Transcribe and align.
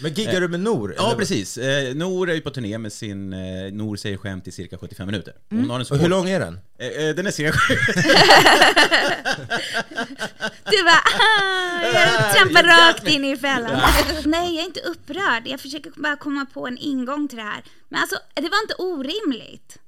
Men 0.00 0.12
giggar 0.14 0.40
du 0.40 0.48
med 0.48 0.60
Nor? 0.60 0.94
Ja, 0.96 1.14
precis. 1.18 1.58
Eh, 1.58 1.94
Nor 1.94 2.30
är 2.30 2.34
ju 2.34 2.40
på 2.40 2.50
turné 2.50 2.78
med 2.78 2.92
sin 2.92 3.32
eh, 3.32 3.72
Nor 3.72 3.96
säger 3.96 4.16
skämt 4.16 4.46
i 4.48 4.52
cirka 4.52 4.78
75 4.78 5.06
minuter. 5.06 5.34
Hon 5.50 5.70
har 5.70 5.74
en 5.76 5.80
Och 5.80 5.86
support- 5.86 6.02
hur 6.04 6.08
lång 6.08 6.28
är 6.30 6.40
den? 6.40 6.60
Eh, 6.78 6.86
eh, 6.88 7.14
den 7.14 7.26
är 7.26 7.30
cirka 7.30 7.58
Du 10.70 10.84
bara, 10.84 11.02
ah, 11.04 11.82
jag 11.82 12.34
trampar 12.36 12.62
rakt 12.62 13.08
in 13.08 13.24
i 13.24 13.36
fällan. 13.36 13.80
Nej, 14.24 14.54
jag 14.54 14.62
är 14.62 14.66
inte 14.66 14.80
upprörd. 14.80 15.42
Jag 15.46 15.60
försöker 15.60 15.92
bara 15.96 16.16
komma 16.16 16.46
på 16.54 16.66
en 16.66 16.78
ingång 16.78 17.28
till 17.28 17.38
det 17.38 17.44
här. 17.44 17.62
Men 17.88 18.00
alltså, 18.00 18.16
det 18.34 18.42
var 18.48 18.62
inte 18.62 18.74
orimligt. 18.78 19.78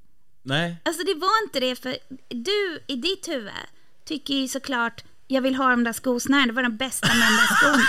Nej. 0.42 0.76
Alltså 0.84 1.02
det 1.04 1.14
var 1.14 1.42
inte 1.44 1.60
det, 1.60 1.76
för 1.76 1.96
du 2.28 2.80
i 2.86 2.96
ditt 2.96 3.28
huvud 3.28 3.52
tycker 4.08 4.34
ju 4.34 4.48
såklart 4.48 5.04
jag 5.26 5.42
vill 5.42 5.54
ha 5.54 5.70
de 5.70 5.84
där 5.84 5.92
skosnärena, 5.92 6.46
det 6.46 6.52
var 6.52 6.62
de 6.62 6.76
bästa 6.76 7.06
med 7.08 7.16
de 7.16 7.36
där 7.36 7.54
skorna. 7.54 7.84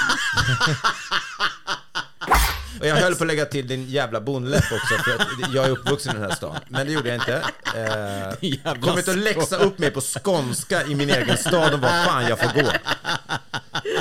Och 2.80 2.88
jag 2.88 2.96
höll 2.96 3.16
på 3.16 3.24
att 3.24 3.28
lägga 3.28 3.46
till 3.46 3.68
din 3.68 3.90
jävla 3.90 4.22
bondläpp 4.22 4.64
också, 4.72 5.04
för 5.04 5.12
att 5.12 5.54
jag 5.54 5.66
är 5.66 5.70
uppvuxen 5.70 6.16
i 6.16 6.20
den 6.20 6.30
här 6.30 6.36
stan. 6.36 6.56
Men 6.68 6.88
det 6.88 6.94
gjorde 6.94 7.10
jag 7.10 7.16
inte. 7.16 7.44
Eh, 7.66 8.74
kom 8.82 8.98
inte 8.98 9.12
att 9.12 9.18
läxa 9.18 9.58
upp 9.58 9.80
mig 9.80 9.92
på 9.92 10.02
skånska 10.02 10.84
i 10.84 10.96
min 10.96 11.10
egen 11.10 11.38
stad 11.38 11.74
och 11.74 11.80
vad 11.80 12.06
fan 12.06 12.28
jag 12.30 12.40
får 12.40 12.62
gå. 12.62 12.72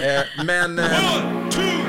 Eh, 0.07 0.45
men... 0.45 0.79
Eh, 0.79 1.80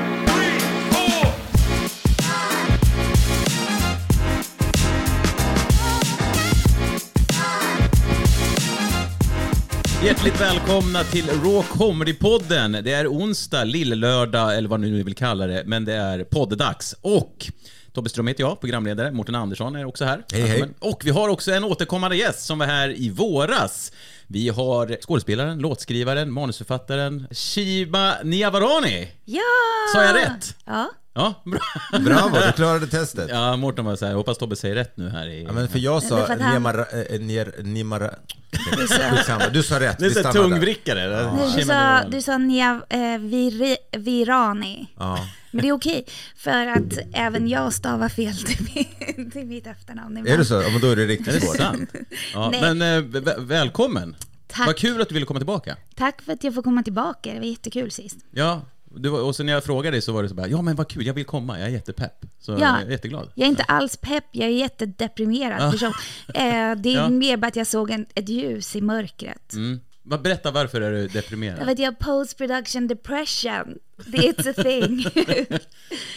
Hjärtligt 10.04 10.40
välkomna 10.40 11.04
till 11.04 11.28
Raw 11.28 11.62
Comedy-podden. 11.68 12.82
Det 12.82 12.92
är 12.92 13.08
onsdag, 13.08 13.64
lillördag 13.64 14.56
eller 14.56 14.68
vad 14.68 14.80
ni 14.80 14.90
nu 14.90 15.02
vill 15.02 15.14
kalla 15.14 15.46
det, 15.46 15.62
men 15.66 15.84
det 15.84 15.94
är 15.94 16.24
podddags. 16.24 16.94
Och 17.00 17.46
Tobbe 17.92 18.08
Ström 18.08 18.26
heter 18.26 18.42
jag, 18.42 18.60
programledare. 18.60 19.12
Mårten 19.12 19.34
Andersson 19.34 19.76
är 19.76 19.84
också 19.84 20.04
här. 20.04 20.24
Hej, 20.32 20.42
hej. 20.42 20.68
Och 20.78 21.02
vi 21.04 21.10
har 21.10 21.28
också 21.28 21.52
en 21.52 21.64
återkommande 21.64 22.16
gäst 22.16 22.46
som 22.46 22.58
var 22.58 22.66
här 22.66 23.00
i 23.00 23.10
våras. 23.10 23.92
Vi 24.26 24.48
har 24.48 24.98
skådespelaren, 25.00 25.58
låtskrivaren, 25.58 26.32
manusförfattaren 26.32 27.26
Shima 27.30 28.14
Niavarani. 28.24 29.08
Ja! 29.24 29.40
Sa 29.94 30.04
jag 30.04 30.16
rätt? 30.16 30.56
Ja. 30.64 30.90
Ja, 31.14 31.42
bra. 31.44 31.60
bravo, 32.00 32.36
du 32.46 32.52
klarade 32.52 32.86
testet. 32.86 33.28
Ja, 33.30 33.34
Ja, 33.50 33.56
Mårten 33.56 33.84
var 33.84 33.96
så 33.96 34.06
här, 34.06 34.14
hoppas 34.14 34.38
Tobbe 34.38 34.56
säger 34.56 34.74
rätt 34.74 34.96
nu 34.96 35.08
här 35.08 35.26
i... 35.28 35.46
men 35.52 35.68
för 35.68 35.78
jag 35.78 36.02
sa 36.02 36.26
för 36.26 36.36
han- 36.38 36.52
Niemara... 36.52 36.84
Eh, 36.86 37.20
Nimara... 37.64 38.10
Skitsamma, 38.52 39.48
du 39.48 39.62
sa 39.62 39.80
rätt. 39.80 39.98
det 39.98 40.04
är 40.04 40.08
vi 40.08 40.14
stannar 40.14 40.32
där. 40.32 40.40
tungvrickare. 40.42 41.06
Du, 41.06 41.52
Shima 41.52 41.56
du 41.56 41.62
sa, 41.64 42.08
du 42.08 42.22
sa 42.22 42.38
nia, 42.38 42.80
eh, 42.88 43.18
viri, 43.18 43.76
Virani. 43.92 44.86
Ja. 44.98 45.18
Men 45.50 45.62
det 45.62 45.68
är 45.68 45.72
okej, 45.72 46.04
för 46.36 46.66
att 46.66 46.98
även 47.12 47.48
jag 47.48 47.72
stavar 47.72 48.08
fel 48.08 48.36
till, 48.36 48.66
min, 49.16 49.30
till 49.30 49.46
mitt 49.46 49.66
efternamn. 49.66 50.16
Är 50.26 50.38
det 50.38 50.44
så? 50.44 50.54
Ja, 50.54 50.68
men 50.70 50.80
då 50.80 50.90
är 50.90 50.96
det 50.96 51.02
Är 51.02 51.06
riktigt 51.06 51.34
det 51.34 51.40
svårt. 51.40 51.56
sant? 51.56 51.90
Ja, 52.34 52.48
Nej. 52.52 52.74
men 52.74 52.82
eh, 53.16 53.22
välkommen. 53.38 54.16
Tack. 54.46 54.66
Vad 54.66 54.76
kul 54.76 55.02
att 55.02 55.08
du 55.08 55.14
ville 55.14 55.26
komma 55.26 55.40
tillbaka. 55.40 55.76
Tack 55.96 56.22
för 56.22 56.32
att 56.32 56.44
jag 56.44 56.54
får 56.54 56.62
komma 56.62 56.82
tillbaka, 56.82 57.32
det 57.32 57.38
var 57.38 57.46
jättekul 57.46 57.90
sist. 57.90 58.16
Ja, 58.30 58.62
var- 58.94 59.22
och 59.22 59.36
sen 59.36 59.46
när 59.46 59.52
jag 59.52 59.64
frågade 59.64 59.94
dig 59.94 60.02
så 60.02 60.12
var 60.12 60.22
det 60.22 60.28
så 60.28 60.34
bara, 60.34 60.48
ja 60.48 60.62
men 60.62 60.76
vad 60.76 60.88
kul, 60.88 61.06
jag 61.06 61.14
vill 61.14 61.24
komma, 61.24 61.58
jag 61.58 61.68
är 61.68 61.72
jättepepp. 61.72 62.24
Så 62.40 62.52
Ja. 62.52 62.58
jag 62.58 62.82
är 62.82 62.90
jätteglad. 62.90 63.30
Jag 63.34 63.44
är 63.46 63.50
inte 63.50 63.62
alls 63.62 63.96
pepp, 63.96 64.24
jag 64.30 64.48
är 64.48 64.52
jättedeprimerad 64.52 65.72
person. 65.72 65.92
Eh, 66.34 66.42
det 66.76 66.88
är 66.92 66.94
Ja. 66.96 67.08
mer 67.08 67.36
bara 67.36 67.46
att 67.46 67.56
jag 67.56 67.66
såg 67.66 67.90
en, 67.90 68.06
ett 68.14 68.28
ljus 68.28 68.76
i 68.76 68.80
mörkret. 68.80 69.52
Mm. 69.52 69.80
Vad- 70.02 70.22
Berätta 70.22 70.50
varför 70.50 70.80
är 70.80 70.92
du 70.92 71.08
deprimerad? 71.08 71.58
Jag 71.60 71.66
vet, 71.66 71.78
jag 71.78 71.86
har 71.86 71.92
post 71.96 72.38
production 72.38 72.86
depression. 72.86 73.78
It's 73.98 74.50
a 74.50 74.62
thing. 74.62 75.06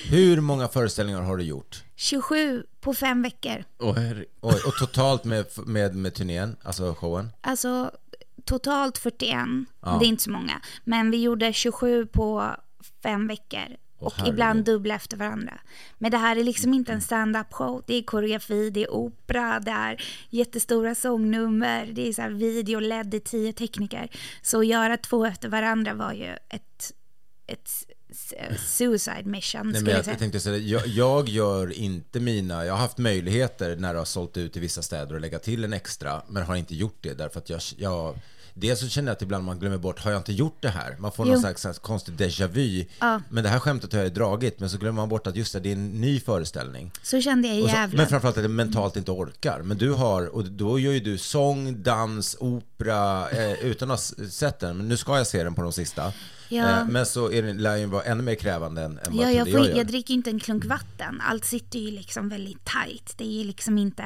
Hur 0.09 0.41
många 0.41 0.67
föreställningar 0.67 1.21
har 1.21 1.37
du 1.37 1.43
gjort? 1.43 1.83
27 1.95 2.63
på 2.81 2.93
fem 2.93 3.21
veckor. 3.21 3.63
Åh, 3.79 3.95
herre- 3.95 4.25
Oj, 4.41 4.61
och 4.67 4.75
totalt 4.79 5.23
med, 5.23 5.45
med, 5.65 5.95
med 5.95 6.13
turnén, 6.13 6.55
alltså 6.63 6.93
showen? 6.93 7.29
Alltså 7.41 7.91
totalt 8.45 8.97
41, 8.97 9.37
Ja. 9.81 9.97
det 9.99 10.05
är 10.05 10.07
inte 10.07 10.23
så 10.23 10.31
många. 10.31 10.61
Men 10.83 11.11
vi 11.11 11.21
gjorde 11.21 11.53
27 11.53 12.05
på 12.05 12.55
fem 13.03 13.27
veckor. 13.27 13.77
och 13.99 14.13
herregud. 14.13 14.33
ibland 14.33 14.65
dubbla 14.65 14.95
efter 14.95 15.17
varandra. 15.17 15.59
Men 15.97 16.11
det 16.11 16.17
här 16.17 16.35
är 16.35 16.43
liksom 16.43 16.73
inte 16.73 16.91
en 16.91 17.01
stand-up 17.01 17.53
show. 17.53 17.83
Det 17.87 17.95
är 17.95 18.03
koreografi, 18.03 18.69
det 18.69 18.83
är 18.83 18.91
opera, 18.91 19.59
det 19.59 19.71
är 19.71 20.03
jättestora 20.29 20.95
sångnummer, 20.95 21.85
det 21.85 22.07
är 22.07 22.13
så 22.13 22.21
här 22.21 22.29
video 22.29 22.79
ledd 22.79 23.13
i 23.13 23.19
tio 23.19 23.53
tekniker. 23.53 24.09
Så 24.41 24.59
att 24.59 24.67
göra 24.67 24.97
två 24.97 25.25
efter 25.25 25.49
varandra 25.49 25.93
var 25.93 26.13
ju 26.13 26.35
ett, 26.49 26.91
ett 27.47 27.69
suicide 28.59 29.23
mission, 29.25 29.69
Nej, 29.69 29.81
men 29.81 29.91
jag 29.91 29.99
jag, 29.99 30.07
jag 30.07 30.19
tänkte 30.19 30.39
säga, 30.39 30.57
jag, 30.57 30.87
jag 30.87 31.29
gör 31.29 31.73
inte 31.73 32.19
mina, 32.19 32.65
jag 32.65 32.73
har 32.73 32.79
haft 32.79 32.97
möjligheter 32.97 33.75
när 33.75 33.93
det 33.93 33.99
har 33.99 34.05
sålt 34.05 34.37
ut 34.37 34.57
i 34.57 34.59
vissa 34.59 34.81
städer 34.81 35.15
att 35.15 35.21
lägga 35.21 35.39
till 35.39 35.63
en 35.63 35.73
extra, 35.73 36.21
men 36.27 36.43
har 36.43 36.55
inte 36.55 36.75
gjort 36.75 36.97
det 37.01 37.13
därför 37.13 37.39
att 37.39 37.49
jag, 37.49 37.61
jag 37.77 38.19
Dels 38.57 38.79
så 38.79 38.87
känner 38.87 39.07
jag 39.09 39.15
att 39.15 39.21
ibland 39.21 39.43
man 39.45 39.59
glömmer 39.59 39.77
bort, 39.77 39.99
har 39.99 40.11
jag 40.11 40.19
inte 40.19 40.33
gjort 40.33 40.57
det 40.59 40.69
här? 40.69 40.95
Man 40.99 41.11
får 41.11 41.25
någon 41.25 41.33
Jo. 41.33 41.39
slags, 41.39 41.61
slags 41.61 41.79
konstig 41.79 42.13
déjà 42.15 42.47
vu. 42.47 42.85
Ja. 42.99 43.21
Men 43.29 43.43
det 43.43 43.49
här 43.49 43.59
skämtet 43.59 43.93
har 43.93 43.99
jag 43.99 44.13
dragit, 44.13 44.59
men 44.59 44.69
så 44.69 44.77
glömmer 44.77 45.01
man 45.01 45.09
bort 45.09 45.27
att 45.27 45.35
just 45.35 45.53
det, 45.53 45.59
det 45.59 45.69
är 45.69 45.73
en 45.73 46.01
ny 46.01 46.19
föreställning. 46.19 46.91
Så 47.03 47.21
kände 47.21 47.47
jag 47.47 47.57
i 47.57 47.61
Gävle. 47.61 47.97
men 47.97 48.07
framförallt 48.07 48.37
att 48.37 48.43
jag 48.43 48.51
mentalt 48.51 48.95
inte 48.95 49.11
orkar. 49.11 49.61
Men 49.61 49.77
du 49.77 49.91
har, 49.91 50.25
och 50.35 50.45
då 50.45 50.79
gör 50.79 50.91
ju 50.91 50.99
du 50.99 51.17
sång, 51.17 51.83
dans, 51.83 52.37
opera, 52.39 53.29
eh, 53.29 53.51
utan 53.65 53.91
att 53.91 54.13
ha 54.17 54.25
sett 54.29 54.59
den. 54.59 54.77
Men 54.77 54.87
nu 54.87 54.97
ska 54.97 55.17
jag 55.17 55.27
se 55.27 55.43
den 55.43 55.55
på 55.55 55.61
de 55.61 55.71
sista. 55.73 56.13
Ja. 56.49 56.69
Eh, 56.79 56.87
men 56.87 57.05
så 57.05 57.31
är 57.31 57.41
den, 57.43 57.57
lär 57.57 57.77
den 57.77 57.89
vara 57.89 58.03
ännu 58.03 58.23
mer 58.23 58.35
krävande 58.35 58.81
än, 58.81 58.91
än 58.91 58.99
vad 59.05 59.15
Ja, 59.15 59.31
jag 59.31 59.33
jag, 59.33 59.51
får, 59.51 59.59
jag 59.59 59.69
jag, 59.69 59.77
gör. 59.77 59.83
dricker 59.83 60.13
inte 60.13 60.29
en 60.29 60.39
klunk 60.39 60.65
vatten. 60.65 61.21
Allt 61.29 61.45
sitter 61.45 61.79
ju 61.79 61.91
liksom 61.91 62.29
väldigt 62.29 62.65
tight. 62.65 63.13
Det 63.17 63.23
är 63.23 63.31
ju 63.31 63.43
liksom 63.43 63.77
inte, 63.77 64.03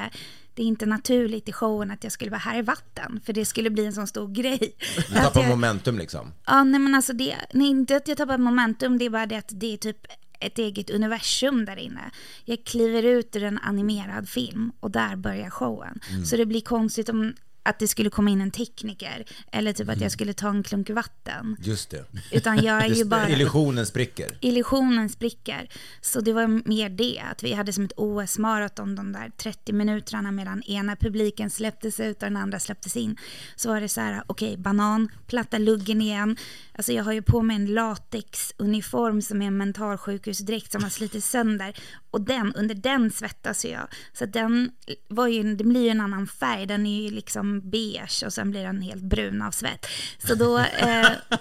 det 0.54 0.62
är 0.62 0.66
inte 0.66 0.86
naturligt 0.86 1.48
i 1.48 1.52
showen 1.52 1.90
att 1.90 2.04
jag 2.04 2.12
skulle 2.12 2.30
vara 2.30 2.38
här 2.38 2.58
i 2.58 2.62
vatten. 2.62 3.20
För 3.24 3.32
det 3.32 3.44
skulle 3.44 3.70
bli 3.70 3.86
en 3.86 3.92
sån 3.92 4.06
stor 4.06 4.28
grej. 4.28 4.76
Du 5.08 5.14
tappar 5.14 5.40
jag, 5.40 5.50
momentum 5.50 5.98
liksom. 5.98 6.32
Ja, 6.46 6.64
nej 6.64 6.80
men 6.80 6.94
alltså 6.94 7.12
det, 7.12 7.36
nej 7.52 7.68
inte 7.68 7.96
att 7.96 8.08
jag 8.08 8.16
tappar 8.16 8.38
momentum, 8.38 8.98
det 8.98 9.04
är 9.04 9.10
bara 9.10 9.26
det 9.26 9.36
att 9.36 9.50
det 9.52 9.72
är 9.72 9.76
typ 9.76 10.06
ett 10.40 10.58
eget 10.58 10.90
universum 10.90 11.64
där 11.64 11.76
inne. 11.76 12.10
Jag 12.44 12.64
kliver 12.64 13.02
ut 13.02 13.36
ur 13.36 13.44
en 13.44 13.58
animerad 13.58 14.28
film 14.28 14.72
och 14.80 14.90
där 14.90 15.16
börjar 15.16 15.50
showen. 15.50 16.00
Mm. 16.10 16.24
Så 16.24 16.36
det 16.36 16.46
blir 16.46 16.60
konstigt 16.60 17.08
om 17.08 17.34
att 17.62 17.78
det 17.78 17.88
skulle 17.88 18.10
komma 18.10 18.30
in 18.30 18.40
en 18.40 18.50
tekniker 18.50 19.24
eller 19.52 19.72
typ 19.72 19.88
att 19.88 20.00
jag 20.00 20.12
skulle 20.12 20.32
ta 20.32 20.48
en 20.48 20.62
klunk 20.62 20.90
vatten. 20.90 21.56
Just 21.60 21.90
det. 21.90 22.04
Utan 22.32 22.56
jag 22.56 22.84
är 22.84 22.88
ju 22.88 23.04
bara... 23.10 23.28
Illusionen 23.28 23.86
spricker. 23.86 24.38
illusionen 24.40 25.08
spricker. 25.08 25.68
Så 26.00 26.20
det 26.20 26.32
var 26.32 26.68
mer 26.68 26.88
det, 26.88 27.22
att 27.30 27.42
vi 27.42 27.52
hade 27.52 27.72
som 27.72 27.84
ett 27.84 27.92
OS-maraton 27.96 28.94
de 28.94 29.12
där 29.12 29.30
30 29.36 29.72
minuterna 29.72 30.32
medan 30.32 30.62
ena 30.62 30.96
publiken 30.96 31.50
släpptes 31.50 32.00
ut 32.00 32.16
och 32.16 32.28
den 32.28 32.36
andra 32.36 32.58
släpptes 32.58 32.96
in. 32.96 33.16
Så 33.56 33.68
var 33.68 33.80
det 33.80 33.88
så 33.88 34.00
här, 34.00 34.22
okej, 34.26 34.56
banan, 34.56 35.08
platta 35.26 35.58
luggen 35.58 36.02
igen. 36.02 36.36
Alltså 36.74 36.92
jag 36.92 37.04
har 37.04 37.12
ju 37.12 37.22
på 37.22 37.42
mig 37.42 37.56
en 37.56 37.66
latexuniform 37.66 39.22
som 39.22 39.42
är 39.42 39.46
en 39.46 39.56
mentalsjukhusdräkt 39.56 40.72
som 40.72 40.82
har 40.82 40.90
slitit 40.90 41.24
sönder. 41.24 41.76
Och 42.10 42.20
den, 42.20 42.54
under 42.54 42.74
den 42.74 43.10
svettas 43.10 43.64
jag. 43.64 43.88
Så 44.12 44.26
den, 44.26 44.70
var 45.08 45.26
ju, 45.26 45.54
det 45.54 45.64
blir 45.64 45.82
ju 45.82 45.88
en 45.88 46.00
annan 46.00 46.26
färg, 46.26 46.66
den 46.66 46.86
är 46.86 47.02
ju 47.02 47.10
liksom 47.10 47.49
beige 47.58 48.22
och 48.26 48.32
sen 48.32 48.50
blir 48.50 48.62
den 48.62 48.82
helt 48.82 49.02
brun 49.02 49.42
av 49.42 49.50
svett. 49.50 49.86
Så 50.26 50.34
då... 50.34 50.58
Eh, 50.58 51.06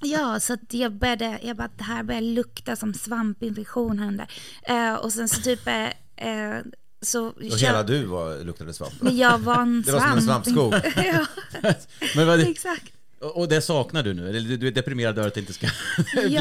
Ja, 0.00 0.40
så 0.40 0.52
att 0.52 0.74
jag 0.74 0.92
började, 0.92 1.38
jag 1.42 1.56
bara, 1.56 1.68
det 1.76 1.84
här 1.84 2.02
börjar 2.02 2.20
lukta 2.20 2.76
som 2.76 2.94
svampinfektion 2.94 3.98
här 3.98 4.06
under. 4.08 4.26
Eh, 4.62 4.94
och 4.94 5.12
sen 5.12 5.28
så 5.28 5.40
typ, 5.40 5.66
eh, 5.66 5.84
eh, 6.28 6.56
så... 7.02 7.26
Och 7.26 7.42
hela 7.60 7.82
du 7.82 8.04
var, 8.04 8.44
luktade 8.44 8.72
svamp. 8.72 8.94
Men 9.00 9.16
jag 9.16 9.38
var 9.38 9.62
en 9.62 9.82
Det 9.86 9.92
var 9.92 10.00
som 10.00 10.10
en 10.12 10.22
svamp. 10.22 10.44
svampskog. 10.46 10.74
ja, 11.04 11.26
Men 12.16 12.26
vad, 12.26 12.40
exakt. 12.40 12.92
och 13.20 13.48
det 13.48 13.60
saknar 13.60 14.02
du 14.02 14.14
nu? 14.14 14.28
Eller 14.28 14.56
du- 14.56 14.66
är 14.68 14.72
deprimerad 14.72 15.18
över 15.18 15.28
att 15.28 15.34
det 15.34 15.40
inte 15.40 15.52
ska 15.52 15.66
Jag, 16.14 16.24
bli 16.30 16.40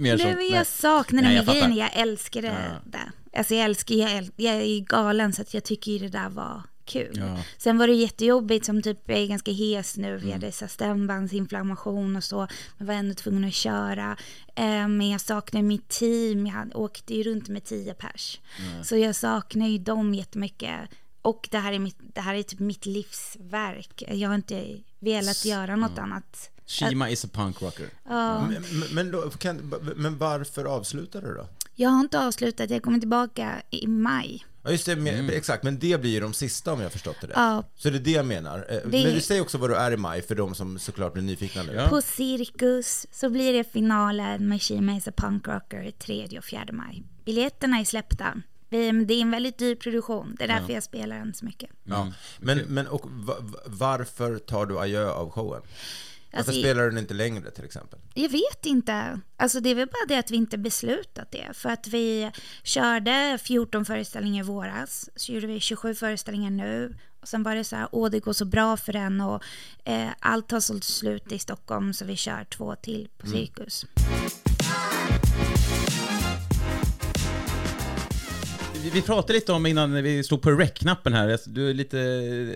mer 0.00 0.16
nej, 0.16 0.18
sånt? 0.18 0.36
men 0.36 0.48
jag 0.48 0.66
saknar 0.66 1.22
det, 1.22 1.28
Nej, 1.28 1.36
jag 1.36 1.46
men 1.46 1.54
grejen 1.54 1.76
jag 1.76 1.90
älskar 1.96 2.42
det. 2.42 2.56
det. 2.84 3.38
Alltså 3.38 3.54
jag 3.54 3.64
älskar, 3.64 3.94
jag, 3.94 4.10
äl- 4.10 4.32
jag 4.36 4.54
är 4.54 4.80
galen 4.80 5.32
så 5.32 5.42
att 5.42 5.54
jag 5.54 5.64
tycker 5.64 5.92
ju 5.92 5.98
det 5.98 6.08
där 6.08 6.28
var 6.28 6.62
kul. 6.88 7.12
Ja. 7.18 7.36
Sen 7.58 7.78
var 7.78 7.86
det 7.86 7.94
jättejobbigt 7.94 8.66
som 8.66 8.82
typ, 8.82 8.98
jag 9.06 9.18
är 9.18 9.26
ganska 9.26 9.50
hes 9.52 9.96
nu, 9.96 10.08
Mm. 10.08 10.20
vi 10.26 10.32
hade 10.32 10.52
så 10.52 10.68
stämbandsinflammation 10.68 12.16
och 12.16 12.24
så, 12.24 12.48
men 12.78 12.86
var 12.86 12.94
ändå 12.94 13.14
tvungen 13.14 13.44
att 13.44 13.54
köra. 13.54 14.16
Eh, 14.54 14.88
men 14.88 15.10
jag 15.10 15.20
saknar 15.20 15.62
mitt 15.62 15.88
team, 15.88 16.46
jag 16.46 16.54
hade, 16.54 16.74
åkte 16.74 17.14
ju 17.14 17.22
runt 17.22 17.48
med 17.48 17.64
tio 17.64 17.94
pers. 17.94 18.40
Så 18.84 18.96
jag 18.96 19.14
saknar 19.14 19.66
ju 19.66 19.78
dem 19.78 20.14
jättemycket. 20.14 20.90
Och 21.22 21.48
det 21.50 21.58
här 21.58 21.72
är, 21.72 21.78
mitt, 21.78 21.96
det 22.14 22.20
här 22.20 22.34
är 22.34 22.42
typ 22.42 22.58
mitt 22.60 22.86
livsverk. 22.86 24.02
Jag 24.08 24.28
har 24.28 24.34
inte 24.34 24.76
velat 24.98 25.44
göra 25.44 25.76
något 25.76 25.98
annat. 25.98 26.50
Shima 26.66 27.10
is 27.10 27.24
a 27.24 27.28
punk 27.32 27.62
rocker. 27.62 27.90
Ja. 28.08 28.46
Men, 28.48 28.62
men, 28.92 29.10
då, 29.10 29.30
kan, 29.30 29.74
men 29.96 30.18
varför 30.18 30.64
avslutade 30.64 31.26
du 31.28 31.34
då? 31.34 31.46
Jag 31.74 31.90
har 31.90 32.00
inte 32.00 32.20
avslutat, 32.26 32.70
jag 32.70 32.82
kommer 32.82 32.98
tillbaka 32.98 33.62
i 33.70 33.86
maj. 33.86 34.44
Ja, 34.68 34.72
just 34.72 34.86
det, 34.86 34.96
men, 34.96 35.30
exakt, 35.30 35.62
men 35.64 35.78
det 35.78 36.00
blir 36.00 36.10
ju 36.10 36.20
de 36.20 36.32
sista 36.34 36.72
om 36.72 36.80
jag 36.80 36.92
förstått 36.92 37.16
det 37.20 37.26
rätt. 37.26 37.32
Ja. 37.36 37.64
Så 37.76 37.90
det 37.90 37.96
är 37.98 38.00
det 38.00 38.10
jag 38.10 38.26
menar. 38.26 38.58
Eh, 38.68 38.74
Det- 38.76 38.82
Men 39.04 39.14
du 39.14 39.20
säger 39.20 39.42
också 39.42 39.58
vad 39.58 39.70
du 39.70 39.74
är 39.76 39.90
i 39.92 39.96
maj 39.96 40.22
för 40.22 40.34
de 40.34 40.54
som 40.54 40.78
såklart 40.78 41.12
blir 41.12 41.22
nyfikna 41.22 41.62
nu. 41.62 41.72
Ja. 41.72 41.88
På 41.88 42.00
Cirkus 42.02 43.06
så 43.12 43.30
blir 43.30 43.52
det 43.52 43.64
finalen 43.72 44.48
med 44.48 44.62
She 44.62 44.74
is 44.96 45.08
a 45.08 45.12
Punk 45.16 45.48
Rocker 45.48 45.90
3 45.98 46.38
och 46.38 46.44
4 46.44 46.64
maj. 46.72 47.02
Biljetterna 47.24 47.78
är 47.80 47.84
släppta. 47.84 48.34
Vi- 48.70 49.04
Det 49.04 49.14
är 49.14 49.20
en 49.22 49.30
väldigt 49.30 49.58
dyr 49.58 49.74
produktion, 49.74 50.36
det 50.38 50.44
är 50.44 50.48
därför 50.48 50.72
jag 50.72 50.82
spelar 50.82 51.18
den 51.18 51.34
så 51.34 51.44
mycket. 51.44 51.70
Ja. 51.84 52.12
Men, 52.38 52.58
men 52.58 52.86
och 52.86 53.06
va, 53.10 53.34
va- 53.40 53.58
varför 53.66 54.38
tar 54.38 54.66
du 54.66 54.78
adjö 54.78 55.10
av 55.10 55.30
showen? 55.30 55.62
Varför 56.32 56.38
Alltså, 56.38 56.52
spelar 56.62 56.82
du 56.82 56.90
den 56.90 56.98
inte 56.98 57.14
längre 57.14 57.50
till 57.50 57.64
exempel? 57.64 57.98
Jag 58.14 58.28
vet 58.28 58.66
inte. 58.66 59.20
Alltså 59.36 59.60
det 59.60 59.68
är 59.70 59.74
väl 59.74 59.86
bara 59.86 60.06
det 60.08 60.16
att 60.18 60.30
vi 60.30 60.36
inte 60.36 60.58
beslutat 60.58 61.30
det. 61.32 61.48
För 61.52 61.68
att 61.68 61.88
vi 61.88 62.30
körde 62.62 63.38
14 63.42 63.84
föreställningar 63.84 64.44
i 64.44 64.46
våras, 64.46 65.10
så 65.16 65.32
gjorde 65.32 65.46
vi 65.46 65.60
27 65.60 65.94
föreställningar 65.94 66.50
nu. 66.50 66.96
Och 67.20 67.28
sen 67.28 67.42
var 67.42 67.54
det 67.54 67.64
så 67.64 67.76
här, 67.76 67.88
åh 67.92 68.10
det 68.10 68.20
går 68.20 68.32
så 68.32 68.44
bra 68.44 68.76
för 68.76 68.92
den 68.92 69.20
och 69.20 69.42
eh, 69.84 70.08
allt 70.20 70.50
har 70.50 70.60
sålt 70.60 70.84
slut 70.84 71.32
i 71.32 71.38
Stockholm 71.38 71.92
så 71.94 72.04
vi 72.04 72.16
kör 72.16 72.44
två 72.44 72.74
till 72.74 73.08
på 73.18 73.26
Cirkus. 73.26 73.86
Vi, 73.96 74.47
vi 78.92 79.02
pratade 79.02 79.32
lite 79.32 79.52
om 79.52 79.66
innan 79.66 80.02
vi 80.02 80.24
slog 80.24 80.42
på 80.42 80.50
rec-knappen 80.50 81.12
här, 81.12 81.28
Alltså, 81.28 81.50
du 81.50 81.70
är 81.70 81.74
lite 81.74 81.98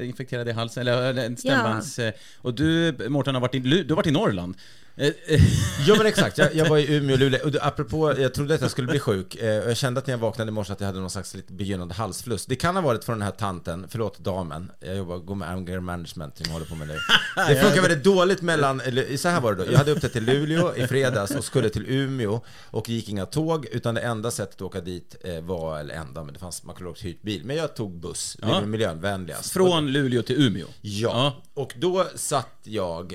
infekterad 0.03 0.49
i 0.49 0.53
halsen, 0.53 0.89
eller 0.89 1.25
en 1.25 1.37
stämbands... 1.37 1.99
eh, 1.99 2.13
Och 2.39 2.55
du, 2.55 2.97
Mårten, 3.09 3.35
har 3.35 3.41
varit 3.43 3.55
i, 3.55 3.59
du 3.59 3.85
har 3.89 3.97
varit 3.97 4.07
i 4.07 4.11
Norrland. 4.11 4.55
Eh, 4.97 5.07
eh, 5.27 5.41
Ja 5.87 5.95
men 5.99 6.07
exakt, 6.07 6.39
jag, 6.39 6.55
jag 6.55 6.69
var 6.69 6.79
i 6.79 6.95
Umeå 6.97 7.13
och 7.15 7.19
Luleå, 7.19 7.45
och 7.45 7.51
det- 7.53 7.63
apropå, 7.63 8.15
jag 8.21 8.35
trodde 8.35 8.55
att 8.55 8.61
jag 8.61 8.71
skulle 8.71 8.89
bli 8.89 8.99
sjuk, 8.99 9.35
eh, 9.35 9.63
och 9.65 9.71
jag 9.71 9.77
kände 9.77 9.99
att 10.01 10.07
när 10.07 10.15
jag 10.15 10.19
vaknade 10.19 10.49
i 10.49 10.53
morse 10.53 10.73
att 10.73 10.81
jag 10.81 10.87
hade 10.87 11.01
någon 11.01 11.11
slags 11.11 11.35
lite 11.35 11.53
begynnande 11.53 11.95
halsfluss. 11.95 12.47
Det 12.47 12.57
kan 12.57 12.75
ha 12.77 12.83
varit 12.83 13.05
från 13.05 13.19
den 13.19 13.23
här 13.25 13.33
tanten, 13.33 13.87
förlåt 13.89 14.19
damen, 14.19 14.71
jag 14.81 14.97
jobbar, 14.97 15.17
går 15.19 15.35
med 15.35 15.51
anger 15.51 15.81
management, 15.81 16.35
jag 16.45 16.53
håller 16.53 16.67
på 16.67 16.75
med 16.75 16.89
nu. 16.89 16.99
Det 17.49 17.57
funkar 17.63 17.83
väldigt 17.83 18.05
dåligt 18.05 18.43
mellan, 18.43 18.83
så 19.17 19.29
här 19.29 19.41
var 19.41 19.55
det 19.55 19.65
då, 19.65 19.73
jag 19.73 19.79
hade 19.79 19.91
upptäckt 19.93 20.13
till 20.13 20.25
Luleå 20.25 20.75
i 20.77 20.87
fredags 20.87 21.31
och 21.31 21.45
skulle 21.45 21.69
till 21.69 21.87
Umeå 21.89 22.41
och 22.71 22.85
det 22.87 22.93
gick 22.93 23.09
inga 23.09 23.27
tåg, 23.27 23.67
utan 23.73 23.95
det 23.95 24.01
enda 24.01 24.31
sättet 24.31 24.55
att 24.55 24.63
åka 24.63 24.81
dit 24.81 25.17
var, 25.43 25.79
eller 25.81 25.95
enda, 25.95 26.25
men 26.25 26.35
det 26.35 26.41
fanns, 26.41 26.65
man 26.65 26.75
kunde 26.75 26.91
också 26.91 27.05
hyrt 27.05 27.23
bil, 27.23 27.43
men 27.45 27.57
jag 27.57 27.77
tog 27.77 28.01
buss, 28.01 28.37
det 28.41 28.47
Ja. 28.49 28.55
var 28.55 28.67
miljövänligast. 28.67 29.53
från 29.53 29.87
Luleå 29.93 30.23
till 30.23 30.47
Umeå. 30.47 30.67
Ja, 30.81 31.43
och 31.55 31.73
då 31.77 32.07
satt 32.15 32.49
jag 32.65 33.15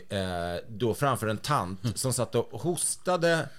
då 0.70 0.94
framför 0.94 1.28
en 1.28 1.38
tant 1.38 1.67
som 1.96 2.14
satt 2.14 2.36
och 2.36 2.62
hostade 2.62 3.50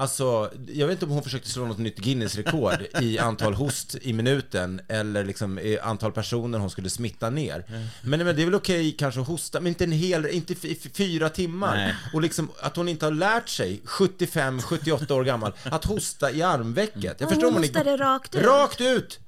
Alltså, 0.00 0.50
jag 0.68 0.86
vet 0.86 0.92
inte 0.94 1.04
om 1.04 1.10
hon 1.10 1.22
försökte 1.22 1.48
slå 1.50 1.64
något 1.66 1.78
nytt 1.78 1.98
Guinness-rekord 1.98 2.86
i 3.00 3.18
antal 3.18 3.54
host 3.54 3.96
i 4.02 4.12
minuten 4.12 4.80
eller 4.88 5.24
liksom 5.24 5.58
i 5.58 5.78
antal 5.78 6.12
personer 6.12 6.58
hon 6.58 6.70
skulle 6.70 6.90
smitta 6.90 7.30
ner. 7.30 7.64
Men, 8.02 8.24
men 8.24 8.36
det 8.36 8.42
är 8.42 8.44
väl 8.44 8.54
okej 8.54 8.92
kanske 8.98 9.20
att 9.20 9.26
hosta, 9.26 9.60
men 9.60 9.66
inte 9.68 9.84
en 9.84 9.92
hel, 9.92 10.26
inte 10.26 10.52
f- 10.52 10.76
f- 10.84 10.90
fyra 10.94 11.28
timmar. 11.28 11.76
Nej. 11.76 11.94
Och 12.12 12.20
liksom 12.22 12.48
att 12.60 12.76
hon 12.76 12.88
inte 12.88 13.06
har 13.06 13.12
lärt 13.12 13.48
sig, 13.48 13.80
75-78 13.84 15.12
år 15.12 15.24
gammal, 15.24 15.52
att 15.64 15.84
hosta 15.84 16.30
i 16.30 16.42
armvecket. 16.42 17.04
Jag 17.04 17.12
Och 17.22 17.28
förstår 17.28 17.44
hon 17.44 17.54
hon 17.54 17.62
hostade 17.62 17.96
rakt 17.96 18.34
ut. 18.34 18.44
Rakt 18.44 18.80
ut! 18.80 19.20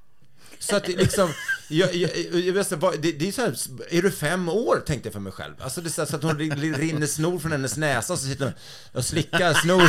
Så 0.62 0.76
att 0.76 0.88
liksom, 0.88 1.32
jag, 1.68 1.94
jag, 1.94 2.10
jag 2.32 2.52
vet 2.52 2.66
inte, 2.72 2.76
vad- 2.76 3.00
det, 3.02 3.12
det 3.12 3.28
är 3.28 3.32
så 3.32 3.40
här, 3.42 3.54
är 3.90 4.02
du 4.02 4.10
fem 4.10 4.48
år 4.48 4.82
tänkte 4.86 5.06
jag 5.06 5.12
för 5.12 5.20
mig 5.20 5.32
själv. 5.32 5.54
Alltså 5.60 5.80
det 5.80 5.88
är 5.88 5.90
så, 5.90 6.00
här, 6.00 6.08
så 6.08 6.16
att 6.16 6.22
hon 6.22 6.38
ri- 6.38 6.78
rinner 6.78 7.06
snor 7.06 7.38
från 7.38 7.52
hennes 7.52 7.76
näsa 7.76 8.16
så 8.16 8.26
sitter 8.26 8.44
hon 8.44 8.54
och 8.92 9.04
slickar 9.04 9.54
snor. 9.54 9.86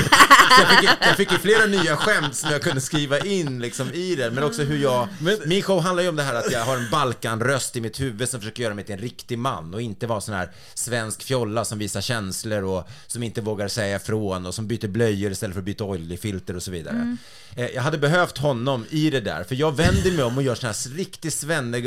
Så 0.58 0.62
jag 0.62 0.80
fick, 0.80 0.90
jag 1.08 1.18
fick 1.18 1.32
ju 1.32 1.38
flera 1.38 1.66
nya 1.66 1.98
skämt 1.98 2.36
som 2.36 2.50
jag 2.52 2.62
kunde 2.62 2.82
skriva 2.82 3.20
in 3.20 3.60
liksom 3.62 3.94
i 3.94 4.16
det, 4.16 4.32
men 4.32 4.44
också 4.44 4.64
hur 4.64 4.78
jag, 4.78 5.08
min 5.46 5.62
show 5.62 5.82
handlar 5.82 6.04
ju 6.04 6.10
om 6.10 6.16
det 6.16 6.24
här 6.24 6.36
att 6.36 6.52
jag 6.52 6.66
har 6.66 6.78
en 6.78 6.90
Balkanröst 6.92 7.76
i 7.76 7.82
mitt 7.82 8.00
huvud 8.00 8.30
som 8.30 8.40
försöker 8.40 8.64
göra 8.64 8.74
mig 8.74 8.86
till 8.86 8.94
en 8.96 9.02
riktig 9.02 9.38
man 9.38 9.74
och 9.74 9.82
inte 9.82 10.08
vara 10.08 10.22
sån 10.22 10.36
här 10.36 10.52
svensk 10.74 11.24
fjolla 11.24 11.66
som 11.66 11.80
visar 11.80 12.02
känslor 12.02 12.64
och 12.64 12.88
som 13.08 13.24
inte 13.24 13.42
vågar 13.42 13.68
säga 13.68 13.96
ifrån 13.96 14.46
och 14.46 14.56
som 14.56 14.68
byter 14.68 14.88
blöjor 14.88 15.32
istället 15.32 15.54
för 15.54 15.62
att 15.62 15.66
byta 15.66 15.84
oljefilter 15.84 16.56
och 16.56 16.64
så 16.64 16.72
vidare. 16.72 17.18
Eh, 17.56 17.66
Jag 17.68 17.82
hade 17.82 17.98
behövt 17.98 18.38
honom 18.38 18.86
i 18.90 19.10
det 19.10 19.20
där, 19.22 19.44
för 19.44 19.56
jag 19.56 19.76
vänder 19.78 20.12
mig 20.12 20.24
om 20.24 20.38
och 20.38 20.44
gör 20.44 20.56
sån 20.62 20.92
här 20.92 20.98
riktig 20.98 21.34
svenne... 21.34 21.78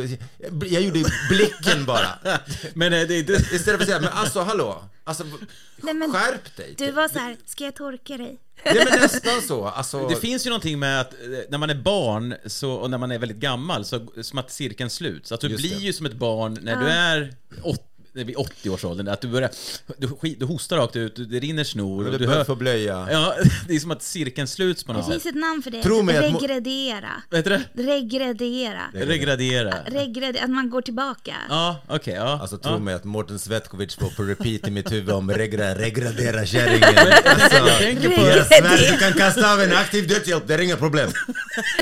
Jag 0.65 0.83
gjorde 0.83 1.05
blicken 1.29 1.85
bara. 1.85 2.19
Men 2.75 2.93
eh, 2.93 3.09
det, 3.09 3.23
det, 3.23 3.53
Istället 3.53 3.65
för 3.65 3.75
att 3.75 3.87
säga, 3.87 4.01
men 4.01 4.13
alltså 4.13 4.41
hallå, 4.41 4.85
alltså 5.05 5.25
Nej, 5.77 5.95
men 5.95 6.13
skärp 6.13 6.57
dig. 6.57 6.75
Du 6.79 6.91
var 6.91 7.09
så 7.09 7.19
här, 7.19 7.37
ska 7.47 7.65
jag 7.65 7.75
torka 7.75 8.17
dig? 8.17 8.39
Nej 8.65 8.87
men 8.91 9.01
nästan 9.01 9.43
så, 9.43 9.67
alltså. 9.67 10.09
det 10.09 10.17
finns 10.17 10.47
ju 10.47 10.51
någonting 10.51 10.79
med 10.79 11.01
att 11.01 11.13
eh, 11.13 11.19
när 11.49 11.59
man 11.59 11.71
är 11.71 11.75
barn 11.75 12.35
så, 12.47 12.73
och 12.73 12.91
när 12.91 12.99
man 12.99 13.11
är 13.11 13.19
väldigt 13.19 13.39
gammal 13.39 13.85
så 13.85 14.07
som 14.23 14.39
att 14.39 14.51
cirkeln 14.51 14.91
sluts. 14.91 15.33
Att 15.33 15.41
du 15.41 15.49
Just 15.49 15.63
blir 15.63 15.75
det. 15.75 15.83
ju 15.85 15.93
som 15.93 16.07
ett 16.07 16.13
barn 16.13 16.59
när 16.63 16.77
du 16.77 16.89
är 16.89 17.35
åt, 17.63 17.94
vid 18.15 18.37
80-årsåldern, 18.37 19.09
att 19.09 19.21
du 19.21 19.29
börjar, 19.29 19.51
du, 19.99 20.09
skit- 20.09 20.41
du 20.41 20.47
hostar 20.47 20.77
rakt 20.77 20.97
ut, 20.97 21.17
det 21.31 21.39
rinner 21.41 21.65
snor 21.65 22.05
Du 22.05 22.11
och 22.13 22.19
du 22.19 22.27
börjar 22.27 22.39
hör... 22.39 22.45
få 22.45 22.55
blöja. 22.55 23.09
Ja, 23.11 23.35
det 23.69 23.75
är 23.75 23.79
som 23.81 23.91
att 23.91 24.03
cirkeln 24.03 24.47
sluts 24.49 24.85
på 24.85 24.93
något 24.93 25.07
Det 25.07 25.13
finns 25.13 25.23
sätt. 25.23 25.35
ett 25.35 25.41
namn 25.41 25.63
för 25.63 25.71
det. 25.71 25.83
Tro 25.83 26.03
mig 26.03 26.21
Regredera. 26.21 27.11
Vad 27.31 27.39
heter 27.39 27.51
det? 27.75 27.83
Regredera. 27.83 28.83
Regradera. 28.93 29.75
Regredera, 29.87 30.45
att 30.45 30.51
man 30.51 30.71
går 30.71 30.83
tillbaka. 30.83 31.35
Ja, 31.49 31.77
okej, 31.89 32.15
ja. 32.15 32.39
Alltså 32.41 32.59
tro 32.59 32.73
ja. 32.73 32.79
mig 32.79 32.95
att 32.95 33.05
Mårten 33.05 33.39
Svetkovic 33.39 33.95
får 33.95 34.09
på 34.11 34.23
repeat 34.23 34.69
i 34.69 34.71
mitt 34.71 34.93
huvud 34.93 35.11
om 35.11 35.31
regra, 35.31 35.75
regradera 35.75 36.47
kärringen. 36.47 37.13
Alltså, 37.25 37.57
Jag 37.57 37.79
tänker 37.79 38.09
på... 38.09 38.23
jag 38.23 38.47
svär, 38.47 38.93
du 38.93 38.99
kan 38.99 39.13
kasta 39.13 39.53
av 39.53 39.61
en 39.61 39.73
aktiv 39.73 40.09
dödshjälp, 40.09 40.47
det 40.47 40.55
är 40.55 40.61
inga 40.61 40.77
problem. 40.77 41.11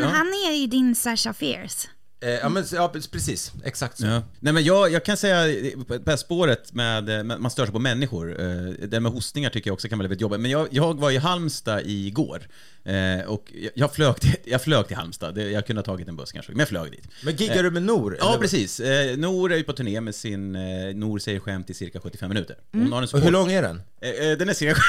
Men 0.01 0.09
han 0.09 0.27
är 0.27 0.53
ju 0.61 0.67
din 0.67 0.95
Sasha 0.95 1.33
Fierce. 1.35 1.89
Eh, 2.23 2.31
ja, 2.31 2.49
men, 2.49 2.65
ja, 2.73 2.93
precis. 3.13 3.53
Exakt 3.65 3.99
så. 3.99 4.07
Ja. 4.07 4.23
Nej 4.41 4.53
men 4.53 4.65
jag, 4.65 4.93
jag 4.93 5.05
kan 5.05 5.17
säga, 5.17 5.49
eh, 5.49 5.79
på 5.89 5.99
det 5.99 6.11
här 6.11 6.17
spåret 6.17 6.73
med, 6.73 7.09
eh, 7.09 7.25
med 7.25 7.41
man 7.41 7.51
stör 7.51 7.65
sig 7.65 7.73
på 7.73 7.79
människor, 7.79 8.27
det 8.87 9.01
med 9.01 9.13
hostningar 9.13 9.51
tycker 9.51 9.69
jag 9.69 9.75
också 9.75 9.89
kan 9.89 9.99
vara 9.99 10.09
väldigt 10.09 10.21
jobbigt. 10.21 10.41
Men 10.41 10.51
jag, 10.51 10.69
jag 10.71 11.01
var 11.01 11.11
i 11.11 11.17
Halmstad 11.17 11.83
igår 11.85 12.43
eh, 12.85 13.27
och 13.27 13.53
jag, 13.55 13.71
jag, 13.75 13.95
flög 13.95 14.21
till, 14.21 14.35
jag 14.45 14.63
flög 14.63 14.87
till 14.87 14.97
Halmstad, 14.97 15.39
jag 15.39 15.67
kunde 15.67 15.81
ha 15.81 15.85
tagit 15.85 16.09
en 16.09 16.17
buss 16.17 16.33
kanske, 16.33 16.53
men 16.53 16.59
jag 16.59 16.69
flög 16.69 16.91
dit. 16.91 17.05
Men 17.25 17.37
giggar 17.37 17.63
du 17.63 17.71
med 17.71 17.83
Nor? 17.83 18.17
Ja, 18.21 18.37
precis. 18.41 18.81
Eh, 18.81 19.17
Nor 19.17 19.53
är 19.53 19.57
ju 19.57 19.63
på 19.65 19.73
turné 19.73 20.01
med 20.01 20.15
sin 20.15 20.57
eh, 20.57 20.95
Nor 20.95 21.19
säger 21.19 21.41
skämt 21.41 21.71
i 21.71 21.75
cirka 21.75 22.01
75 22.01 22.29
minuter. 22.29 22.57
Hon 22.73 22.93
har 22.93 22.99
en 22.99 23.05
Och 23.05 23.11
support... 23.11 23.27
hur 23.27 23.31
lång 23.33 23.53
är 23.53 23.63
den? 23.63 23.83
Eh, 24.03 24.11
eh, 24.11 24.39
den 24.39 24.49
är 24.49 24.55
cirka 24.55 24.81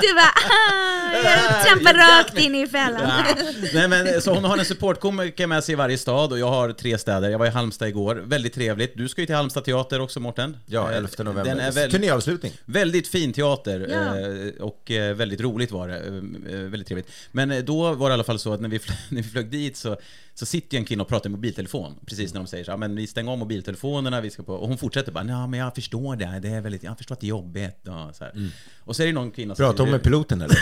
Du 0.00 0.14
bara, 0.14 0.32
ah, 0.50 1.12
jag 1.24 1.64
trampar 1.66 1.94
rakt 1.94 2.38
in 2.38 2.54
i 2.54 2.66
fällan. 2.66 3.00
Ja. 3.02 3.36
Nej 3.74 3.88
men 3.88 4.22
så 4.22 4.34
hon 4.34 4.44
har 4.44 4.58
en 4.58 4.64
supportkomiker 4.64 5.46
med 5.46 5.64
sig 5.64 5.72
i 5.72 5.76
varje 5.76 5.98
stad 5.98 6.32
och 6.32 6.38
jag 6.38 6.48
har 6.48 6.72
tre 6.72 6.98
städer. 6.98 7.30
Jag 7.30 7.38
var 7.38 7.46
i 7.46 7.50
Halmstad 7.50 7.88
igår, 7.88 8.14
väldigt 8.16 8.54
trevligt. 8.54 8.96
Du 8.96 9.08
ska 9.08 9.20
ju 9.20 9.26
till 9.26 9.34
Halmstad 9.36 9.64
teater 9.64 10.00
också 10.00 10.20
Mårten. 10.20 10.56
Ja, 10.66 10.90
Eh, 10.90 10.96
11 10.96 11.08
november. 11.18 11.44
Den 11.44 11.60
är 11.60 11.72
väl, 11.72 11.90
Turnéavslutning. 11.90 12.52
väldigt 12.64 13.08
fin 13.08 13.32
teater 13.32 13.86
Ja. 13.90 14.18
eh, 14.18 14.66
och 14.82 14.90
eh, 14.90 15.14
väldigt 15.14 15.40
roligt 15.40 15.70
var 15.70 15.88
det. 15.88 15.98
eh, 15.98 16.14
eh, 16.54 16.60
Väldigt 16.60 16.86
trevligt. 16.88 17.10
Men 17.32 17.64
då 17.64 17.92
var 17.94 18.08
det 18.08 18.12
i 18.12 18.14
alla 18.14 18.24
fall 18.24 18.38
så 18.38 18.52
att 18.52 18.60
när 18.60 18.68
vi, 18.68 18.78
flög, 18.78 18.98
när 19.08 19.22
vi 19.22 19.28
flög 19.28 19.50
dit 19.50 19.76
så, 19.76 19.96
så 20.34 20.46
sitter 20.46 20.76
ju 20.76 20.78
en 20.78 20.84
kvinna 20.84 21.02
och 21.02 21.08
pratar 21.08 21.30
i 21.30 21.32
mobiltelefon. 21.32 21.94
Precis 22.06 22.34
när 22.34 22.40
de 22.40 22.46
säger 22.46 22.64
så 22.64 22.76
men 22.76 22.96
vi 22.96 23.06
stänger 23.06 23.32
av 23.32 23.38
mobiltelefonerna, 23.38 24.20
vi 24.20 24.30
ska 24.30 24.42
på... 24.42 24.54
Och 24.54 24.68
hon 24.68 24.78
fortsätter 24.78 25.12
bara, 25.12 25.24
ja 25.24 25.46
men 25.46 25.60
jag 25.60 25.74
förstår 25.74 26.16
det, 26.16 26.38
det 26.42 26.48
är 26.48 26.60
väldigt, 26.60 26.82
jag 26.82 26.96
förstår 26.98 27.14
att 27.14 27.20
det 27.20 27.26
är 27.26 27.28
jobbigt 27.28 27.88
och 27.88 28.16
så 28.16 28.24
här. 28.24 28.50
Och 28.80 28.96
så 28.96 29.02
är 29.02 29.06
det 29.06 29.12
någon 29.12 29.30
kvinna 29.30 29.54
som... 29.54 29.64
Pratar 29.64 29.84
hon 29.84 29.90
med 29.90 30.02
piloten 30.02 30.42
eller? 30.42 30.58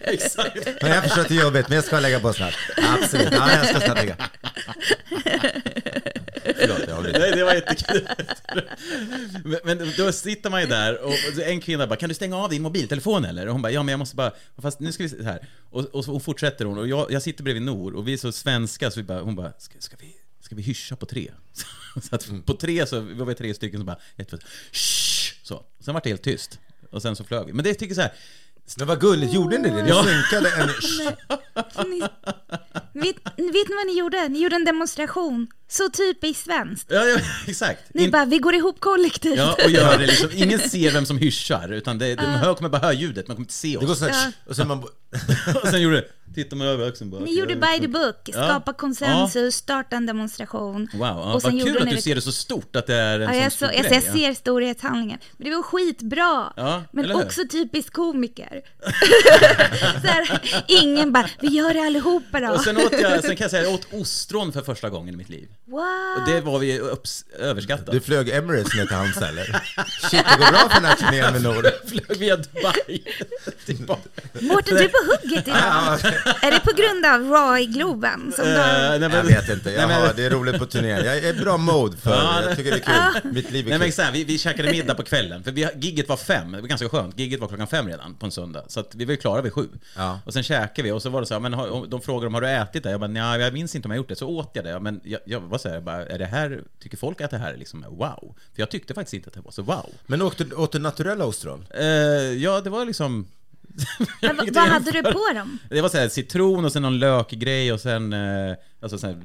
Exakt. 0.00 0.56
Jag 0.80 1.02
förstår 1.02 1.20
att 1.22 1.28
det 1.28 1.36
är 1.36 1.42
jobbigt, 1.42 1.68
men 1.68 1.76
jag 1.76 1.84
ska 1.84 2.00
lägga 2.00 2.20
på 2.20 2.32
snart. 2.32 2.54
Absolut, 2.76 3.28
ja, 3.32 3.50
jag 3.56 3.66
ska 3.66 3.80
snart 3.80 3.96
lägga. 3.96 4.16
Nej, 7.18 7.30
det 7.30 7.44
var 7.44 7.54
jättekul. 7.54 8.08
Men, 9.44 9.60
men 9.64 9.92
då 9.96 10.12
sitter 10.12 10.50
man 10.50 10.60
ju 10.60 10.66
där 10.66 11.00
och 11.00 11.10
och 11.10 11.42
en 11.42 11.60
kvinna 11.60 11.86
bara, 11.86 11.96
kan 11.96 12.08
du 12.08 12.14
stänga 12.14 12.36
av 12.36 12.50
din 12.50 12.62
mobiltelefon 12.62 13.24
eller? 13.24 13.46
Och 13.46 13.52
hon 13.52 13.62
bara, 13.62 13.72
ja 13.72 13.82
men 13.82 13.92
jag 13.92 13.98
måste 13.98 14.16
bara, 14.16 14.32
fast 14.62 14.80
nu 14.80 14.92
ska 14.92 15.06
vi 15.06 15.24
här. 15.24 15.48
Och, 15.70 15.84
och 15.84 16.04
så 16.04 16.20
fortsätter 16.20 16.64
hon, 16.64 16.78
och 16.78 16.88
jag, 16.88 17.12
jag 17.12 17.22
sitter 17.22 17.44
bredvid 17.44 17.62
Nor 17.62 17.94
och 17.94 18.08
vi 18.08 18.12
är 18.12 18.16
så 18.16 18.32
svenska 18.32 18.90
så 18.90 19.00
vi 19.00 19.04
bara, 19.04 19.20
hon 19.20 19.36
bara, 19.36 19.52
ska, 19.58 19.74
ska 19.78 19.96
vi, 20.00 20.16
ska 20.40 20.54
vi 20.54 20.62
hyscha 20.62 20.96
på 20.96 21.06
tre? 21.06 21.30
Så 22.02 22.14
att 22.14 22.46
på 22.46 22.54
tre 22.54 22.86
så, 22.86 23.00
vi 23.00 23.14
var 23.14 23.34
tre 23.34 23.54
stycken 23.54 23.80
som 23.80 23.86
bara, 23.86 23.98
ett, 24.16 24.28
två, 24.28 24.36
så. 25.42 25.64
Sen 25.80 25.94
var 25.94 26.00
det 26.04 26.08
helt 26.08 26.22
tyst. 26.22 26.58
Och 26.90 27.02
sen 27.02 27.16
så 27.16 27.24
flög 27.24 27.46
vi. 27.46 27.52
Men 27.52 27.64
det 27.64 27.74
tycker 27.74 27.86
jag 27.86 27.96
så 27.96 28.02
här, 28.02 28.12
Men 28.78 28.86
vad 28.86 29.00
gulligt, 29.00 29.32
gjorde 29.34 29.58
ni 29.58 29.70
det? 29.70 29.82
Ni 29.82 29.88
Ja. 29.88 30.04
synkade 30.04 30.50
en... 30.50 30.68
Ni, 31.90 32.00
vet, 32.92 33.16
vet 33.36 33.68
ni 33.68 33.74
vad 33.76 33.86
ni 33.86 33.98
gjorde? 33.98 34.28
Ni 34.28 34.42
gjorde 34.42 34.56
en 34.56 34.64
demonstration. 34.64 35.46
Så 35.68 35.88
typiskt 35.90 36.44
svenskt. 36.44 36.86
ja, 36.90 37.04
ja 37.04 37.18
exakt. 37.46 37.94
Ni 37.94 38.04
In- 38.04 38.10
bara, 38.10 38.24
vi 38.24 38.38
går 38.38 38.54
ihop 38.54 38.80
kollektivt. 38.80 39.36
Ja, 39.38 39.56
och 39.64 39.70
gör 39.70 39.98
det 39.98 40.06
liksom, 40.06 40.28
ingen 40.34 40.58
ser 40.58 40.90
vem 40.92 41.06
som 41.06 41.18
hyschar, 41.18 41.72
utan 41.72 41.98
det, 41.98 42.16
man 42.16 42.26
hör, 42.26 42.54
kommer 42.54 42.68
bara 42.70 42.82
höra 42.82 42.92
ljudet, 42.92 43.28
man 43.28 43.36
kommer 43.36 43.44
inte 43.44 43.54
se 43.54 43.76
Det 43.80 43.84
går 43.86 43.92
oss. 43.92 43.98
sån 43.98 44.08
här... 44.08 44.24
Ja. 44.26 44.32
Och 44.50 44.56
sen 44.56 44.68
man... 44.68 44.82
Och 45.62 45.68
sen 45.68 45.80
gjorde 45.82 45.96
det, 45.96 46.34
tittar 46.34 46.56
man 46.56 46.66
över 46.66 46.88
axeln 46.88 47.10
bara. 47.10 47.20
Ni 47.20 47.38
gjorde 47.38 47.56
by 47.56 47.80
the 47.80 47.88
book, 47.88 48.28
skapa 48.32 48.72
konsensus, 48.72 49.54
starta 49.54 49.96
en 49.96 50.06
demonstration. 50.06 50.88
Wow, 50.92 51.00
ja, 51.06 51.34
och 51.34 51.42
sen 51.42 51.56
vad 51.58 51.66
kul 51.66 51.78
att 51.78 51.84
ni 51.84 51.90
du 51.90 51.96
det- 51.96 52.02
ser 52.02 52.14
det 52.14 52.20
så 52.20 52.32
stort, 52.32 52.76
att 52.76 52.86
det 52.86 52.94
är 52.94 53.20
en 53.20 53.22
Ja, 53.22 53.28
sån 53.30 53.42
jag, 53.42 53.52
stor 53.52 53.66
så, 53.66 53.72
jag, 53.74 53.82
grej. 53.84 53.94
jag 54.04 54.14
ser 54.14 54.34
storhetshandlingen. 54.34 55.18
Men 55.36 55.50
det 55.50 55.56
var 55.56 55.62
skitbra. 55.62 56.52
Ja, 56.56 56.82
men 56.92 57.12
också 57.12 57.40
typiskt 57.50 57.92
komiker. 57.92 58.55
så 60.02 60.06
här, 60.06 60.40
ingen 60.66 61.12
bara, 61.12 61.28
vi 61.40 61.48
gör 61.48 61.74
det 61.74 61.80
allihopa 61.80 62.40
då. 62.40 62.48
Och 62.52 62.60
sen, 62.60 62.76
åt 62.76 62.92
jag, 63.00 63.24
sen 63.24 63.36
kan 63.36 63.44
jag 63.44 63.50
säga, 63.50 63.62
jag 63.62 63.74
åt 63.74 63.86
ostron 63.92 64.52
för 64.52 64.62
första 64.62 64.88
gången 64.90 65.14
i 65.14 65.16
mitt 65.16 65.28
liv. 65.28 65.48
What? 65.66 66.18
Och 66.18 66.28
det 66.34 66.40
var 66.40 66.58
vi 66.58 66.78
upps, 66.80 67.24
överskattat. 67.38 67.90
Du 67.92 68.00
flög 68.00 68.28
Emirates 68.28 68.74
ner 68.74 68.86
till 68.86 68.96
hans 68.96 69.16
eller? 69.16 69.44
Shit, 70.10 70.10
det 70.24 70.36
går 70.38 70.50
bra 70.50 70.68
för 70.68 70.80
den 70.80 70.84
här 70.84 70.96
turnén 70.96 71.32
med 71.32 71.42
Nord. 71.42 71.66
flög 71.88 72.18
via 72.18 72.36
Dubai. 72.36 73.02
Mårten, 74.40 74.74
du 74.76 74.84
är 74.84 74.88
på 74.88 75.12
hugget 75.12 75.48
idag. 75.48 75.58
är 76.42 76.50
det 76.50 76.60
på 76.60 76.72
grund 76.76 77.06
av 77.06 77.30
Raw 77.30 77.62
i 77.62 77.66
Globen? 77.66 78.32
Som. 78.36 78.44
Eh, 78.44 78.52
nej, 78.54 79.00
Jag 79.00 79.10
men- 79.10 79.26
vet 79.26 79.48
inte, 79.48 79.70
jag 79.70 79.88
Nej, 79.88 80.00
har, 80.00 80.12
det 80.16 80.24
är 80.26 80.30
roligt 80.30 80.58
på 80.58 80.66
turnén. 80.66 81.04
Jag 81.04 81.16
är 81.18 81.28
i 81.28 81.32
bra 81.32 81.56
mode 81.56 81.96
för 81.96 82.10
Ja. 82.10 82.42
Jag 82.46 82.56
tycker 82.56 82.70
det 82.70 82.76
är 82.86 83.20
kul. 83.20 83.32
Mitt 83.32 83.50
liv 83.50 83.66
är 83.66 83.70
Nej, 83.70 83.78
men 83.78 83.88
kul. 83.88 83.92
så 83.94 84.02
här, 84.02 84.12
vi, 84.12 84.24
vi 84.24 84.38
käkade 84.38 84.70
middag 84.70 84.94
på 84.94 85.02
kvällen, 85.02 85.44
för 85.44 85.52
vi, 85.52 85.68
gigget 85.80 86.08
var 86.08 86.16
fem, 86.16 86.52
det 86.52 86.60
var 86.60 86.68
ganska 86.68 86.88
skönt. 86.88 87.18
Gigget 87.18 87.40
var 87.40 87.48
klockan 87.48 87.66
fem 87.66 87.86
redan 87.88 88.14
på 88.14 88.26
en 88.26 88.32
söndag, 88.32 88.45
så 88.66 88.80
att 88.80 88.94
vi 88.94 89.04
var 89.04 89.12
ju 89.12 89.16
klara 89.16 89.42
vid 89.42 89.52
sju. 89.52 89.68
Ja. 89.96 90.20
Och 90.24 90.32
sen 90.32 90.42
käkade 90.42 90.82
vi, 90.82 90.92
och 90.92 91.02
så 91.02 91.10
var 91.10 91.20
det 91.20 91.26
så 91.26 91.34
här, 91.34 91.40
men 91.40 91.54
har, 91.54 91.86
de 91.86 92.00
frågade 92.00 92.26
om 92.26 92.34
har 92.34 92.40
du 92.40 92.48
ätit 92.48 92.82
det? 92.82 92.90
Jag 92.90 93.00
bara, 93.00 93.10
nej, 93.10 93.40
jag 93.40 93.52
minns 93.52 93.74
inte 93.74 93.88
om 93.88 93.90
jag 93.90 93.96
gjort 93.98 94.08
det. 94.08 94.16
Så 94.16 94.28
åt 94.28 94.50
jag 94.52 94.64
det, 94.64 94.80
men 94.80 95.00
jag, 95.04 95.20
jag 95.24 95.40
var 95.40 95.58
så 95.58 95.68
här, 95.68 95.74
jag 95.74 95.84
bara, 95.84 96.06
är 96.06 96.18
det 96.18 96.26
här, 96.26 96.62
tycker 96.82 96.96
folk 96.96 97.20
att 97.20 97.30
det 97.30 97.38
här 97.38 97.52
är 97.52 97.56
liksom 97.56 97.84
wow? 97.90 98.34
För 98.54 98.62
jag 98.62 98.70
tyckte 98.70 98.94
faktiskt 98.94 99.14
inte 99.14 99.28
att 99.28 99.34
det 99.34 99.40
var 99.40 99.50
så 99.50 99.62
wow. 99.62 99.90
Men 100.06 100.22
åkte, 100.22 100.54
åt 100.54 100.72
du 100.72 100.78
naturella 100.78 101.24
ostron? 101.24 101.66
Eh, 101.70 101.86
ja, 102.42 102.60
det 102.60 102.70
var 102.70 102.84
liksom... 102.84 103.26
Vad, 104.52 104.68
hade 104.68 104.90
du 104.90 105.02
på 105.02 105.32
dem? 105.34 105.58
Det 105.70 105.80
var 105.80 105.88
så 105.88 105.98
här 105.98 106.08
citron 106.08 106.64
och 106.64 106.72
sen 106.72 106.82
någon 106.82 106.98
lökgrej 106.98 107.72
och 107.72 107.80
sen 107.80 108.12
eh, 108.12 108.56
alltså 108.82 108.98
så 108.98 109.06
här, 109.06 109.16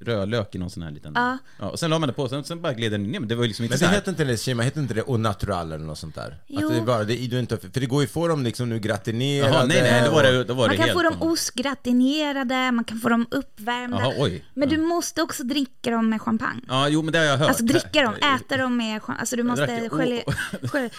rödlök 0.00 0.54
i 0.54 0.58
någon 0.58 0.70
sån 0.70 0.82
här 0.82 0.90
liten... 0.90 1.12
Ja. 1.14 1.38
och 1.58 1.78
sen 1.78 1.90
la 1.90 1.98
man 1.98 2.06
det 2.08 2.12
på, 2.12 2.28
sen, 2.28 2.44
sen 2.44 2.62
bara 2.62 2.72
gled 2.72 2.92
den 2.92 3.02
ner, 3.02 3.20
men 3.20 3.28
det 3.28 3.34
var 3.34 3.42
ju 3.42 3.48
liksom 3.48 3.64
inte 3.64 3.72
Men 3.72 3.78
så 3.78 3.84
det 3.84 3.88
här. 3.88 3.94
heter 3.94 4.10
inte 4.10 4.24
det, 4.24 4.36
Shima, 4.36 4.62
heter 4.62 4.80
inte 4.80 4.94
det 4.94 5.02
au 5.02 5.16
natural 5.16 5.72
eller 5.72 5.84
något 5.84 5.98
sånt 5.98 6.14
där? 6.14 6.36
Jo. 6.46 6.66
Att 6.66 6.72
det 6.74 6.78
är 6.80 6.82
bara, 6.84 7.04
det, 7.04 7.14
du 7.26 7.38
inte, 7.38 7.56
för 7.58 7.80
det 7.80 7.86
går 7.86 8.02
ju 8.02 8.06
att 8.06 8.12
få 8.12 8.28
dem 8.28 8.44
liksom 8.44 8.68
nu 8.68 8.78
gratinerade. 8.78 9.52
Jaha, 9.54 9.64
nej, 9.66 9.82
nej, 9.82 10.02
då 10.04 10.10
var 10.10 10.22
det, 10.22 10.44
då 10.44 10.54
var 10.54 10.66
Man 10.66 10.76
det 10.76 10.82
kan 10.82 10.92
få 10.94 11.02
dem 11.02 11.22
ostgratinerade, 11.22 12.72
man 12.72 12.84
kan 12.84 12.98
få 12.98 13.08
dem 13.08 13.26
uppvärmda. 13.30 13.98
Jaha, 14.00 14.14
oj. 14.18 14.44
Men 14.54 14.68
du 14.68 14.76
måste 14.78 15.22
också 15.22 15.44
dricka 15.44 15.90
dem 15.90 16.08
med 16.10 16.22
champagne. 16.22 16.60
Ja, 16.68 16.88
jo, 16.88 17.02
men 17.02 17.12
det 17.12 17.18
har 17.18 17.24
jag 17.26 17.36
hört. 17.38 17.48
Alltså 17.48 17.64
dricka 17.64 18.02
dem, 18.02 18.14
äta 18.14 18.56
dem 18.56 18.76
med 18.76 19.02
champagne. 19.02 19.20
Alltså 19.20 19.36
du 19.36 19.42
måste 19.42 19.88
skölja... 19.88 20.22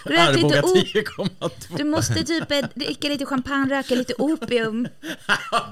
Arboga 0.05 0.61
op- 0.61 0.77
10,2. 0.77 1.77
Du 1.77 1.83
måste 1.83 2.23
typ 2.23 2.51
eh, 2.51 2.65
dricka 2.75 3.07
lite 3.07 3.25
champagne, 3.25 3.69
röka 3.79 3.95
lite 3.95 4.13
opium, 4.17 4.87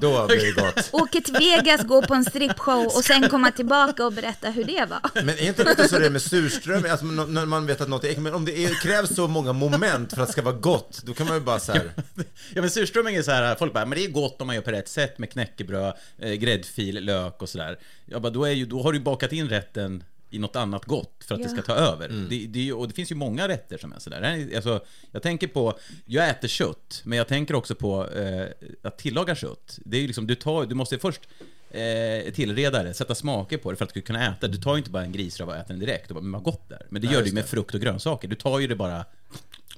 Då 0.02 0.28
blir 0.28 0.56
det 0.56 0.62
gott. 0.62 0.90
åka 0.92 1.22
till 1.22 1.34
Vegas, 1.34 1.84
gå 1.88 2.02
på 2.02 2.14
en 2.14 2.26
strippshow 2.26 2.86
och 2.86 3.04
sen 3.04 3.30
komma 3.30 3.52
tillbaka 3.52 4.06
och 4.06 4.14
berätta 4.14 4.50
hur 4.50 4.64
det 4.64 4.86
var. 4.90 5.00
Men 5.24 5.30
är 5.30 5.48
inte 5.48 5.64
lite 5.64 5.88
så 5.88 6.00
det 6.00 6.06
är 6.06 6.10
med 6.10 6.22
surström, 6.22 6.86
alltså 6.92 7.06
när 7.06 7.46
man 7.46 7.66
vet 7.66 7.82
att 7.82 7.90
något 7.90 8.04
är 8.04 8.18
men 8.22 8.34
om 8.34 8.46
det 8.46 8.58
är, 8.66 8.82
krävs 8.82 9.16
så 9.16 9.28
många 9.28 9.54
moment 9.54 10.14
för 10.14 10.22
att 10.22 10.28
det 10.28 10.32
ska 10.32 10.42
vara 10.42 10.56
gott, 10.56 11.02
då 11.06 11.14
kan 11.14 11.28
man 11.28 11.36
ju 11.36 11.42
bara 11.42 11.60
så 11.60 11.72
här. 11.72 11.92
Ja 12.54 12.62
men 12.62 12.70
surströmming 12.70 13.16
är 13.16 13.22
så 13.22 13.32
här, 13.32 13.56
folk 13.56 13.74
bara, 13.74 13.86
men 13.86 13.98
det 13.98 14.06
är 14.06 14.10
gott 14.10 14.42
om 14.42 14.48
man 14.48 14.56
gör 14.56 14.64
på 14.64 14.72
rätt 14.72 14.88
sätt 14.90 15.18
med 15.20 15.32
knäckebröd, 15.32 15.94
eh, 16.18 16.32
gräddfil, 16.34 17.06
lök 17.06 17.42
och 17.42 17.50
sådär. 17.50 17.80
Jag 18.06 18.22
bara, 18.22 18.30
då, 18.30 18.46
är 18.46 18.52
ju, 18.52 18.66
då 18.66 18.82
har 18.84 18.94
du 18.94 19.00
bakat 19.00 19.32
in 19.34 19.50
rätten 19.50 20.04
i 20.30 20.40
något 20.40 20.56
annat 20.56 20.86
gott 20.86 21.24
för 21.28 21.36
att 21.36 21.42
det 21.42 21.50
Ja. 21.50 21.54
ska 21.64 21.74
ta 21.74 21.80
över. 21.80 22.08
Det, 22.30 22.48
det, 22.48 22.60
ju- 22.60 22.74
och 22.74 22.88
det 22.88 22.94
finns 22.94 23.12
ju 23.12 23.16
många 23.16 23.48
rätter 23.48 23.78
som 23.78 23.94
är 23.94 24.00
sådär. 24.00 24.22
Det 24.50 24.56
Alltså, 24.56 24.80
jag 25.12 25.22
tänker 25.24 25.48
på, 25.48 25.80
jag 26.06 26.30
äter 26.30 26.48
kött, 26.48 27.02
men 27.04 27.18
jag 27.18 27.28
tänker 27.28 27.56
också 27.56 27.76
på 27.76 28.08
eh, 28.10 28.46
att 28.84 28.98
tillaga 28.98 29.36
kött. 29.36 29.80
Det 29.86 29.98
är 29.98 30.02
ju 30.02 30.08
liksom, 30.08 30.28
du, 30.28 30.36
tar, 30.36 30.66
du 30.66 30.76
måste 30.76 30.98
först 31.00 31.22
eh, 31.72 32.34
tillreda 32.34 32.84
det, 32.84 32.94
sätta 32.94 33.16
smaker 33.16 33.58
på 33.58 33.72
det 33.72 33.78
för 33.78 33.86
att 33.86 33.94
du 33.94 34.00
ska 34.02 34.08
kunna 34.08 34.28
äta. 34.28 34.48
Du 34.48 34.58
tar 34.58 34.72
ju 34.74 34.78
inte 34.78 34.90
bara 34.92 35.04
en 35.04 35.12
grisröv 35.12 35.50
och 35.50 35.56
äter 35.56 35.68
den 35.74 35.80
direkt 35.80 36.10
och 36.12 36.16
bara, 36.16 36.22
men 36.22 36.32
vad 36.32 36.44
gott 36.44 36.70
där. 36.70 36.86
Men 36.90 37.02
det 37.02 37.08
gör 37.08 37.24
du 37.24 37.32
med 37.32 37.46
frukt 37.46 37.74
och 37.76 37.82
grönsaker. 37.82 38.28
Du 38.28 38.36
tar 38.36 38.60
ju 38.60 38.68
det 38.68 38.76
bara, 38.76 39.06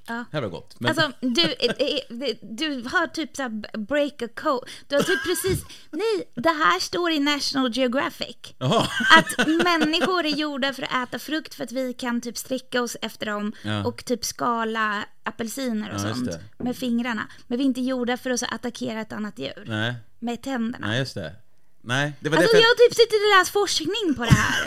Ja. 0.08 0.26
här 0.32 0.42
var 0.42 0.50
gott. 0.50 0.80
Men, 0.80 0.90
Alltså, 0.90 1.12
du, 1.20 1.42
eh, 1.44 2.30
eh, 2.30 2.36
du 2.42 2.84
har 2.92 3.08
typ 3.08 3.36
så 3.36 3.42
här 3.42 3.78
break 3.78 4.22
a 4.22 4.28
code. 4.36 4.72
Du 4.88 4.96
har 4.96 5.04
typ 5.04 5.24
precis, 5.24 5.66
nej, 5.92 6.32
det 6.36 6.50
här 6.50 6.80
står 6.80 7.12
i 7.12 7.20
National 7.20 7.72
Geographic. 7.78 8.38
Jaha. 8.58 8.88
Att 9.18 9.48
människor 9.48 10.26
är 10.26 10.30
gjorda 10.30 10.74
för 10.74 10.84
att 10.84 11.08
äta 11.08 11.20
frukt 11.20 11.54
för 11.54 11.64
att 11.64 11.72
vi 11.72 11.94
kan 11.94 12.22
typ 12.22 12.38
sträcka 12.38 12.82
oss 12.82 12.98
efter 13.02 13.26
dem 13.26 13.54
Ja. 13.64 13.86
och 13.86 14.06
typ 14.06 14.26
skala 14.26 15.06
apelsiner 15.24 15.90
och 15.90 15.96
Ja, 16.02 16.14
sånt 16.16 16.38
med 16.58 16.76
fingrarna. 16.78 17.28
Men 17.48 17.58
vi 17.58 17.64
är 17.64 17.68
inte 17.68 17.82
gjorda 17.82 18.18
för 18.18 18.30
att 18.30 18.44
attackera 18.54 19.02
ett 19.02 19.14
annat 19.14 19.40
djur 19.40 19.64
Nej, 19.68 19.94
med 20.20 20.42
tänderna. 20.44 20.88
nej 20.88 21.00
just 21.00 21.16
det. 21.16 21.36
Nej, 21.82 22.14
det 22.20 22.30
var 22.30 22.38
Alltså 22.38 22.54
därför... 22.54 22.68
jag 22.68 22.78
typ 22.78 22.94
sitter 22.98 23.16
och 23.16 23.40
läser 23.40 23.52
forskning 23.52 24.14
på 24.18 24.24
det 24.24 24.32
här. 24.34 24.66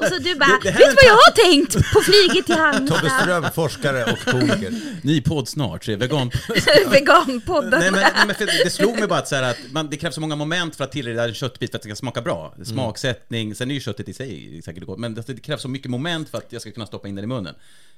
Och 0.00 0.06
så 0.06 0.18
du 0.18 0.34
bara, 0.34 0.48
Det- 0.62 0.70
det 0.70 0.70
vet 0.70 0.78
du 0.78 0.94
vad 0.94 1.04
jag 1.04 1.14
har 1.14 1.32
tänkt 1.50 1.92
på 1.92 2.00
flyget 2.00 2.46
till 2.46 2.54
Tobbe 2.54 2.62
Halmstad? 2.62 3.20
Ström, 3.22 3.44
forskare 3.54 4.12
och 4.12 4.18
komiker. 4.18 4.74
Ny 5.02 5.20
podd 5.20 5.48
snart, 5.48 5.88
vegan... 5.88 6.30
Veganpodden. 6.90 7.70
nej, 7.80 7.90
men, 7.90 8.00
nej, 8.00 8.26
men 8.26 8.34
för 8.36 8.46
det 8.64 8.70
slog 8.70 8.98
mig 8.98 9.08
bara 9.08 9.18
att, 9.18 9.28
så 9.28 9.34
här, 9.34 9.42
att 9.42 9.58
man, 9.70 9.90
det 9.90 9.96
krävs 9.96 10.14
så 10.14 10.20
många 10.20 10.36
moment 10.36 10.76
för 10.76 10.84
att 10.84 10.92
tillreda 10.92 11.24
en 11.24 11.34
köttbit 11.34 11.70
för 11.70 11.78
att 11.78 11.82
det 11.82 11.88
ska 11.88 11.96
smaka 11.96 12.22
bra. 12.22 12.52
Mm. 12.54 12.64
Smaksättning, 12.64 13.54
sen 13.54 13.70
är 13.70 13.74
ju 13.74 13.80
köttet 13.80 14.08
i 14.08 14.12
sig 14.14 14.60
säkert 14.64 14.84
gott, 14.86 14.98
men 14.98 15.14
det, 15.14 15.26
det 15.26 15.40
krävs 15.40 15.62
så 15.62 15.68
mycket 15.68 15.90
moment 15.90 16.28
för 16.28 16.38
att 16.38 16.46
jag 16.52 16.60
ska 16.62 16.70
kunna 16.70 16.86
stoppa 16.86 17.08
in 17.08 17.14
den 17.14 17.24
i 17.24 17.28
munnen. 17.28 17.54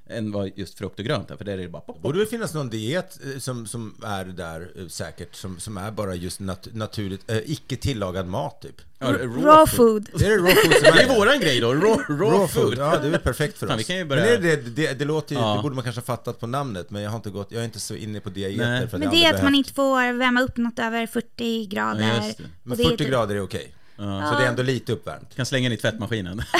Än 0.08 0.32
vad 0.32 0.50
just 0.56 0.78
frukt 0.78 0.98
och 0.98 1.04
grönt 1.04 1.30
är, 1.30 1.36
för 1.36 1.44
där 1.44 1.52
är 1.52 1.56
det 1.62 1.68
bara 1.68 1.80
pop, 1.82 1.86
Det 1.86 1.92
pop. 1.92 2.02
borde 2.02 2.18
väl 2.18 2.26
finnas 2.26 2.54
någon 2.54 2.68
diet 2.70 3.18
eh, 3.34 3.38
som, 3.38 3.66
som 3.66 3.94
är 4.04 4.24
där 4.24 4.68
eh, 4.76 4.86
säkert, 4.88 5.34
som, 5.34 5.60
som 5.60 5.76
är 5.76 5.90
bara 5.90 6.14
just 6.14 6.40
nat 6.40 6.68
naturligt, 6.72 7.30
eh, 7.30 7.38
icke 7.46 7.76
tillagad 7.76 8.26
mat 8.26 8.45
typ. 8.50 8.74
Ja, 8.98 9.06
raw, 9.06 9.26
Raw 9.26 9.66
food. 9.76 10.08
food. 10.12 10.22
Är 10.22 10.28
det 10.30 10.36
raw 10.36 10.54
food 10.54 10.72
som 10.74 10.82
Det 10.82 10.88
är 11.02 11.10
är 11.10 11.16
våran 11.16 11.40
grej 11.40 11.60
då, 11.60 11.74
raw, 11.74 12.02
raw, 12.08 12.24
Raw 12.24 12.48
food. 12.48 12.62
food, 12.64 12.78
ja 12.78 12.98
det 12.98 13.06
är 13.06 13.10
väl 13.10 13.20
perfekt 13.20 13.58
för 13.58 13.66
Fan, 13.66 13.74
oss. 13.76 13.80
vi 13.80 13.84
kan 13.84 13.96
ju 13.96 14.04
börja- 14.04 14.24
Men 14.24 14.42
det, 14.42 14.56
det, 14.56 14.70
det, 14.70 14.98
det 14.98 15.04
låter 15.04 15.34
ju, 15.34 15.40
Ja. 15.40 15.54
det 15.56 15.62
borde 15.62 15.74
man 15.74 15.84
kanske 15.84 16.00
ha 16.00 16.06
fattat 16.06 16.40
på 16.40 16.46
namnet, 16.46 16.90
men 16.90 17.02
jag 17.02 17.10
har 17.10 17.16
inte 17.16 17.30
gått, 17.30 17.46
jag 17.52 17.60
är 17.60 17.64
inte 17.64 17.80
så 17.80 17.94
inne 17.94 18.20
på 18.20 18.30
dieter 18.30 18.56
Nej. 18.70 18.88
för 18.88 18.98
Men 18.98 19.10
det 19.10 19.16
är 19.16 19.28
att 19.28 19.32
man 19.42 19.52
behövt. 19.52 19.56
inte 19.56 19.72
får 19.74 20.12
värma 20.18 20.40
upp 20.40 20.56
något 20.56 20.78
över 20.78 21.06
40 21.06 21.66
grader. 21.66 22.08
Ja, 22.18 22.26
just 22.26 22.38
det. 22.38 22.44
Och 22.44 22.50
Men 22.62 22.76
det 22.78 22.82
är 22.84 22.88
40 22.88 22.96
typ- 22.98 23.08
grader 23.08 23.34
är 23.34 23.40
okej. 23.42 23.72
Så 23.96 24.02
det 24.02 24.44
är 24.44 24.48
ändå 24.48 24.62
lite 24.62 24.92
uppvärmt. 24.92 25.36
Kan 25.36 25.46
slänga 25.46 25.68
den 25.68 25.78
i 25.78 25.80
tvättmaskinen. 25.80 26.42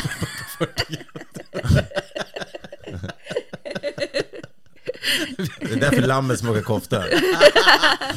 Det 5.37 5.73
är 5.73 5.81
därför 5.81 6.03
lammet 6.03 6.39
smakar 6.39 6.61
kofta. 6.63 7.05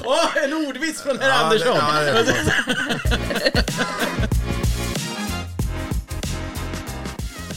Åh, 0.05 0.37
en 0.43 0.53
ordvits 0.53 1.01
från 1.01 1.19
herr 1.19 1.29
Ja, 1.29 1.35
det- 1.35 1.43
Andersson! 1.43 1.77
ja, 2.05 2.23
det- 2.23 3.63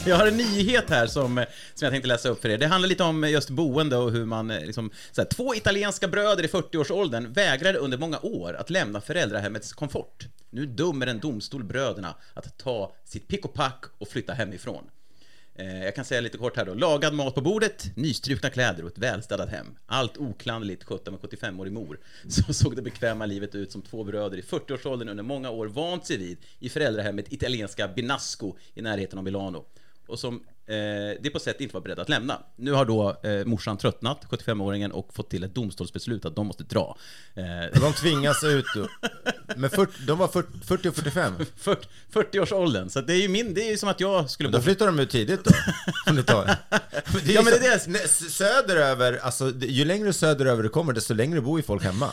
Jag 0.07 0.16
har 0.16 0.26
en 0.26 0.37
nyhet 0.37 0.90
här 0.90 1.07
som, 1.07 1.37
som 1.75 1.85
jag 1.87 1.90
tänkte 1.92 2.09
läsa 2.09 2.28
upp 2.28 2.42
för 2.42 2.49
er. 2.49 2.59
Det 2.59 2.66
handlar 2.66 2.88
lite 2.88 3.02
om 3.02 3.25
just 3.31 3.50
boende 3.50 3.97
och 3.97 4.12
hur 4.12 4.25
man 4.25 4.50
eh, 4.50 4.61
liksom, 4.64 4.90
så 5.12 5.21
här, 5.21 5.28
två 5.28 5.54
italienska 5.54 6.09
bröder 6.09 6.45
i 6.45 6.47
40-årsåldern 6.47 7.33
vägrade 7.33 7.78
under 7.78 7.99
många 7.99 8.19
år 8.19 8.54
att 8.54 8.71
lämna 8.71 9.00
föräldrahemmets 9.00 9.73
komfort. 9.73 10.26
Nu 10.50 10.66
dömer 10.66 11.07
en 11.07 11.21
domstol 11.21 11.64
bröderna 11.64 12.14
att 12.35 12.59
ta 12.59 12.95
sitt 13.04 13.28
pick 13.28 13.45
och 13.45 13.54
pack 13.54 13.85
och 13.99 14.09
flytta 14.09 14.33
hemifrån. 14.33 14.85
Eh, 15.54 15.85
jag 15.85 15.94
kan 15.94 16.04
säga 16.04 16.21
lite 16.21 16.38
kort 16.38 16.56
här 16.56 16.64
då. 16.64 16.75
Lagad 16.75 17.14
mat 17.14 17.35
på 17.35 17.40
bordet, 17.40 17.97
nystrukna 17.97 18.50
kläder 18.50 18.82
och 18.82 18.90
ett 18.90 18.99
välstädat 18.99 19.50
hem. 19.50 19.66
Allt 19.87 20.18
oklanderligt 20.18 20.85
skött 20.85 21.09
av 21.09 21.14
en 21.14 21.21
75-årig 21.21 21.73
mor. 21.73 21.99
Så 22.28 22.52
såg 22.52 22.76
det 22.76 22.82
bekväma 22.82 23.26
livet 23.26 23.54
ut 23.54 23.73
som 23.73 23.82
två 23.82 24.04
bröder 24.04 24.38
i 24.38 24.40
40-årsåldern 24.40 25.09
under 25.09 25.25
många 25.25 25.50
år 25.50 25.66
vant 25.66 26.06
sig 26.06 26.16
vid 26.16 26.38
i 26.59 26.68
föräldrahemmet 26.68 27.32
italienska 27.32 27.88
Binasco 27.88 28.56
i 28.75 28.82
närheten 28.82 29.18
av 29.18 29.25
Milano 29.25 29.64
och 30.12 30.19
som 30.19 30.35
eh, 30.66 30.75
det 31.23 31.31
på 31.33 31.38
sätt 31.38 31.61
inte 31.61 31.75
var 31.75 31.81
beredda 31.81 32.02
att 32.02 32.09
lämna. 32.09 32.38
Nu 32.57 32.73
har 32.73 32.85
då 32.85 33.21
eh, 33.23 33.45
morsan 33.45 33.76
tröttnat, 33.78 34.26
75-åringen, 34.31 34.90
och 34.90 35.14
fått 35.14 35.31
till 35.31 35.45
ett 35.45 35.54
domstolsbeslut 35.54 36.25
att 36.25 36.37
de 36.37 36.47
måste 36.47 36.64
dra. 36.64 36.97
Eh, 37.35 37.81
De 37.81 37.92
tvingas 37.92 38.45
ut. 38.45 38.64
då. 38.75 38.88
Men 39.57 39.71
40, 39.71 39.92
de 40.07 40.19
var 40.19 40.28
40, 40.28 40.49
40 40.64 40.88
och 40.88 40.95
45. 40.95 41.33
40 41.57 41.88
40-årsåldern, 42.12 42.88
så 42.90 42.99
att 42.99 43.07
det 43.07 43.12
är 43.14 43.23
ju 43.23 43.28
min, 43.28 43.54
det 43.54 43.62
är 43.66 43.71
ju 43.71 43.76
som 43.76 43.88
att 43.88 44.00
jag 44.00 44.31
skulle 44.31 44.49
Då 44.49 44.59
bo... 44.59 44.64
flyttar 44.64 44.87
de 44.87 44.99
ut 44.99 45.11
tidigt 45.11 45.45
då. 45.45 45.50
Om 46.11 46.16
ni 46.16 46.23
tar. 46.23 46.45
Men 47.12 47.21
det 47.25 47.33
är 47.33 47.35
Ja, 47.35 47.42
men 47.42 47.52
så- 47.52 47.59
det 47.59 47.66
är 47.66 47.78
det. 47.78 47.87
Nej, 47.87 48.02
s- 48.04 48.35
Söderöver, 48.37 49.16
alltså 49.23 49.52
ju 49.61 49.85
längre 49.85 50.12
söderöver 50.12 50.62
du 50.62 50.69
kommer, 50.69 50.92
desto 50.92 51.14
längre 51.14 51.40
bor 51.40 51.59
ju 51.59 51.62
folk 51.62 51.83
hemma. 51.85 52.11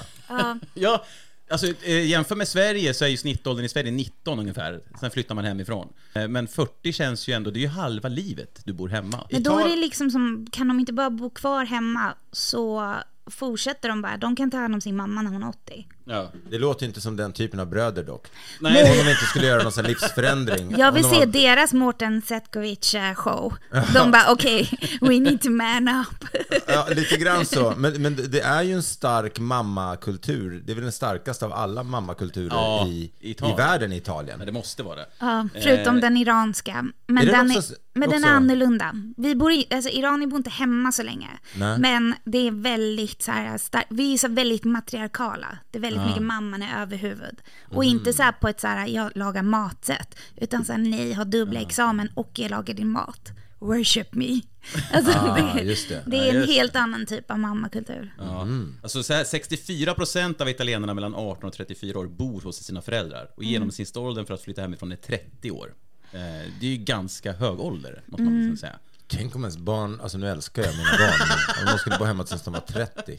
Ja, 0.74 1.06
alltså 1.50 1.68
eh, 1.84 2.06
jämför 2.06 2.36
med 2.36 2.48
Sverige 2.48 2.94
så 2.94 3.06
är 3.06 3.10
ju 3.10 3.18
snittåldern 3.18 3.66
i 3.66 3.70
Sverige 3.70 3.92
19 3.92 4.40
ungefär. 4.40 4.82
Sen 5.00 5.12
flyttar 5.12 5.36
man 5.36 5.46
hemifrån. 5.46 5.94
Eh, 6.14 6.28
men 6.28 6.48
40 6.48 6.94
känns 6.94 7.28
ju 7.28 7.34
ändå, 7.34 7.52
det 7.52 7.60
är 7.60 7.62
ju 7.62 7.68
halva 7.68 8.10
livet 8.10 8.62
du 8.66 8.74
bor 8.74 8.90
hemma. 8.90 9.28
Men 9.32 9.44
då 9.44 9.60
är 9.60 9.70
det 9.70 9.76
liksom 9.76 10.12
som, 10.12 10.48
kan 10.52 10.68
de 10.68 10.80
inte 10.80 10.94
bara 10.94 11.10
bo 11.10 11.30
kvar 11.30 11.66
hemma 11.66 12.16
så 12.32 12.96
fortsätter 13.32 13.90
de 13.90 14.02
bara. 14.02 14.18
De 14.18 14.36
kan 14.36 14.52
ta 14.52 14.58
hand 14.58 14.76
om 14.76 14.82
sin 14.82 14.96
mamma 14.96 15.22
när 15.22 15.32
hon 15.32 15.44
är 15.44 15.50
80. 15.50 15.88
Ja. 16.10 16.32
Det 16.50 16.58
låter 16.58 16.86
inte 16.86 17.02
som 17.02 17.16
den 17.16 17.34
typen 17.34 17.60
av 17.60 17.68
bröder 17.68 18.04
dock. 18.04 18.28
Nej, 18.62 18.84
Om 19.00 19.06
de 19.06 19.12
inte 19.12 19.26
skulle 19.26 19.48
göra 19.48 19.64
någon 19.64 19.72
sån 19.72 19.84
livsförändring. 19.86 20.76
Jag 20.78 20.92
vill 20.92 21.04
de 21.04 21.10
se 21.10 21.16
har- 21.16 21.26
deras 21.26 21.74
Mårten 21.74 22.22
Zetkovic 22.22 22.96
eh, 22.96 23.14
show. 23.16 23.54
De 23.94 24.12
bara 24.12 24.32
okej, 24.32 24.70
we 25.02 25.20
need 25.20 25.42
to 25.42 25.50
man 25.50 25.88
up. 25.88 26.26
Ja, 26.68 26.88
lite 26.96 27.18
grann 27.18 27.46
så. 27.46 27.74
Men, 27.78 28.02
men 28.02 28.16
det 28.30 28.42
är 28.42 28.64
ju 28.64 28.74
en 28.74 28.84
stark 28.84 29.40
mammakultur. 29.40 30.62
Det 30.66 30.72
är 30.72 30.76
väl 30.76 30.84
den 30.84 30.92
starkaste 30.92 31.46
av 31.46 31.54
alla 31.54 31.84
mammakulturer 31.84 32.50
Ja, 32.56 32.88
i, 32.88 33.12
i 33.20 33.36
världen 33.58 33.92
i 33.94 33.98
Italien. 33.98 34.38
men 34.38 34.46
det 34.48 34.54
måste 34.54 34.84
vara 34.84 34.96
det. 34.96 35.06
Ja, 35.20 35.48
förutom 35.54 35.96
Eh, 35.96 36.02
den 36.02 36.18
iranska. 36.18 36.86
Men, 37.08 37.18
är 37.18 37.32
den 37.32 37.48
den, 37.48 37.58
också- 37.58 37.74
är, 37.74 37.78
men 38.00 38.10
den 38.10 38.24
är 38.24 38.30
annorlunda. 38.32 38.92
Vi 39.18 39.36
bor 39.36 39.52
i, 39.52 39.68
alltså 39.72 39.90
iranier 39.90 40.28
bor 40.28 40.38
inte 40.38 40.50
hemma 40.50 40.92
så 40.92 41.04
länge. 41.04 41.28
Nej. 41.56 41.80
Men 41.80 42.16
det 42.24 42.48
är 42.48 42.52
väldigt 42.52 43.22
så 43.22 43.32
här, 43.32 43.58
star- 43.58 43.84
vi 43.90 44.14
är 44.14 44.18
så 44.18 44.28
väldigt 44.28 44.64
matriarkala. 44.64 45.58
Det 45.72 45.78
är 45.78 45.82
väldigt 45.82 45.99
mycket 46.08 46.24
mamman 46.24 46.62
är 46.62 46.82
överhuvud. 46.82 47.42
Och 47.68 47.84
Mm. 47.84 47.98
inte 47.98 48.14
så 48.14 48.24
här 48.24 48.32
på 48.32 48.48
ett 48.48 48.60
så 48.60 48.68
här, 48.68 48.88
jag 48.88 49.12
lagar 49.16 49.44
matsätt. 49.44 50.16
Utan 50.38 50.66
så 50.66 50.72
här, 50.74 50.80
nej, 50.80 51.14
har 51.14 51.26
dubbla 51.26 51.60
examen 51.60 52.10
och 52.14 52.32
jag 52.34 52.52
lagar 52.52 52.74
din 52.74 52.90
mat. 52.92 53.30
Worship 53.60 54.14
me. 54.14 54.42
Alltså, 54.94 55.12
Ah, 55.20 55.54
det, 55.56 55.62
just 55.62 55.90
det. 55.90 56.04
det 56.06 56.18
Ja, 56.18 56.24
är 56.24 56.30
en 56.30 56.36
just 56.36 56.48
det. 56.48 56.54
helt 56.54 56.76
annan 56.76 57.06
typ 57.06 57.32
av 57.32 57.40
mammakultur. 57.40 58.14
Ja. 58.18 58.48
Alltså 58.84 59.04
så 59.04 59.14
här, 59.14 59.24
64% 59.24 60.42
av 60.42 60.50
italienarna 60.50 60.94
mellan 60.94 61.16
18 61.16 61.48
och 61.48 61.54
34 61.54 62.00
år 62.00 62.08
bor 62.08 62.42
hos 62.42 62.64
sina 62.64 62.82
föräldrar. 62.82 63.30
Och 63.38 63.44
genomsnittsåldern 63.44 64.26
för 64.26 64.34
att 64.34 64.42
flytta 64.42 64.62
hemifrån 64.62 64.92
är 64.92 64.96
30 64.96 65.52
år. 65.52 65.74
Eh, 66.12 66.20
det 66.60 66.66
är 66.68 66.72
ju 66.72 66.78
ganska 66.78 67.34
hög 67.34 67.60
ålder, 67.60 68.02
måste 68.06 68.24
man 68.24 68.42
mm. 68.42 68.58
säga. 68.58 68.76
Tänk 69.08 69.36
om 69.36 69.44
ens 69.44 69.58
barn, 69.58 70.00
alltså 70.02 70.18
nu 70.18 70.30
älskar 70.30 70.64
jag 70.64 70.72
mina 70.78 70.90
barn, 70.90 71.28
men 71.30 71.66
om 71.68 71.72
de 71.74 71.78
skulle 71.80 71.98
bo 71.98 72.04
hemma 72.06 72.24
tills 72.24 72.42
de 72.44 72.54
var 72.54 72.60
30. 72.60 73.18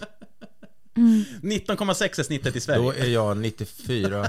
19,6 0.94 2.18
är 2.18 2.22
snittet 2.22 2.56
i 2.56 2.60
Sverige. 2.60 2.80
Då 2.82 2.92
är 2.92 3.06
jag 3.06 3.36
94. 3.36 4.26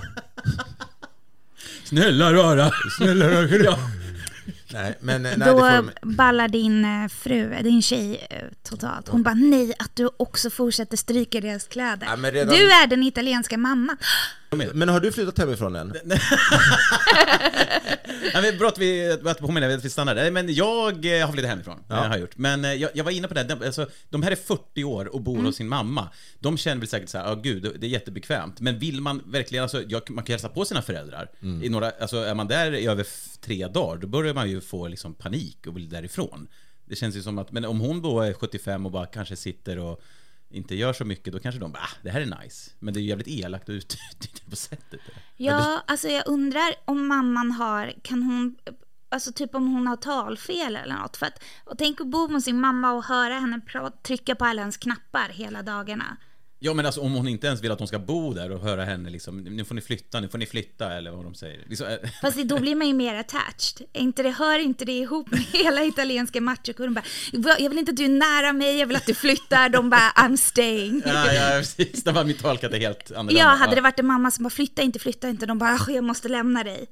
Snälla 1.84 2.34
rara! 2.34 2.72
Snälla 2.98 3.30
rara! 3.30 3.48
Ja. 3.64 3.80
Nej, 4.74 4.98
men 5.00 5.22
nej, 5.24 5.38
det 5.38 5.46
Då 5.46 5.52
får 5.60 6.06
ballar 6.16 6.48
din 6.48 6.86
eh, 6.86 7.08
fru, 7.08 7.56
din 7.64 7.82
tjej 7.82 8.28
eh, 8.30 8.38
totalt. 8.64 9.08
Hon 9.10 9.24
bara 9.24 9.34
nej 9.34 9.74
att 9.80 9.96
du 9.96 10.10
också 10.18 10.50
fortsätter 10.50 10.98
stryka 10.98 11.42
deras 11.42 11.68
kläder. 11.68 12.08
Ja, 12.24 12.32
redan- 12.32 12.56
Du 12.56 12.72
är 12.72 12.88
den 12.88 13.04
italienska 13.04 13.58
mamman. 13.58 13.98
Men 14.74 14.90
har 14.90 15.00
du 15.00 15.12
flyttat 15.12 15.38
hemifrån 15.38 15.76
än? 15.76 15.90
Bra 18.60 18.68
att 18.68 18.78
vi, 18.78 19.18
att 19.26 19.40
påminna 19.40 19.68
att 19.68 19.86
vi 19.86 19.90
stannar 19.90 20.16
där. 20.16 20.32
Men 20.32 20.54
jag 20.54 21.20
eh, 21.20 21.26
har 21.26 21.34
flyttat 21.34 21.50
hemifrån. 21.50 21.84
Ja. 21.88 22.04
Jag 22.04 22.10
har 22.10 22.18
gjort. 22.18 22.38
Men 22.38 22.66
eh, 22.66 22.74
jag, 22.74 22.92
jag 22.94 23.04
var 23.04 23.12
inne 23.12 23.28
på 23.28 23.34
det, 23.34 23.44
de, 23.44 23.66
alltså, 23.66 23.88
de 24.10 24.24
här 24.24 24.32
är 24.32 24.36
40 24.36 24.84
år 24.84 25.16
och 25.16 25.22
bor 25.22 25.44
hos 25.44 25.56
sin 25.56 25.68
mamma. 25.68 26.10
De 26.40 26.58
känner 26.58 26.80
väl 26.80 26.88
säkert 26.88 27.10
så 27.10 27.18
här, 27.18 27.26
ja 27.26 27.36
gud, 27.36 27.76
det 27.80 27.88
är 27.88 27.90
jättebekvämt. 27.90 28.60
Men 28.60 28.80
vill 28.80 29.02
man 29.02 29.22
verkligen, 29.26 29.64
alltså, 29.64 29.84
jag, 29.88 30.10
man 30.10 30.24
kan 30.24 30.34
hälsa 30.34 30.50
på 30.50 30.66
sina 30.66 30.82
föräldrar. 30.82 31.30
I 31.64 31.70
några, 31.70 31.90
alltså, 31.90 32.18
är 32.18 32.36
man 32.36 32.48
där 32.48 32.74
i 32.74 32.88
över 32.88 33.08
tre 33.42 33.68
dagar, 33.68 34.02
då 34.02 34.08
börjar 34.08 34.34
man 34.34 34.50
ju 34.50 34.62
få 34.62 34.88
liksom, 34.88 35.14
panik 35.14 35.68
och 35.68 35.78
vill 35.78 35.90
därifrån. 35.90 36.48
Det 36.86 36.96
känns 36.96 37.16
ju 37.16 37.24
som 37.24 37.38
att, 37.38 37.52
men 37.52 37.66
om 37.66 37.80
hon 37.80 38.02
då 38.02 38.22
är 38.22 38.34
75 38.34 38.86
och 38.86 38.92
bara 38.92 39.06
kanske 39.06 39.36
sitter 39.36 39.80
och 39.80 40.02
inte 40.52 40.76
gör 40.76 40.94
så 40.94 41.06
mycket, 41.06 41.34
då 41.34 41.40
kanske 41.40 41.60
de 41.60 41.72
bara, 41.72 41.84
ah, 41.84 41.98
det 42.04 42.10
här 42.10 42.22
är 42.22 42.44
nice. 42.44 42.72
Men 42.80 42.94
det 42.94 43.00
är 43.00 43.02
ju 43.02 43.08
jävligt 43.08 43.28
elakt 43.28 43.64
att 43.64 43.70
utnyttja 43.70 44.44
på 44.50 44.56
sättet. 44.56 45.00
Ja, 45.38 45.84
alltså 45.88 46.08
jag 46.08 46.24
undrar 46.28 46.74
om 46.86 47.08
mamman 47.08 47.52
har, 47.52 47.94
kan 48.02 48.24
hon, 48.24 48.56
alltså 49.10 49.32
typ 49.32 49.56
om 49.56 49.68
hon 49.74 49.88
har 49.88 49.96
talfel 49.96 50.76
eller 50.76 50.96
något. 50.96 51.18
För 51.18 51.26
att, 51.26 51.44
och 51.66 51.78
tänk 51.78 52.02
att 52.02 52.08
bo 52.08 52.28
med 52.28 52.44
sin 52.44 52.60
mamma 52.60 52.92
och 52.92 53.04
höra 53.04 53.34
henne 53.34 53.62
trycka 54.04 54.36
på 54.36 54.46
alla 54.46 54.62
ens 54.62 54.78
knappar 54.78 55.30
hela 55.30 55.64
dagarna. 55.64 56.18
Ja 56.64 56.74
men 56.74 56.86
alltså 56.86 57.02
om 57.02 57.14
hon 57.14 57.28
inte 57.28 57.48
ens 57.48 57.62
vill 57.64 57.72
att 57.72 57.78
de 57.78 57.88
ska 57.88 58.00
bo 58.00 58.34
där 58.34 58.52
och 58.52 58.60
höra 58.62 58.86
henne 58.86 59.10
liksom, 59.10 59.38
nu 59.38 59.66
får 59.66 59.76
ni 59.76 59.82
flytta, 59.82 60.20
nu 60.20 60.30
får 60.30 60.38
ni 60.38 60.46
flytta 60.46 60.94
eller 60.94 61.12
vad 61.12 61.24
de 61.26 61.36
säger. 61.36 61.64
Liksom, 61.68 61.98
Fast 62.22 62.38
då 62.38 62.60
blir 62.60 62.76
man 62.76 62.88
ju 62.88 62.94
mer 62.94 63.16
attached. 63.16 63.88
Inte 63.94 64.24
det, 64.24 64.30
hör 64.32 64.60
inte 64.60 64.86
det 64.86 64.92
ihop 64.92 65.32
med 65.32 65.40
hela 65.54 65.84
italienska 65.84 66.42
machokulturen? 66.42 66.94
Bara, 66.94 67.60
Jag 67.60 67.70
vill 67.70 67.80
inte 67.80 67.92
att 67.92 67.98
du 67.98 68.06
är 68.06 68.10
nära 68.10 68.54
mig, 68.54 68.80
jag 68.80 68.88
vill 68.88 68.96
att 68.98 69.06
du 69.06 69.14
flyttar. 69.14 69.70
De 69.70 69.90
bara, 69.90 70.12
I'm 70.16 70.36
staying. 70.38 71.02
ja, 71.06 71.34
ja, 71.34 71.50
precis. 71.60 72.04
Det 72.04 72.12
var 72.12 72.24
mitt 72.24 72.40
tolkat 72.42 72.74
är 72.74 72.80
helt 72.80 73.12
annorlunda. 73.12 73.42
Ja, 73.42 73.48
hade 73.48 73.76
det 73.76 73.82
varit 73.82 74.00
en 74.00 74.08
mamma 74.08 74.32
som 74.32 74.44
bara 74.44 74.50
flytta 74.50 74.82
inte, 74.82 75.00
flytta 75.00 75.30
inte. 75.30 75.46
De 75.46 75.58
bara, 75.60 75.74
"Ah, 75.74 75.92
jag 75.92 76.04
måste 76.04 76.28
lämna 76.30 76.64
dig. 76.64 76.86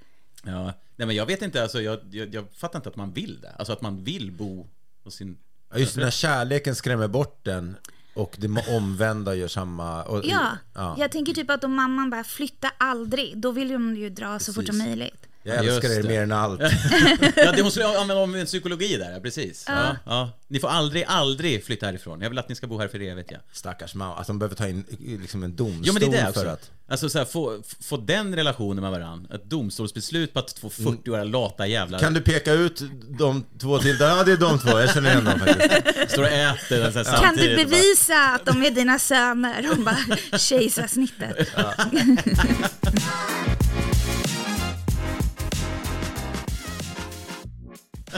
Ja. 0.44 0.74
Nej 0.96 1.06
men 1.08 1.16
jag 1.16 1.26
vet 1.26 1.42
inte, 1.42 1.64
alltså 1.64 1.82
jag, 1.82 2.00
jag, 2.12 2.36
jag 2.36 2.46
fattar 2.58 2.80
inte 2.80 2.90
att 2.90 2.96
man 2.96 3.12
vill 3.14 3.42
det. 3.42 3.52
Alltså 3.60 3.74
att 3.74 3.82
man 3.82 4.04
vill 4.04 4.32
bo 4.32 4.68
hos 5.04 5.16
sin... 5.16 5.38
Ja, 5.72 5.78
Just 5.80 5.96
när 5.98 6.12
kärleken 6.12 6.76
skrämmer 6.76 7.08
bort 7.08 7.40
den 7.44 7.76
och 8.20 8.36
det 8.38 8.48
omvända 8.76 9.36
gör 9.36 9.48
samma... 9.48 10.04
Och, 10.04 10.26
Ja, 10.26 10.58
ja. 10.74 10.96
jag 11.00 11.12
tänker 11.12 11.34
typ 11.34 11.50
att 11.50 11.64
om 11.64 11.74
mamman 11.74 12.10
bara 12.10 12.24
flytta 12.24 12.72
aldrig, 12.78 13.38
då 13.38 13.52
vill 13.52 13.70
de 13.70 13.96
ju 13.96 14.10
dra 14.10 14.40
så 14.40 14.54
fort 14.54 14.68
som 14.68 14.78
möjligt. 14.78 15.29
Jag 15.44 15.66
älskar 15.66 15.90
er 15.90 16.02
det. 16.04 16.08
mer 16.10 16.22
än 16.22 16.32
allt. 16.32 16.62
Ja, 17.36 17.52
det 17.52 17.62
hon 17.62 17.72
skulle 17.72 17.88
använda 17.88 18.16
om 18.24 18.36
en 18.36 18.46
psykologi 18.46 18.98
där, 18.98 19.12
ja, 19.12 19.20
precis. 19.20 19.66
Ja. 19.68 19.96
Ja, 20.06 20.32
Ni 20.48 20.60
får 20.60 20.68
aldrig, 20.68 21.04
aldrig 21.08 21.66
flytta 21.66 21.86
härifrån. 21.86 22.22
Jag 22.22 22.30
vill 22.30 22.40
att 22.40 22.50
ni 22.50 22.56
ska 22.56 22.68
bo 22.68 22.80
här 22.80 22.88
för 22.88 23.02
evigt, 23.02 23.32
ja. 23.32 23.38
Stackars 23.52 23.96
mamma, 23.96 24.16
att 24.16 24.28
de 24.28 24.40
behöver 24.40 24.56
ta 24.56 24.68
in 24.68 24.86
liksom 25.22 25.44
en 25.44 25.56
domstol 25.56 25.88
Ja 25.88 25.94
men 25.94 26.12
det 26.12 26.18
är 26.18 26.24
det 26.24 26.30
också. 26.30 26.40
för 26.42 26.48
att... 26.48 26.72
Alltså 26.92 27.10
så 27.10 27.18
här, 27.18 27.26
få, 27.26 27.62
få 27.82 27.98
den 27.98 28.36
relationen 28.36 28.82
med 28.82 28.92
varandra. 28.92 29.36
Ett 29.36 29.44
domstolsbeslut 29.44 30.34
på 30.34 30.40
att 30.40 30.56
två 30.56 30.70
40-åriga 30.70 31.24
lata 31.24 31.68
jävlar 31.68 32.00
Kan 32.00 32.14
du 32.14 32.22
peka 32.22 32.54
ut 32.54 32.82
de 33.20 33.46
två 33.62 33.80
till? 33.80 33.98
Ja, 34.00 34.24
det 34.24 34.32
är 34.32 34.38
de 34.38 34.60
två. 34.60 34.80
Jag 34.80 34.94
känner 34.94 35.12
igen 35.12 35.26
dem 35.26 35.40
faktiskt. 35.40 35.96
står 36.12 36.24
och 36.24 36.30
äter 36.30 36.80
den 36.80 36.94
så 36.94 37.00
här 37.00 37.06
Kan 37.06 37.14
du 37.14 37.20
samtidigt 37.28 37.60
och 37.60 37.66
bara- 37.70 37.78
bevisa 37.80 38.16
att 38.34 38.46
de 38.46 38.64
är 38.66 38.72
dina 38.72 39.00
söner? 39.00 39.62
De 39.76 39.84
bara, 39.84 40.38
kejsarsnittet. 40.38 41.48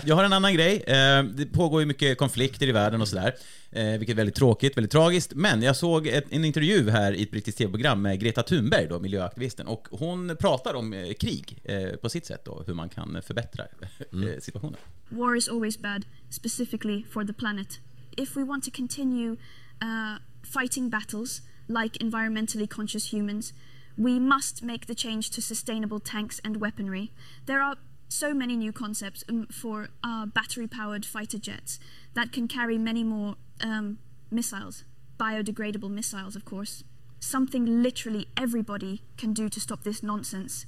Jag 0.05 0.15
har 0.15 0.23
en 0.23 0.33
annan 0.33 0.53
grej. 0.53 0.83
Eh, 0.87 1.23
Det 1.23 1.45
pågår 1.45 1.81
ju 1.81 1.85
mycket 1.85 2.17
konflikter 2.17 2.67
i 2.67 2.71
världen 2.71 3.01
och 3.01 3.07
sådär. 3.07 3.35
eh, 3.71 3.85
Vilket 3.85 4.09
är 4.09 4.13
väldigt 4.15 4.35
tråkigt, 4.35 4.77
väldigt 4.77 4.91
tragiskt. 4.91 5.33
Men 5.35 5.61
jag 5.61 5.75
såg 5.75 6.07
ett, 6.07 6.25
en 6.29 6.45
intervju 6.45 6.89
här 6.89 7.13
i 7.13 7.23
ett 7.23 7.31
brittiskt 7.31 7.57
tv-program 7.57 8.01
med 8.01 8.19
Greta 8.19 8.43
Thunberg, 8.43 8.87
då, 8.87 8.99
miljöaktivisten. 8.99 9.67
Och 9.67 9.87
hon 9.91 10.35
pratar 10.39 10.73
om 10.73 10.93
eh, 10.93 11.13
krig 11.13 11.57
på 12.01 12.09
sitt 12.09 12.25
sätt 12.25 12.45
då, 12.45 12.63
hur 12.67 12.73
man 12.73 12.89
kan 12.89 13.21
förbättra 13.23 13.63
eh, 13.63 14.39
situationen. 14.39 14.79
war 15.09 15.35
is 15.35 15.49
always 15.49 15.79
bad, 15.79 16.05
specifically 16.29 17.03
for 17.11 17.25
the 17.25 17.33
planet. 17.33 17.79
If 18.17 18.37
we 18.37 18.43
want 18.43 18.63
to 18.63 18.71
continue 18.75 19.31
uh, 19.31 20.17
fighting 20.43 20.89
battles 20.89 21.41
like 21.67 21.99
environmentally 22.03 22.67
conscious 22.67 23.13
humans, 23.13 23.53
we 23.95 24.19
must 24.19 24.63
make 24.63 24.85
the 24.87 24.95
change 24.95 25.31
to 25.35 25.41
sustainable 25.41 25.99
tanks 25.99 26.41
and 26.43 26.57
weaponry. 26.57 27.11
There 27.45 27.61
are 27.61 27.75
so 28.11 28.33
many 28.33 28.55
new 28.55 28.71
concepts 28.71 29.23
um, 29.29 29.47
for 29.47 29.89
uh, 30.03 30.25
battery 30.25 30.67
powered 30.67 31.05
fighter 31.05 31.37
jets 31.37 31.79
that 32.13 32.31
can 32.31 32.47
carry 32.47 32.77
many 32.77 33.03
more 33.03 33.35
um, 33.61 33.99
missiles, 34.29 34.83
biodegradable 35.17 35.89
missiles, 35.89 36.35
of 36.35 36.43
course. 36.45 36.83
Something 37.19 37.83
literally 37.83 38.27
everybody 38.35 39.03
can 39.17 39.31
do 39.31 39.47
to 39.49 39.59
stop 39.59 39.83
this 39.83 40.01
nonsense 40.01 40.65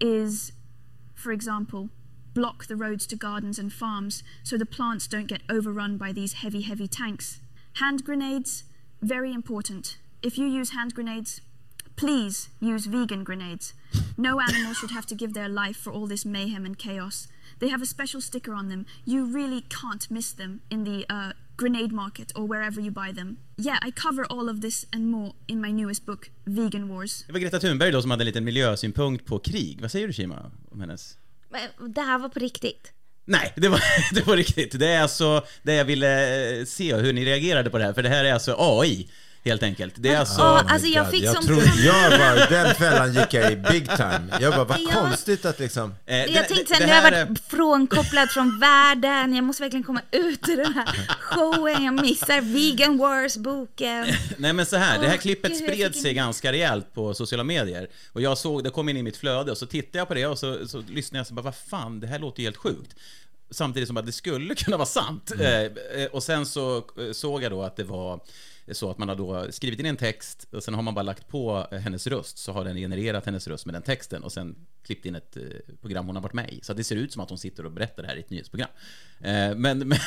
is 0.00 0.52
for 1.14 1.32
example, 1.32 1.88
block 2.34 2.66
the 2.66 2.76
roads 2.76 3.06
to 3.06 3.16
gardens 3.16 3.58
and 3.58 3.72
farms 3.72 4.22
so 4.42 4.58
the 4.58 4.66
plants 4.66 5.06
don't 5.06 5.28
get 5.28 5.42
overrun 5.48 5.96
by 5.96 6.12
these 6.12 6.34
heavy, 6.34 6.62
heavy 6.62 6.88
tanks. 6.88 7.40
Hand 7.74 8.04
grenades, 8.04 8.64
very 9.00 9.32
important. 9.32 9.98
If 10.22 10.36
you 10.36 10.46
use 10.46 10.70
hand 10.70 10.94
grenades, 10.94 11.40
please 11.96 12.48
use 12.60 12.86
vegan 12.86 13.24
grenades. 13.24 13.74
No 14.16 14.40
animal 14.40 14.74
should 14.74 14.90
have 14.90 15.06
to 15.06 15.14
give 15.14 15.34
their 15.34 15.48
life 15.48 15.76
for 15.76 15.92
all 15.92 16.08
this 16.08 16.24
mayhem 16.24 16.64
and 16.64 16.78
chaos. 16.78 17.28
They 17.58 17.68
have 17.68 17.82
a 17.82 17.86
special 17.86 18.20
sticker 18.20 18.52
on 18.54 18.68
them. 18.68 18.84
You 19.04 19.26
really 19.26 19.62
can't 19.62 20.10
miss 20.10 20.32
them 20.32 20.60
in 20.70 20.84
the 20.84 21.06
uh, 21.14 21.32
grenade 21.56 21.92
market 21.92 22.32
or 22.34 22.46
wherever 22.48 22.80
you 22.80 22.90
buy 22.90 23.12
them. 23.12 23.36
Yeah, 23.56 23.78
I 23.88 23.90
cover 23.90 24.24
all 24.30 24.48
of 24.48 24.60
this 24.60 24.86
and 24.92 25.10
more 25.10 25.32
in 25.46 25.60
my 25.60 25.72
newest 25.72 26.06
book, 26.06 26.30
Vegan 26.44 26.88
Wars. 26.88 27.24
Det 27.26 27.32
var 27.32 27.40
Greta 27.40 27.60
Thunberg 27.60 27.92
då 27.92 28.02
som 28.02 28.10
hade 28.10 28.22
en 28.22 28.26
liten 28.26 28.44
miljösynpunkt 28.44 29.26
på 29.26 29.38
krig. 29.38 29.78
Vad 29.80 29.90
säger 29.90 30.06
du 30.06 30.12
Kima 30.12 30.50
om 30.70 30.80
hennes? 30.80 31.16
Men 31.50 31.92
Det 31.92 32.00
här 32.00 32.18
var 32.18 32.28
på 32.28 32.38
riktigt. 32.38 32.92
Nej, 33.24 33.52
det 33.56 33.68
var, 33.68 33.80
det 34.14 34.26
var 34.26 34.36
riktigt. 34.36 34.78
Det 34.78 34.86
är 34.88 35.02
alltså 35.02 35.44
det 35.62 35.74
jag 35.74 35.84
ville 35.84 36.58
eh, 36.58 36.64
se 36.64 36.96
hur 36.96 37.12
ni 37.12 37.24
reagerade 37.24 37.70
på 37.70 37.78
det 37.78 37.84
här, 37.84 37.92
för 37.92 38.02
det 38.02 38.08
här 38.08 38.24
är 38.24 38.32
alltså 38.32 38.56
AI. 38.58 39.08
Helt 39.44 39.62
enkelt. 39.62 39.94
Det 39.96 40.08
är 40.08 40.18
alltså... 40.18 40.42
Oh 40.42 40.72
alltså 40.72 40.88
jag 40.88 41.10
fick 41.10 41.22
jag 41.24 41.34
sånt- 41.34 41.46
tror, 41.46 41.62
jag 41.84 42.10
bara, 42.20 42.46
den 42.46 42.74
fällan 42.74 43.14
gick 43.14 43.34
jag 43.34 43.52
i 43.52 43.56
big 43.56 43.86
time. 43.96 44.22
Jag 44.40 44.52
bara, 44.54 44.64
vad 44.64 44.80
Ja. 44.80 44.90
konstigt 44.92 45.44
att 45.44 45.58
liksom... 45.60 45.90
eh, 45.90 45.94
det- 46.06 46.26
Jag 46.28 46.48
tänkte 46.48 46.74
det 46.78 46.86
nu 46.86 46.92
har 46.92 46.94
jag 46.96 47.02
här 47.02 47.12
är- 47.12 47.26
varit 47.26 47.38
frånkopplad 47.48 48.30
från 48.30 48.60
världen, 48.60 49.34
jag 49.34 49.44
måste 49.44 49.62
verkligen 49.62 49.84
komma 49.84 50.00
ut 50.10 50.48
ur 50.48 50.56
den 50.56 50.74
här 50.74 50.86
showen, 51.20 51.84
jag 51.84 51.94
missar 52.02 52.40
Vegan 52.40 52.98
Wars-boken. 52.98 54.06
Nej 54.36 54.52
men 54.52 54.66
så 54.66 54.76
här, 54.76 54.98
det 55.00 55.08
här 55.08 55.16
klippet 55.16 55.50
gud, 55.50 55.62
spred 55.70 55.94
sig 55.96 56.10
en- 56.10 56.16
ganska 56.16 56.52
rejält 56.52 56.94
på 56.94 57.14
sociala 57.14 57.44
medier. 57.44 57.88
Och 58.12 58.22
jag 58.22 58.38
såg, 58.38 58.64
det 58.64 58.70
kom 58.70 58.88
in 58.88 58.96
i 58.96 59.02
mitt 59.02 59.16
flöde 59.16 59.50
och 59.52 59.58
så 59.58 59.66
tittade 59.66 59.98
jag 59.98 60.08
på 60.08 60.14
det 60.14 60.26
och 60.26 60.38
så, 60.38 60.68
så 60.68 60.82
lyssnade 60.88 61.18
jag 61.20 61.26
så 61.26 61.34
bara, 61.34 61.42
vad 61.42 61.54
fan, 61.56 62.00
det 62.00 62.06
här 62.06 62.18
låter 62.18 62.40
ju 62.40 62.46
helt 62.46 62.56
sjukt. 62.56 62.94
Samtidigt 63.50 63.86
som 63.86 63.96
att 63.96 64.06
det 64.06 64.12
skulle 64.12 64.54
kunna 64.64 64.76
vara 64.76 64.86
sant. 64.86 65.30
Mm. 65.34 65.46
Eh, 65.46 66.02
eh, 66.02 66.06
och 66.10 66.22
sen 66.22 66.46
så 66.46 66.76
eh, 66.76 67.12
såg 67.12 67.42
jag 67.42 67.52
då 67.52 67.62
att 67.62 67.76
det 67.76 67.84
var 67.84 68.20
så 68.72 68.90
att 68.90 68.98
man 68.98 69.08
har 69.08 69.16
då 69.16 69.46
skrivit 69.50 69.80
in 69.80 69.86
en 69.86 69.96
text 69.96 70.46
och 70.52 70.62
sen 70.62 70.74
har 70.74 70.82
man 70.82 70.94
bara 70.94 71.02
lagt 71.02 71.28
på 71.28 71.66
eh, 71.72 71.78
hennes 71.78 72.06
röst 72.06 72.38
så 72.38 72.52
har 72.52 72.64
den 72.64 72.76
genererat 72.76 73.26
hennes 73.26 73.48
röst 73.48 73.66
med 73.66 73.74
den 73.74 73.82
texten 73.82 74.22
och 74.22 74.32
sen 74.32 74.54
klippt 74.86 75.06
in 75.06 75.14
ett 75.14 75.36
eh, 75.36 75.42
program 75.80 76.06
hon 76.06 76.16
har 76.16 76.22
varit 76.22 76.32
med 76.32 76.50
i. 76.50 76.60
Så 76.62 76.72
att 76.72 76.78
det 76.78 76.84
ser 76.84 76.96
ut 76.96 77.12
som 77.12 77.22
att 77.22 77.28
hon 77.28 77.38
sitter 77.38 77.66
och 77.66 77.72
berättar 77.72 78.02
det 78.02 78.08
här 78.08 78.16
i 78.16 78.20
ett 78.20 78.30
nyhetsprogram. 78.30 78.68
Eh, 79.20 79.30
men, 79.30 79.58
men 79.78 79.88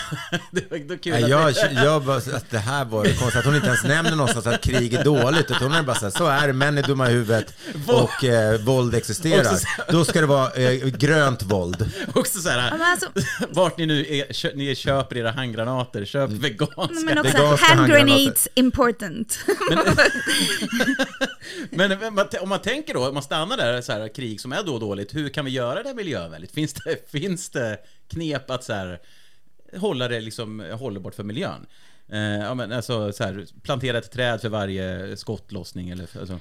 det 0.51 0.71
var 0.71 0.77
då 0.77 0.97
kul 0.97 1.13
Nej, 1.13 1.23
att 1.23 1.29
jag, 1.29 1.53
det- 1.53 1.71
jag 1.83 2.03
bara, 2.05 2.17
att 2.17 2.49
det 2.49 2.57
här 2.57 2.85
var 2.85 3.03
konstigt, 3.03 3.35
att 3.35 3.45
hon 3.45 3.55
inte 3.55 3.67
ens 3.67 3.83
nämner 3.83 4.11
någonstans 4.15 4.47
att 4.47 4.61
krig 4.63 4.93
är 4.93 5.03
dåligt, 5.03 5.51
utan 5.51 5.61
hon 5.63 5.71
är 5.71 5.83
bara 5.83 5.95
så 5.95 6.05
här, 6.05 6.11
så 6.11 6.25
är 6.27 6.47
det, 6.47 6.53
män 6.53 6.77
är 6.77 6.83
dumma 6.83 7.09
i 7.09 7.13
huvudet 7.13 7.53
och 7.87 8.23
eh, 8.23 8.61
våld 8.61 8.95
existerar. 8.95 9.57
Då 9.91 10.05
ska 10.05 10.21
det 10.21 10.27
vara 10.27 10.51
eh, 10.53 10.87
grönt 10.87 11.43
våld. 11.43 11.91
Också 12.15 12.39
så 12.39 12.49
här, 12.49 12.71
alltså- 12.79 13.07
vart 13.49 13.77
ni 13.77 13.85
nu 13.85 14.05
är, 14.15 14.33
kö, 14.33 14.51
ni 14.55 14.75
köper 14.75 15.17
era 15.17 15.31
handgranater, 15.31 16.05
köp 16.05 16.29
Mm. 16.29 16.41
veganska. 16.41 16.75
Men 17.05 17.17
också 17.17 17.33
Veganska 17.37 17.65
hand 17.65 17.79
handgranater. 17.79 18.46
Important. 18.55 19.39
Men 21.69 21.91
om 21.91 22.15
man- 22.15 22.27
om 22.41 22.49
man 22.49 22.61
tänker 22.61 22.93
då, 22.93 23.07
om 23.07 23.13
man 23.13 23.23
stannar 23.23 23.57
där, 23.57 23.81
så 23.81 23.91
här, 23.91 24.07
krig 24.07 24.41
som 24.41 24.51
är 24.51 24.63
då 24.63 24.79
dåligt, 24.79 25.15
hur 25.15 25.29
kan 25.29 25.45
vi 25.45 25.51
göra 25.51 25.83
det 25.83 25.93
miljövänligt? 25.93 26.51
Finns 26.53 26.73
det, 26.73 27.09
finns 27.11 27.49
det 27.49 27.77
knep 28.07 28.49
att 28.49 28.63
så 28.63 28.73
här, 28.73 28.99
hålla 29.77 30.07
det 30.07 30.19
liksom 30.21 30.59
hållbart 30.59 31.15
för 31.15 31.23
miljön? 31.23 31.65
Eh, 32.11 32.19
ja, 32.19 32.53
men 32.53 32.71
alltså, 32.71 33.13
så 33.13 33.23
här, 33.23 33.45
plantera 33.63 33.97
ett 33.97 34.11
träd 34.11 34.41
för 34.41 34.49
varje 34.49 35.17
skottlossning 35.17 35.89
eller 35.89 36.07
alltså. 36.19 36.39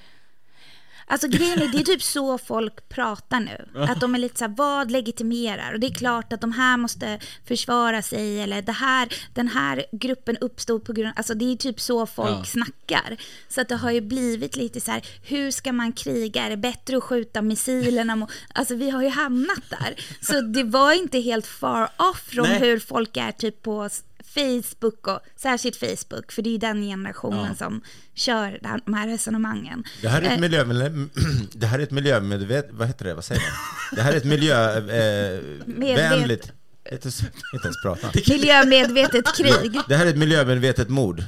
Alltså 1.09 1.29
grejen 1.29 1.63
är, 1.63 1.69
det 1.69 1.79
är 1.79 1.83
typ 1.83 2.03
så 2.03 2.39
folk 2.39 2.89
pratar 2.89 3.41
nu. 3.41 3.69
Att 3.83 4.01
de 4.01 4.15
är 4.15 4.19
lite 4.19 4.39
så 4.39 4.45
här, 4.45 4.55
vad 4.57 4.91
legitimerar? 4.91 5.73
Och 5.75 5.81
det 5.81 5.87
är 5.87 5.95
klart 5.95 6.33
att 6.33 6.41
de 6.41 6.53
här 6.53 6.77
måste 6.77 7.19
försvara 7.49 8.03
sig 8.03 8.41
eller 8.41 8.63
det 8.63 8.73
här, 8.73 9.09
den 9.35 9.49
här 9.49 9.85
gruppen 9.93 10.37
uppstod 10.41 10.85
på 10.85 10.93
grund 10.93 11.13
alltså 11.17 11.35
det 11.35 11.53
är 11.53 11.57
typ 11.57 11.81
så 11.81 12.07
folk 12.07 12.31
Ja. 12.31 12.45
snackar. 12.45 13.17
Så 13.49 13.61
att 13.61 13.69
det 13.69 13.77
har 13.77 13.91
ju 13.91 14.01
blivit 14.01 14.57
lite 14.57 14.81
så 14.81 14.91
här, 14.91 15.03
hur 15.23 15.51
ska 15.51 15.73
man 15.73 15.93
kriga? 15.93 16.43
Är 16.47 16.51
det 16.51 16.57
bättre 16.57 16.97
att 16.97 17.03
skjuta 17.03 17.43
missilerna? 17.43 18.17
mot- 18.17 18.31
Alltså 18.55 18.75
vi 18.75 18.91
har 18.91 19.03
ju 19.03 19.09
hamnat 19.09 19.63
där. 19.71 19.95
Så 20.21 20.41
det 20.41 20.65
var 20.65 20.93
inte 20.93 21.19
helt 21.19 21.47
far 21.47 21.89
off 21.97 22.21
från 22.27 22.49
Nej. 22.49 22.59
hur 22.59 22.79
folk 22.79 23.17
är 23.17 23.33
typ 23.33 23.63
på 23.63 23.89
Facebook 24.35 25.07
och 25.07 25.21
särskilt 25.37 25.77
Facebook, 25.77 26.33
för 26.33 26.43
det 26.43 26.55
är 26.55 26.59
den 26.59 26.83
generationen 26.83 27.57
som 27.57 27.81
kör 28.15 28.59
de 28.85 28.95
här 28.95 29.09
resonemangen. 29.09 29.85
Det 30.03 30.09
här 30.09 30.23
är 30.23 30.27
Eh, 30.27 30.33
ett 30.33 30.41
miljö, 30.41 30.65
det 31.53 31.67
här 31.67 31.79
är 31.79 31.83
ett 31.83 31.91
miljömedvet, 31.91 32.69
vad 32.71 32.87
heter 32.87 33.05
det, 33.05 33.15
vad 33.15 33.25
säger 33.25 33.43
man? 33.43 33.51
Det 33.97 34.03
här 34.03 34.13
är 34.13 34.17
ett 34.17 34.25
miljövänligt, 34.25 36.53
eh, 36.85 36.93
inte 36.95 37.09
ens 37.65 37.83
prata. 37.83 38.11
Miljömedvetet 38.29 39.37
krig. 39.37 39.81
Det 39.89 39.97
här 39.97 40.07
är 40.07 40.11
ett 40.11 40.17
miljömedvetet 40.19 40.89
mord. 40.89 41.21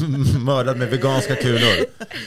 Mördad 0.44 0.76
med 0.76 0.90
veganska 0.90 1.36
kulor. 1.36 1.72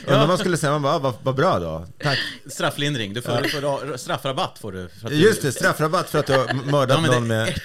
Undrar 0.05 0.19
vad 0.19 0.27
man 0.27 0.37
skulle 0.37 0.57
säga, 0.57 0.71
man 0.71 0.81
bara, 0.81 0.93
ah, 0.95 0.99
vad, 0.99 1.13
vad 1.23 1.35
bra 1.35 1.59
då, 1.59 1.85
tack. 2.03 2.19
Strafflindring, 2.45 3.13
du 3.13 3.21
får, 3.21 3.41
du 3.41 3.49
får 3.49 3.97
straffrabatt 3.97 4.59
får 4.59 4.71
du. 4.71 4.89
För 4.89 5.07
att 5.07 5.13
du 5.13 5.19
Just 5.19 5.41
det, 5.41 5.51
straffrabatt 5.51 6.09
för 6.09 6.19
att 6.19 6.25
du 6.27 6.33
har 6.33 6.53
mördat 6.71 6.99
Ja, 7.05 7.11
någon 7.11 7.27
med, 7.27 7.59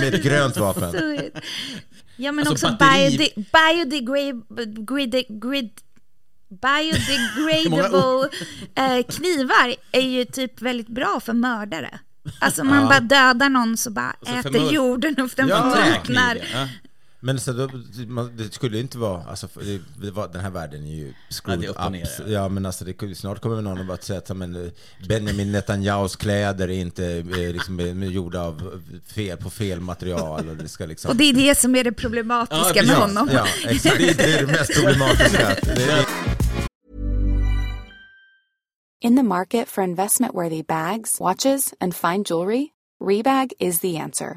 med 0.00 0.14
ett 0.14 0.22
grönt 0.22 0.56
vapen. 0.56 0.94
Ja 2.16 2.32
men 2.32 2.46
Alltså, 2.46 2.66
också 2.66 2.76
batteri- 2.84 3.44
biode- 3.52 4.42
biodegradable 4.54 5.70
eh, 8.74 9.02
knivar 9.08 9.74
är 9.92 10.00
ju 10.00 10.24
typ 10.24 10.62
väldigt 10.62 10.88
bra 10.88 11.20
för 11.24 11.32
mördare. 11.32 11.98
Alltså 12.40 12.64
man 12.64 12.88
bara 12.88 13.00
dödar 13.00 13.48
någon 13.48 13.76
så 13.76 13.90
bara 13.90 14.16
så 14.22 14.32
för 14.32 14.38
äter 14.50 14.72
jorden 14.72 15.16
upp 15.18 15.36
den 15.36 15.48
Ja, 15.48 15.56
förmultnar. 15.76 16.34
Träkniv, 16.34 16.50
ja. 16.54 16.68
Men 17.22 17.40
så 17.40 17.52
då, 17.52 17.68
man, 18.06 18.36
det 18.36 18.54
skulle 18.54 18.78
inte 18.80 18.98
vara, 18.98 19.24
alltså 19.24 19.48
det, 19.54 19.80
det 20.02 20.10
var, 20.10 20.28
den 20.28 20.40
här 20.40 20.50
världen 20.50 20.86
är 20.86 20.94
ju 20.94 21.12
screwed 21.30 21.64
Ja, 21.76 21.88
det 21.90 21.98
är 21.98 22.02
up. 22.02 22.08
ja. 22.18 22.24
Ja 22.32 22.48
men 22.48 22.66
alltså 22.66 22.84
det, 22.84 23.14
snart 23.14 23.40
kommer 23.40 23.62
någon 23.62 23.80
att 23.80 23.86
bara 23.86 23.96
säga 23.96 24.18
att 24.18 24.36
men, 24.36 24.64
eh, 24.64 24.70
Benjamin 25.08 25.52
Netanyahus 25.52 26.16
kläder 26.16 26.68
är 26.68 26.72
inte 26.72 27.06
eh, 27.06 27.52
liksom, 27.52 27.80
eh, 27.80 28.04
gjorda 28.08 28.40
av 28.42 28.82
fel, 29.06 29.38
på 29.38 29.50
fel 29.50 29.80
material 29.80 30.48
och 30.48 30.56
det 30.56 30.68
ska 30.68 30.86
liksom... 30.86 31.10
Och 31.10 31.16
det 31.16 31.24
är 31.24 31.32
det 31.34 31.54
som 31.54 31.76
är 31.76 31.84
det 31.84 31.92
problematiska 31.92 32.72
Ja, 32.74 32.82
med 32.82 32.94
ja, 32.94 33.00
honom. 33.00 33.28
ja, 33.32 33.46
exakt. 33.68 33.98
Det 33.98 34.34
är 34.34 34.46
det 34.46 34.52
mest 34.52 34.74
problematiska. 34.74 35.56
Det 35.62 35.82
är, 35.82 36.06
In 39.02 39.16
the 39.16 39.22
market 39.22 39.68
for 39.68 39.84
investment 39.84 40.34
worthy 40.34 40.62
bags, 40.62 41.20
watches, 41.20 41.74
and 41.80 41.94
fine 41.96 42.22
jewelry, 42.22 42.66
Rebag 43.02 43.52
is 43.58 43.80
the 43.80 43.96
answer. 43.98 44.36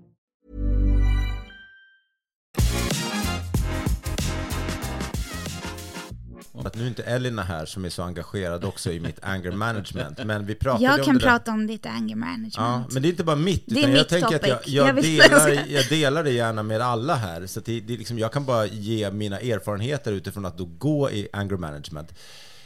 Att 6.65 6.75
nu 6.75 6.83
är 6.83 6.87
inte 6.87 7.03
Elina 7.03 7.43
här 7.43 7.65
som 7.65 7.85
är 7.85 7.89
så 7.89 8.03
engagerad 8.03 8.63
också 8.65 8.91
i 8.91 8.99
mitt 8.99 9.19
anger 9.23 9.51
management, 9.51 10.23
men 10.25 10.45
vi 10.45 10.55
pratade 10.55 10.83
Jag 10.83 10.99
om 10.99 11.05
kan 11.05 11.17
där. 11.17 11.21
prata 11.27 11.51
om 11.51 11.67
ditt 11.67 11.85
anger 11.85 12.15
management. 12.15 12.55
Ja, 12.57 12.83
men 12.91 13.01
det 13.01 13.07
är 13.07 13.09
inte 13.09 13.23
bara 13.23 13.35
mitt, 13.35 13.63
Det 13.65 13.75
är 13.75 13.79
utan 13.79 13.91
jag 13.91 13.97
mitt 13.99 14.07
tänker 14.09 14.35
att 14.35 14.47
jag, 14.47 14.57
topic. 14.57 14.73
jag, 14.73 14.87
Jag 14.87 15.03
delar, 15.03 15.65
jag 15.69 15.89
delar 15.89 16.23
det 16.23 16.31
gärna 16.31 16.63
med 16.63 16.81
alla 16.81 17.15
här. 17.15 17.45
Så 17.47 17.59
att 17.59 17.65
det, 17.65 17.79
det 17.79 17.97
liksom, 17.97 18.19
jag 18.19 18.31
kan 18.33 18.45
bara 18.45 18.65
ge 18.65 19.11
mina 19.11 19.39
erfarenheter 19.39 20.11
utifrån 20.11 20.45
att 20.45 20.57
då 20.57 20.65
gå 20.65 21.11
i 21.11 21.27
anger 21.33 21.57
management. 21.57 22.13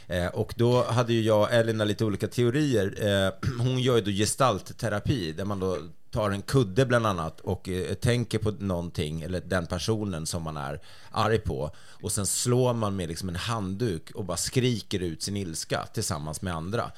Eh, 0.08 0.26
och 0.26 0.54
då 0.56 0.84
hade 0.84 1.12
ju 1.12 1.22
jag 1.22 1.40
och 1.40 1.52
Elina 1.52 1.84
lite 1.84 2.04
olika 2.04 2.28
teorier. 2.28 2.94
Eh, 3.26 3.32
hon 3.58 3.78
gör 3.78 3.96
ju 3.96 4.00
då 4.02 4.10
gestaltterapi, 4.10 5.32
där 5.32 5.44
man 5.44 5.60
då 5.60 5.78
tar 6.10 6.30
en 6.30 6.42
kudde 6.42 6.86
bland 6.86 7.06
annat 7.06 7.40
och 7.40 7.68
eh, 7.68 7.94
tänker 7.94 8.38
på 8.38 8.50
någonting, 8.50 9.22
eller 9.22 9.40
den 9.40 9.66
personen 9.66 10.26
som 10.26 10.42
man 10.42 10.56
är 10.56 10.80
arg 11.10 11.38
på, 11.38 11.70
och 11.76 12.12
sen 12.12 12.26
slår 12.26 12.74
man 12.74 12.96
med 12.96 13.08
liksom 13.08 13.28
en 13.28 13.36
handduk 13.36 14.10
och 14.10 14.24
bara 14.24 14.36
skriker 14.36 15.00
ut 15.00 15.22
sin 15.22 15.36
ilska 15.36 15.86
tillsammans 15.86 16.42
med 16.42 16.54
andra. 16.54 16.92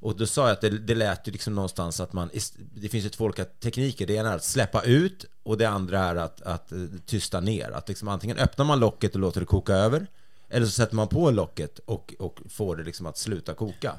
Och 0.00 0.16
då 0.16 0.26
sa 0.26 0.42
jag 0.42 0.52
att 0.52 0.60
det, 0.60 0.70
det 0.70 0.94
lät 0.94 1.28
ju 1.28 1.32
liksom 1.32 1.54
någonstans 1.54 2.00
att 2.00 2.12
man, 2.12 2.30
det 2.74 2.88
finns 2.88 3.04
ju 3.04 3.08
två 3.08 3.24
olika 3.24 3.44
tekniker. 3.44 4.06
Det 4.06 4.14
ena 4.14 4.30
är 4.30 4.36
att 4.36 4.44
släppa 4.44 4.82
ut 4.82 5.24
och 5.42 5.58
det 5.58 5.64
andra 5.64 5.98
är 5.98 6.16
att, 6.16 6.42
att 6.42 6.72
eh, 6.72 6.78
tysta 7.06 7.40
ner. 7.40 7.70
Att 7.70 7.88
liksom 7.88 8.08
antingen 8.08 8.38
öppnar 8.38 8.64
man 8.64 8.80
locket 8.80 9.14
och 9.14 9.20
låter 9.20 9.40
det 9.40 9.46
koka 9.46 9.74
över 9.74 10.06
eller 10.50 10.66
så 10.66 10.72
sätter 10.72 10.96
man 10.96 11.08
på 11.08 11.30
locket 11.30 11.78
och, 11.78 12.14
och 12.18 12.40
får 12.48 12.76
det 12.76 12.82
liksom 12.82 13.06
att 13.06 13.18
sluta 13.18 13.54
koka. 13.54 13.94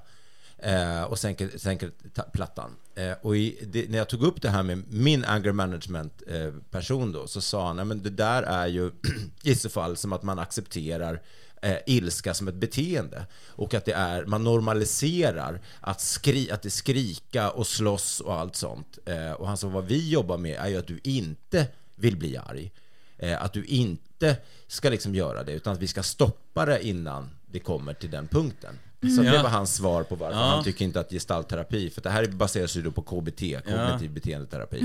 Eh, 0.63 1.03
och 1.03 1.19
sänker, 1.19 1.49
sänker 1.57 1.91
plattan. 2.33 2.75
Eh, 2.95 3.13
och 3.21 3.37
i, 3.37 3.67
det, 3.71 3.89
när 3.89 3.97
jag 3.97 4.09
tog 4.09 4.23
upp 4.23 4.41
det 4.41 4.49
här 4.49 4.63
med 4.63 4.83
min 4.93 5.25
anger 5.25 5.51
management 5.51 6.23
eh, 6.27 6.51
person 6.71 7.11
då, 7.11 7.27
så 7.27 7.41
sa 7.41 7.67
han, 7.67 7.75
"Nej, 7.75 7.85
men 7.85 8.03
det 8.03 8.09
där 8.09 8.43
är 8.43 8.67
ju 8.67 8.91
i 9.43 9.55
så 9.55 9.69
fall 9.69 9.97
som 9.97 10.13
att 10.13 10.23
man 10.23 10.39
accepterar 10.39 11.21
eh, 11.61 11.77
ilska 11.85 12.33
som 12.33 12.47
ett 12.47 12.55
beteende 12.55 13.25
och 13.47 13.73
att 13.73 13.85
det 13.85 13.93
är, 13.93 14.25
man 14.25 14.43
normaliserar 14.43 15.61
att, 15.79 16.01
skri, 16.01 16.51
att 16.51 16.61
det 16.61 16.69
skrika 16.69 17.51
och 17.51 17.67
slåss 17.67 18.19
och 18.19 18.33
allt 18.33 18.55
sånt. 18.55 18.99
Eh, 19.05 19.31
och 19.31 19.47
han 19.47 19.57
sa, 19.57 19.67
vad 19.67 19.85
vi 19.85 20.09
jobbar 20.09 20.37
med 20.37 20.57
är 20.59 20.67
ju 20.67 20.77
att 20.77 20.87
du 20.87 20.99
inte 21.03 21.67
vill 21.95 22.17
bli 22.17 22.37
arg. 22.37 22.71
Eh, 23.17 23.43
att 23.43 23.53
du 23.53 23.65
inte 23.65 24.37
ska 24.67 24.89
liksom 24.89 25.15
göra 25.15 25.43
det, 25.43 25.51
utan 25.51 25.73
att 25.73 25.79
vi 25.79 25.87
ska 25.87 26.03
stoppa 26.03 26.65
det 26.65 26.87
innan 26.87 27.29
det 27.51 27.59
kommer 27.59 27.93
till 27.93 28.11
den 28.11 28.27
punkten. 28.27 28.79
Så 29.01 29.21
det 29.21 29.27
Ja. 29.35 29.43
var 29.43 29.49
hans 29.49 29.75
svar 29.75 30.03
på 30.03 30.15
varför 30.15 30.37
Ja. 30.39 30.45
han 30.45 30.63
tycker 30.63 30.85
inte 30.85 30.99
att 30.99 31.09
gestaltterapi, 31.11 31.89
för 31.89 32.01
det 32.01 32.09
här 32.09 32.27
baseras 32.27 32.75
ju 32.77 32.81
då 32.81 32.91
på 32.91 33.01
KBT, 33.01 33.41
kognitiv 33.65 34.11
beteendeterapi. 34.11 34.77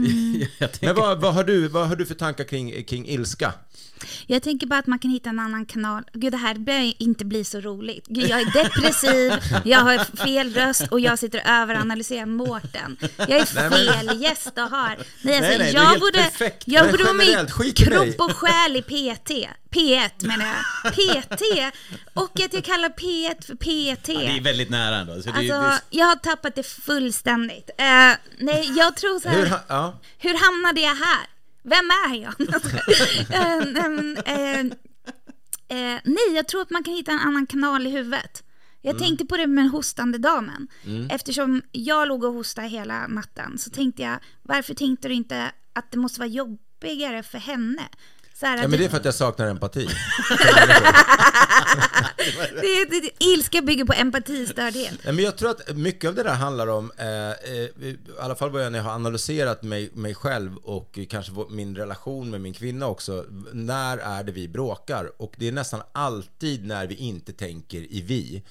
Jag 0.59 0.73
tänker- 0.73 0.87
Men 0.87 0.97
vad, 0.97 1.21
vad, 1.21 1.35
har 1.35 1.45
du, 1.45 1.69
vad 1.69 1.89
har 1.89 1.97
du 1.97 2.07
för 2.07 2.15
tankar 2.15 2.45
kring, 2.45 2.85
kring 2.85 3.09
ilska? 3.09 3.53
Jag 4.27 4.43
tänker 4.43 4.67
bara 4.67 4.79
att 4.79 4.87
man 4.87 4.99
kan 4.99 5.11
hitta 5.11 5.31
en 5.31 5.39
annan 5.39 5.67
kanal. 5.67 6.03
Gud, 6.13 6.33
det 6.33 6.37
här 6.37 6.55
börjar 6.55 6.93
inte 6.99 7.25
bli 7.25 7.45
så 7.45 7.61
roligt. 7.61 8.07
Gud, 8.07 8.31
jag 8.31 8.41
är 8.41 8.53
depressiv, 8.65 9.33
jag 9.65 9.79
har 9.79 9.99
fel 10.25 10.55
röst 10.55 10.87
och 10.91 11.01
jag 11.01 11.19
sitter 11.19 11.39
och 11.39 11.49
överanalyserar 11.51 12.27
Mårten. 12.27 12.97
Jag 13.19 13.31
är 13.31 13.45
fel 13.71 14.23
gäst 14.23 14.47
att 14.59 14.71
ha. 14.71 14.89
Nej, 14.89 15.37
alltså, 15.37 15.51
Nej, 15.51 15.59
nej, 15.59 15.73
jag 15.75 16.01
borde, 16.01 16.31
jag 16.65 16.83
Men 16.83 16.91
borde 16.93 17.05
vara 17.05 17.15
med 17.15 17.77
kropp 17.77 18.21
och 18.31 18.33
själ 18.37 18.77
i 18.77 18.83
PT. 18.83 19.31
P1 19.77 20.27
menar 20.27 20.47
jag. 20.47 20.93
PT. 20.95 21.43
Och 22.15 22.41
att 22.41 22.53
jag 22.55 22.65
kallar 22.65 22.89
P1 22.89 23.47
för 23.47 23.55
PT. 23.55 24.09
Ja, 24.09 24.19
det 24.21 24.37
är 24.37 24.41
väldigt 24.43 24.71
nära 24.71 24.97
ändå. 24.97 25.23
Så 25.23 25.31
det, 25.31 25.37
Alltså, 25.39 25.61
det, 25.61 25.81
jag 25.91 26.07
har 26.07 26.17
tappat 26.17 26.55
det 26.55 26.63
fullständigt. 26.67 27.71
Eh, 27.79 28.13
nej, 28.39 28.73
jag 28.77 28.97
tror 28.97 29.21
så 29.21 29.29
här. 29.29 29.37
Hur, 29.39 29.53
ja. 29.69 30.01
Hur 30.19 30.35
hamnade 30.47 30.81
jag 30.81 30.95
här? 30.95 31.27
Vem 31.63 31.91
är 31.91 32.23
jag? 32.23 32.35
Eh, 34.27 34.61
eh, 35.69 36.01
nej, 36.05 36.35
jag 36.35 36.49
tror 36.49 36.63
att 36.63 36.71
man 36.71 36.85
kan 36.85 36.95
hitta 36.95 37.13
en 37.13 37.19
annan 37.19 37.47
kanal 37.47 37.87
i 37.87 37.91
huvudet. 37.91 38.43
Jag 38.83 38.95
Mm. 38.95 39.03
tänkte 39.07 39.25
på 39.27 39.37
det 39.37 39.47
med 39.47 39.65
den 39.65 39.71
hostande 39.71 40.19
damen. 40.19 40.69
Eftersom 41.11 41.63
jag 41.73 42.09
låg 42.09 42.25
och 42.25 42.33
hostade 42.33 42.69
hela 42.69 43.07
natten 43.07 43.59
så 43.59 43.71
tänkte 43.71 44.03
jag, 44.03 44.19
varför 44.43 44.75
tänkte 44.75 45.09
du 45.09 45.15
inte 45.15 45.51
att 45.73 45.91
det 45.91 45.99
måste 45.99 46.21
vara 46.21 46.29
jobbigare 46.29 47.23
för 47.23 47.39
henne? 47.39 47.83
Så 48.41 48.47
här, 48.47 48.63
ja, 48.63 48.69
men 48.69 48.79
det 48.79 48.85
är 48.85 48.89
för 48.89 48.97
att 48.97 49.05
jag 49.05 49.15
saknar 49.15 49.47
empati. 49.47 49.87
det, 52.61 52.85
det, 52.91 53.01
det, 53.01 53.25
ilska 53.25 53.63
bygger 53.63 53.85
på 53.85 53.93
empatistördhet. 53.93 54.95
Nej, 55.05 55.15
men 55.15 55.25
jag 55.25 55.37
tror 55.37 55.51
att 55.51 55.77
mycket 55.77 56.09
av 56.09 56.15
det 56.15 56.23
där 56.23 56.35
handlar 56.35 56.67
om, 56.67 56.93
eh, 56.97 57.07
eh, 57.07 57.35
i 57.61 57.99
alla 58.21 58.35
fall 58.35 58.51
vad 58.51 58.65
jag 58.65 58.73
när 58.73 58.79
jag 58.79 58.85
har 58.85 58.93
analyserat 58.93 59.63
mig, 59.63 59.91
mig 59.95 60.15
själv 60.15 60.57
och 60.57 60.99
kanske 61.09 61.33
min 61.51 61.77
relation 61.77 62.31
med 62.31 62.41
min 62.41 62.55
kvinna 62.55 62.87
också. 62.87 63.25
När 63.53 63.99
är 63.99 64.25
det 64.25 64.33
vi 64.33 64.49
bråkar? 64.49 65.23
Och 65.23 65.35
det 65.37 65.49
är 65.49 65.53
nästan 65.53 65.83
alltid 65.93 66.67
när 66.67 66.87
vi 66.87 66.95
inte 66.95 67.33
tänker 67.33 67.93
i 67.93 68.01
vi. 68.01 68.43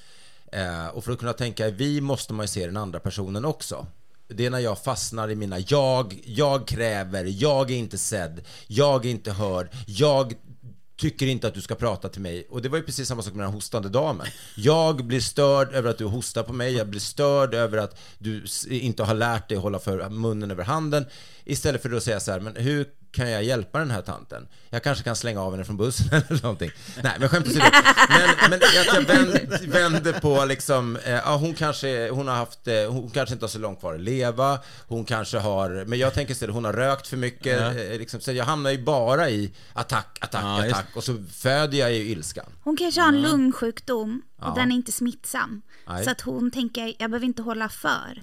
Eh, 0.52 0.88
och 0.88 1.04
för 1.04 1.12
att 1.12 1.20
kunna 1.20 1.34
tänka 1.34 1.68
i 1.68 1.72
vi 1.72 2.02
måste 2.02 2.34
man 2.34 2.44
ju 2.44 2.48
se 2.48 2.66
den 2.66 2.78
andra 2.78 3.00
personen 3.00 3.46
också. 3.46 3.88
Det 4.28 4.46
är 4.46 4.50
när 4.50 4.60
jag 4.60 4.84
fastnar 4.84 5.32
i 5.32 5.36
mina 5.36 5.60
jag, 5.60 6.22
jag 6.26 6.68
kräver, 6.68 7.26
jag 7.26 7.72
är 7.72 7.76
inte 7.76 7.98
sedd, 7.98 8.42
jag 8.68 9.06
är 9.06 9.10
inte 9.10 9.32
hörd, 9.32 9.70
jag 9.88 10.34
tycker 10.98 11.28
inte 11.28 11.48
att 11.48 11.54
du 11.54 11.62
ska 11.62 11.76
prata 11.76 12.10
till 12.10 12.22
mig. 12.22 12.48
Och 12.50 12.62
det 12.62 12.70
var 12.70 12.78
ju 12.78 12.84
precis 12.84 13.08
samma 13.08 13.22
sak 13.22 13.34
med 13.34 13.46
den 13.46 13.54
hostande 13.54 13.90
damen. 13.90 14.28
Jag 14.56 15.06
blir 15.06 15.20
störd 15.20 15.74
över 15.74 15.90
att 15.90 15.98
du 15.98 16.06
hostar 16.06 16.44
på 16.44 16.54
mig, 16.54 16.74
jag 16.74 16.90
blir 16.90 17.00
störd 17.00 17.54
över 17.54 17.78
att 17.78 18.00
du 18.18 18.46
inte 18.70 19.04
har 19.04 19.14
lärt 19.14 19.50
dig 19.50 19.58
hålla 19.58 19.80
för 19.80 20.10
munnen 20.10 20.52
över 20.52 20.64
handen. 20.64 21.06
Istället 21.44 21.82
för 21.82 21.92
att 21.92 22.04
säga 22.04 22.20
så 22.20 22.32
här, 22.32 22.40
men 22.40 22.56
hur 22.56 22.86
kan 23.16 23.30
jag 23.32 23.44
hjälpa 23.44 23.80
den 23.80 23.92
här 23.92 24.02
tanten? 24.02 24.48
Jag 24.70 24.84
kanske 24.84 25.04
kan 25.04 25.16
slänga 25.16 25.42
av 25.42 25.52
henne 25.52 25.66
från 25.66 25.78
bussen 25.78 26.08
eller 26.30 26.42
någonting. 26.44 26.72
Nej, 27.04 27.14
men 27.20 27.30
skämt 27.30 27.48
åsido. 27.48 27.66
Men, 28.10 28.50
men 28.50 28.54
att 28.60 28.86
jag 28.94 29.02
vänd, 29.02 29.40
vänder 29.74 30.14
på 30.14 30.46
liksom, 30.46 30.96
eh, 30.96 31.12
ja, 31.12 31.36
hon 31.38 31.54
kanske, 31.54 32.10
hon 32.10 32.28
har 32.28 32.36
haft, 32.36 32.68
eh, 32.68 32.76
hon 32.90 33.10
kanske 33.10 33.34
inte 33.34 33.44
har 33.46 33.50
så 33.50 33.60
långt 33.60 33.80
kvar 33.80 33.94
att 33.94 34.02
leva, 34.02 34.60
hon 34.88 35.06
kanske 35.06 35.38
har, 35.38 35.86
men 35.86 36.00
jag 36.00 36.14
tänker 36.14 36.32
istället, 36.34 36.56
hon 36.56 36.66
har 36.66 36.74
rökt 36.74 37.08
för 37.08 37.18
mycket, 37.18 37.62
eh, 37.62 37.98
liksom, 37.98 38.20
så 38.20 38.32
jag 38.32 38.46
hamnar 38.46 38.72
ju 38.72 38.84
bara 38.84 39.30
i 39.30 39.52
attack, 39.74 40.18
attack, 40.22 40.44
Ja, 40.44 40.66
just- 40.66 40.76
attack, 40.76 40.96
och 40.96 41.04
så 41.04 41.24
föder 41.34 41.78
jag 41.78 41.94
ju 41.94 42.00
ilskan. 42.10 42.46
Hon 42.64 42.78
kanske 42.78 43.02
har 43.02 43.08
en 43.08 43.22
lungsjukdom 43.22 44.22
och 44.38 44.48
Ja. 44.48 44.54
den 44.56 44.72
är 44.72 44.76
inte 44.76 44.92
smittsam. 44.92 45.62
Nej. 45.88 46.04
Så 46.04 46.12
att 46.12 46.22
hon 46.22 46.52
tänker, 46.52 46.94
jag 47.00 47.12
behöver 47.12 47.26
inte 47.28 47.42
hålla 47.42 47.70
för. 47.70 48.20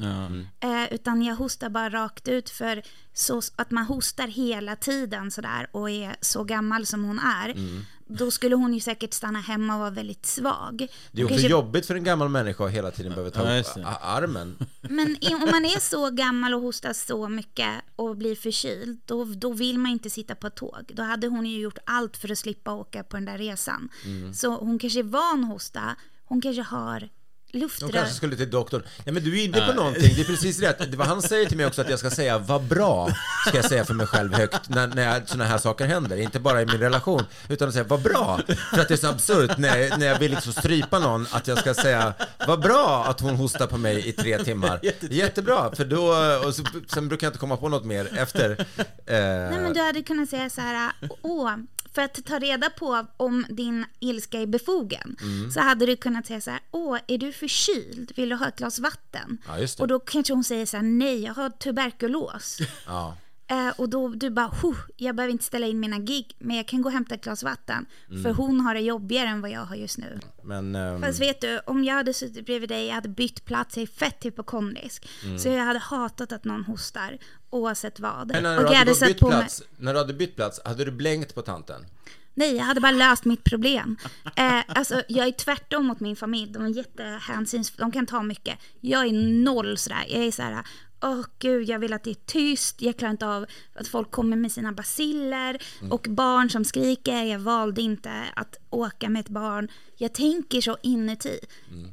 Eh, 0.61 0.95
utan 0.95 1.23
jag 1.23 1.37
hostar 1.37 1.69
bara 1.71 1.91
rakt 1.91 2.29
ut 2.29 2.51
för 2.51 2.83
så 3.13 3.43
att 3.57 3.71
man 3.71 3.85
hostar 3.85 4.29
hela 4.29 4.77
tiden 4.77 5.31
sådär 5.31 5.69
och 5.73 5.91
är 5.91 6.17
så 6.21 6.45
gammal 6.45 6.87
som 6.87 7.05
hon 7.05 7.19
är. 7.19 7.49
Mm. 7.49 7.85
Då 8.07 8.31
skulle 8.31 8.55
hon 8.55 8.75
ju 8.75 8.81
säkert 8.81 9.15
stanna 9.15 9.41
hemma 9.41 9.75
och 9.75 9.81
vara 9.81 9.91
väldigt 9.91 10.27
svag. 10.27 10.87
Det 11.13 11.21
är 11.21 11.25
också 11.25 11.35
kanske- 11.35 11.49
jobbigt 11.49 11.87
för 11.87 11.95
en 11.95 12.05
gammal 12.05 12.29
människa 12.29 12.65
att 12.65 12.71
hela 12.73 12.91
tiden 12.91 13.13
behöva 13.13 13.31
ta 13.31 13.45
Ja, 13.45 13.51
upp 13.51 13.57
just 13.57 13.75
det. 13.75 13.87
a- 13.87 13.99
armen. 14.03 14.59
Men 14.81 15.17
om 15.35 15.41
man 15.51 15.65
är 15.65 15.81
så 15.81 16.11
gammal 16.11 16.55
och 16.55 16.61
hostar 16.61 16.93
så 16.93 17.29
mycket 17.29 17.71
och 17.97 18.17
blir 18.17 18.37
förkyld, 18.37 19.01
då, 19.05 19.25
då 19.25 19.53
vill 19.53 19.79
man 19.79 19.93
inte 19.93 20.11
sitta 20.11 20.35
på 20.35 20.47
ett 20.47 20.55
tåg. 20.57 20.91
Då 20.95 21.03
hade 21.03 21.27
hon 21.29 21.47
ju 21.47 21.59
gjort 21.61 21.79
allt 21.87 22.17
för 22.17 22.33
att 22.33 22.39
slippa 22.39 22.73
åka 22.75 23.05
på 23.05 23.17
den 23.17 23.25
där 23.25 23.39
resan. 23.39 23.89
Mm. 24.05 24.35
Så 24.35 24.57
hon 24.57 24.79
kanske 24.79 24.99
är 24.99 25.03
van 25.03 25.45
att 25.45 25.51
hosta, 25.51 25.97
hon 26.25 26.41
kanske 26.41 26.63
har 26.63 27.09
De 27.53 27.59
luftrör. 27.59 27.89
kanske 27.93 28.15
skulle 28.15 28.37
till 28.37 28.51
doktorn. 28.51 28.83
Nej 29.05 29.13
men 29.15 29.25
du 29.25 29.41
är 29.41 29.45
inne 29.45 29.67
på 29.67 29.73
någonting, 29.73 30.13
det 30.17 30.21
är 30.21 30.25
precis 30.25 30.61
rätt. 30.61 30.91
Det 30.91 30.97
var 30.97 31.05
han 31.07 31.23
säger 31.23 31.47
till 31.47 31.57
mig 31.57 31.67
också 31.67 31.81
att 31.83 31.91
jag 31.91 31.99
ska 31.99 32.11
säga 32.11 32.39
vad 32.39 32.63
bra, 32.63 33.09
ska 33.49 33.57
jag 33.57 33.65
säga 33.65 33.85
för 33.85 33.95
mig 33.95 34.07
själv 34.07 34.35
högt 34.35 34.69
när, 34.69 34.87
när 34.87 35.23
sådana 35.27 35.45
här 35.45 35.59
saker 35.59 35.87
händer. 35.87 36.17
Inte 36.17 36.41
bara 36.41 36.63
i 36.63 36.67
min 36.67 36.79
relation, 36.79 37.23
utan 37.49 37.69
att 37.69 37.75
säga 37.75 37.85
vad 37.85 38.03
bra. 38.03 38.41
För 38.75 38.81
att 38.81 38.89
det 38.89 38.95
är 38.95 38.99
så 38.99 39.09
absurt 39.09 39.59
när, 39.59 39.77
jag- 39.79 39.99
när 39.99 40.07
jag 40.07 40.19
vill 40.19 40.31
liksom 40.31 40.53
strypa 40.53 40.99
någon, 40.99 41.27
att 41.31 41.49
jag 41.49 41.59
ska 41.59 41.75
säga 41.75 42.15
vad 42.47 42.61
bra 42.61 43.05
att 43.05 43.21
hon 43.21 43.37
hostar 43.37 43.67
på 43.67 43.79
mig 43.79 44.09
i 44.09 44.13
tre 44.13 44.39
timmar. 44.45 44.81
Jättebra, 45.11 45.75
för 45.75 45.85
då, 45.85 46.07
och 46.47 46.55
så, 46.55 46.63
sen 46.87 47.09
brukar 47.09 47.27
jag 47.27 47.31
inte 47.31 47.39
komma 47.39 47.57
på 47.57 47.69
något 47.69 47.85
mer 47.85 48.19
efter. 48.19 48.51
Eh, 48.51 48.67
Nej 49.07 49.61
men 49.61 49.73
du 49.75 49.81
hade 49.81 50.03
kunnat 50.03 50.29
säga 50.29 50.51
så 50.51 50.61
här, 50.61 50.93
åh, 51.23 51.51
för 51.95 52.03
att 52.03 52.25
ta 52.25 52.39
reda 52.39 52.71
på 52.71 53.07
om 53.17 53.47
din 53.49 53.85
ilska 54.01 54.41
är 54.41 54.47
befogen, 54.47 55.17
Mm. 55.23 55.51
så 55.51 55.61
hade 55.61 55.87
du 55.87 55.97
kunnat 55.97 56.27
säga 56.27 56.41
så 56.41 56.51
här, 56.51 56.61
åh, 56.71 56.99
är 57.07 57.19
du 57.19 57.33
förkyld? 57.33 58.13
Vill 58.17 58.29
du 58.29 58.35
ha 58.37 58.49
ett 58.49 58.57
glas 58.57 58.79
vatten? 58.79 59.39
Ja. 59.47 59.67
Och 59.79 59.89
då 59.89 59.99
kanske 60.01 60.33
hon 60.33 60.45
säger 60.45 60.67
så 60.67 60.77
här, 60.77 60.85
nej, 60.85 61.23
jag 61.25 61.35
har 61.35 61.51
tuberkulos. 61.51 62.59
ja. 62.87 63.17
Eh, 63.53 63.69
och 63.77 63.89
då 63.89 64.09
du 64.09 64.31
bara, 64.31 64.51
"Huh, 64.63 64.77
jag 64.97 65.17
behöver 65.17 65.33
inte 65.33 65.45
ställa 65.45 65.67
in 65.67 65.81
mina 65.81 65.99
gig, 65.99 66.37
men 66.39 66.57
jag 66.57 66.69
kan 66.69 66.83
gå 66.83 66.89
och 66.89 66.93
hämta 66.93 67.15
ett 67.15 67.25
glas 67.25 67.43
vatten. 67.43 67.87
Mm. 68.11 68.23
För 68.23 68.33
hon 68.33 68.61
har 68.61 68.75
det 68.75 68.81
jobbigare 68.81 69.29
än 69.29 69.41
vad 69.41 69.51
jag 69.51 69.65
har 69.65 69.77
just 69.77 69.99
nu. 69.99 70.19
Men, 70.43 70.75
ehm, 70.75 71.01
Fast 71.03 71.21
vet 71.21 71.41
du, 71.41 71.59
om 71.67 71.85
jag 71.85 71.95
hade 71.95 72.15
suttit 72.15 72.47
bredvid 72.47 72.69
dig, 72.69 72.87
jag 72.87 72.95
hade 72.95 73.09
bytt 73.09 73.45
plats, 73.45 73.77
jag 73.77 73.83
är 73.83 73.87
fett 73.87 74.25
hypokondrisk. 74.25 75.09
Så 75.39 75.49
jag 75.49 75.65
hade 75.65 75.79
hatat 75.79 76.33
att 76.33 76.45
någon 76.45 76.65
hostar, 76.65 77.19
oavsett 77.51 78.01
vad. 78.01 78.29
men 78.29 78.43
när 78.43 78.57
och 78.59 78.65
du 78.65 78.71
jag 78.73 78.79
hade 78.79 78.91
hade 78.91 79.07
bytt 79.07 79.21
på 79.21 79.29
mig... 79.29 79.39
plats, 79.39 79.63
när 79.77 79.93
du 79.93 79.99
hade 79.99 80.15
bytt 80.15 80.37
plats, 80.37 80.61
hade 80.65 80.85
du 80.85 80.91
blängt 80.91 81.35
på 81.35 81.43
tanten? 81.43 81.87
Nej, 82.35 82.57
jag 82.57 82.65
hade 82.65 82.81
bara 82.81 82.93
löst 82.93 83.25
mitt 83.25 83.45
problem. 83.45 83.97
Eh, 84.37 84.61
alltså, 84.69 85.03
jag 85.09 85.27
är 85.27 85.33
tvärtom 85.33 85.87
mot 85.87 86.01
min 86.01 86.17
familj. 86.17 86.53
De 86.53 86.65
är 86.65 86.69
jättehänsyns... 86.69 87.71
De 87.71 87.93
kan 87.93 88.07
ta 88.07 88.23
mycket. 88.23 88.59
Jag 88.81 89.07
är 89.07 89.13
noll 89.45 89.79
sådär. 89.79 90.05
Jag 90.09 90.25
är 90.25 90.31
såhär, 90.33 90.65
åh 91.03 91.25
gud, 91.39 91.69
jag 91.69 91.79
vill 91.79 91.93
att 91.93 92.05
det 92.05 92.11
är 92.11 92.27
tyst. 92.27 92.83
Jag 92.83 92.97
klarar 92.97 93.13
inte 93.13 93.27
av 93.27 93.47
att 93.75 93.89
folk 93.89 94.11
kommer 94.11 94.37
med 94.37 94.53
sina 94.53 94.73
basiller 94.73 95.63
och 95.91 96.07
barn 96.11 96.51
som 96.51 96.65
skriker. 96.65 97.23
Jag 97.23 97.39
valde 97.39 97.83
inte 97.83 98.13
att 98.35 98.57
åka 98.71 99.09
med 99.09 99.21
ett 99.21 99.29
barn. 99.29 99.69
Jag 99.97 100.13
tänker 100.13 100.61
så 100.61 100.77
inuti 100.83 101.39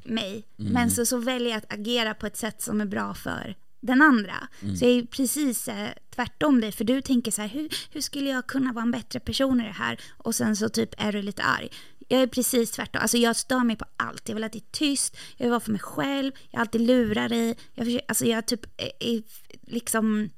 mig. 0.03 0.43
Men 0.55 0.91
så, 0.91 1.05
så 1.05 1.17
väljer 1.17 1.49
jag 1.49 1.57
att 1.57 1.73
agera 1.73 2.13
på 2.13 2.25
ett 2.27 2.37
sätt 2.37 2.61
som 2.61 2.81
är 2.81 2.85
bra 2.85 3.13
för 3.13 3.55
den 3.81 4.01
andra. 4.01 4.47
Så 4.79 4.85
jag 4.85 4.91
är 4.91 5.05
precis 5.05 5.67
eh, 5.67 5.89
tvärtom 6.15 6.61
dig, 6.61 6.71
för 6.71 6.83
du 6.83 7.01
tänker 7.01 7.31
så 7.31 7.41
här, 7.41 7.49
hur, 7.49 7.69
hur 7.91 8.01
skulle 8.01 8.29
jag 8.29 8.47
kunna 8.47 8.73
vara 8.73 8.83
en 8.83 8.91
bättre 8.91 9.19
person 9.19 9.61
i 9.61 9.63
det 9.63 9.69
här? 9.69 9.99
Och 10.17 10.35
sen 10.35 10.55
så 10.55 10.69
typ 10.69 10.89
är 10.97 11.11
du 11.11 11.21
lite 11.21 11.43
arg. 11.43 11.69
Jag 12.11 12.21
är 12.21 12.27
precis 12.27 12.71
tvärtom, 12.71 13.01
alltså 13.01 13.17
jag 13.17 13.35
stör 13.35 13.63
mig 13.63 13.75
på 13.75 13.85
allt. 13.97 14.29
Jag 14.29 14.35
vill 14.35 14.43
att 14.43 14.51
det 14.51 14.59
är 14.59 14.71
tyst, 14.71 15.17
jag 15.37 15.45
vill 15.45 15.51
vara 15.51 15.59
för 15.59 15.71
mig 15.71 15.81
själv, 15.81 16.31
jag 16.49 16.61
alltid 16.61 16.81
lurar 16.81 17.29
dig. 17.29 17.57
Jag, 17.73 17.85
försöker, 17.85 18.05
alltså 18.07 18.25
jag 18.25 18.45
typ 18.45 18.65
eh, 18.65 18.87
är, 18.99 19.15
är 19.17 19.23
liksom 19.61 20.29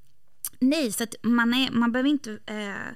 Nej, 0.60 0.92
så 0.92 1.04
att 1.04 1.16
man, 1.22 1.54
är, 1.54 1.72
man 1.72 1.92
behöver 1.92 2.10
inte... 2.10 2.40
Eh, 2.46 2.94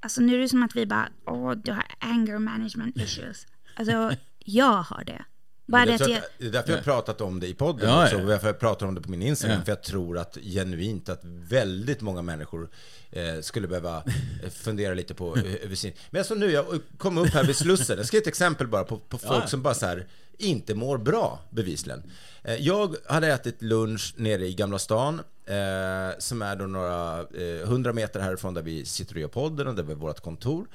alltså 0.00 0.20
nu 0.20 0.34
är 0.34 0.38
det 0.38 0.48
som 0.48 0.62
att 0.62 0.76
vi 0.76 0.86
bara, 0.86 1.08
åh, 1.26 1.52
du 1.52 1.72
har 1.72 1.84
anger 1.98 2.38
management 2.38 2.96
issues. 2.96 3.46
Alltså, 3.74 4.16
jag 4.38 4.82
har 4.82 5.04
det. 5.04 5.24
Bara 5.68 5.86
det 5.86 5.94
att 5.94 6.00
jag, 6.08 6.20
det 6.38 6.46
är 6.46 6.50
därför 6.50 6.70
jag 6.70 6.76
har 6.78 6.82
pratat 6.82 7.20
om 7.20 7.40
det 7.40 7.46
i 7.46 7.54
podden 7.54 7.88
Ja, 7.90 8.04
också, 8.04 8.16
och 8.20 8.26
därför 8.26 8.46
jag 8.46 8.58
pratar 8.60 8.86
om 8.86 8.94
det 8.94 9.00
på 9.00 9.10
min 9.10 9.22
Instagram, 9.22 9.58
Ja. 9.58 9.64
för 9.64 9.72
jag 9.72 9.82
tror 9.82 10.18
att 10.18 10.38
genuint 10.42 11.08
att 11.08 11.20
väldigt 11.24 12.00
många 12.00 12.22
människor 12.22 12.68
eh, 13.10 13.40
skulle 13.40 13.68
behöva 13.68 13.96
eh, 14.44 14.50
fundera 14.50 14.94
lite 14.94 15.14
på 15.14 15.36
eh, 15.36 15.64
över 15.64 15.74
sin... 15.74 15.92
Men 16.10 16.18
alltså 16.20 16.34
nu, 16.34 16.50
jag 16.50 16.66
kom 16.98 17.18
upp 17.18 17.28
här 17.28 17.44
vid 17.44 17.56
Slussen, 17.56 17.96
jag 17.96 18.06
ska 18.06 18.16
ge 18.16 18.20
ett 18.20 18.26
exempel 18.26 18.66
bara 18.66 18.84
på, 18.84 18.98
på 18.98 19.18
folk 19.18 19.42
Ja. 19.44 19.46
som 19.46 19.62
bara 19.62 19.74
så 19.74 19.86
här 19.86 20.06
inte 20.38 20.74
mår 20.74 20.98
bra, 20.98 21.40
bevisligen. 21.50 22.02
Eh, 22.42 22.54
jag 22.56 22.96
hade 23.06 23.26
ätit 23.32 23.62
lunch 23.62 24.14
nere 24.16 24.46
i 24.46 24.54
Gamla 24.54 24.78
stan, 24.78 25.20
eh, 25.46 26.18
som 26.18 26.42
är 26.42 26.56
då 26.56 26.64
några 26.66 27.20
eh, 27.20 27.68
hundra 27.68 27.92
meter 27.92 28.20
härifrån 28.20 28.54
där 28.54 28.62
vi 28.62 28.84
sitter 28.84 29.14
och 29.14 29.20
gör 29.20 29.28
podden 29.28 29.66
och 29.66 29.74
där 29.74 29.82
vi 29.82 29.92
har 29.92 30.00
vårt 30.00 30.20
kontor. 30.20 30.66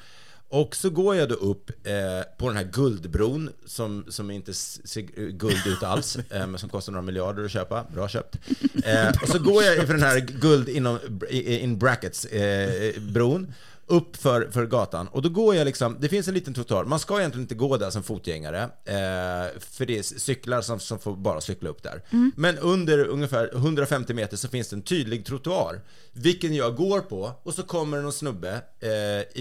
Och 0.54 0.76
så 0.76 0.90
går 0.90 1.16
jag 1.16 1.30
då 1.30 1.36
upp 1.36 1.70
eh, 1.70 1.94
på 2.38 2.48
den 2.48 2.58
här 2.58 2.64
guldbron 2.64 3.50
som, 3.66 4.06
som 4.10 4.32
inte 4.32 4.54
ser 4.54 5.02
guld 5.32 5.68
ut 5.68 5.84
alls, 5.84 6.16
eh, 6.30 6.48
men 6.48 6.58
som 6.58 6.70
kostar 6.70 6.92
några 6.92 7.02
miljarder 7.02 7.46
att 7.46 7.52
köpa. 7.52 7.86
Bra 7.94 8.08
köpt. 8.08 8.36
Eh, 8.84 9.10
och 9.22 9.28
så 9.28 9.40
går 9.40 9.64
jag 9.64 9.88
för 9.88 9.94
den 9.94 10.04
här 10.04 10.20
guld 10.20 10.70
inom, 10.70 11.00
in 11.30 11.78
brackets, 11.78 12.26
eh, 12.26 13.02
bron 13.02 13.54
upp 13.86 14.18
för, 14.18 14.50
för 14.52 14.66
gatan 14.66 15.08
och 15.08 15.22
då 15.22 15.30
går 15.30 15.56
jag 15.56 15.66
liksom, 15.66 15.98
det 16.00 16.10
finns 16.10 16.28
en 16.28 16.34
liten 16.34 16.54
trottoar, 16.54 16.84
man 16.86 17.00
ska 17.00 17.20
egentligen 17.20 17.42
inte 17.44 17.56
gå 17.56 17.78
där 17.78 17.90
som 17.90 18.04
fotgängare 18.04 18.62
eh, 18.64 19.60
för 19.60 19.86
det 19.86 19.98
är 20.00 20.04
cyklar 20.04 20.62
som, 20.62 20.80
som 20.80 21.00
får 21.00 21.16
bara 21.16 21.42
cykla 21.42 21.70
upp 21.70 21.84
där. 21.84 22.02
Men 22.36 22.58
under 22.58 23.06
ungefär 23.08 23.50
150 23.56 24.14
meter 24.14 24.38
så 24.38 24.48
finns 24.48 24.70
det 24.70 24.76
en 24.76 24.82
tydlig 24.82 25.26
trottoar 25.26 25.82
vilken 26.12 26.56
jag 26.56 26.76
går 26.76 27.00
på 27.00 27.32
och 27.44 27.54
så 27.54 27.64
kommer 27.64 28.02
någon 28.02 28.14
snubbe 28.14 28.62
eh, 28.80 28.90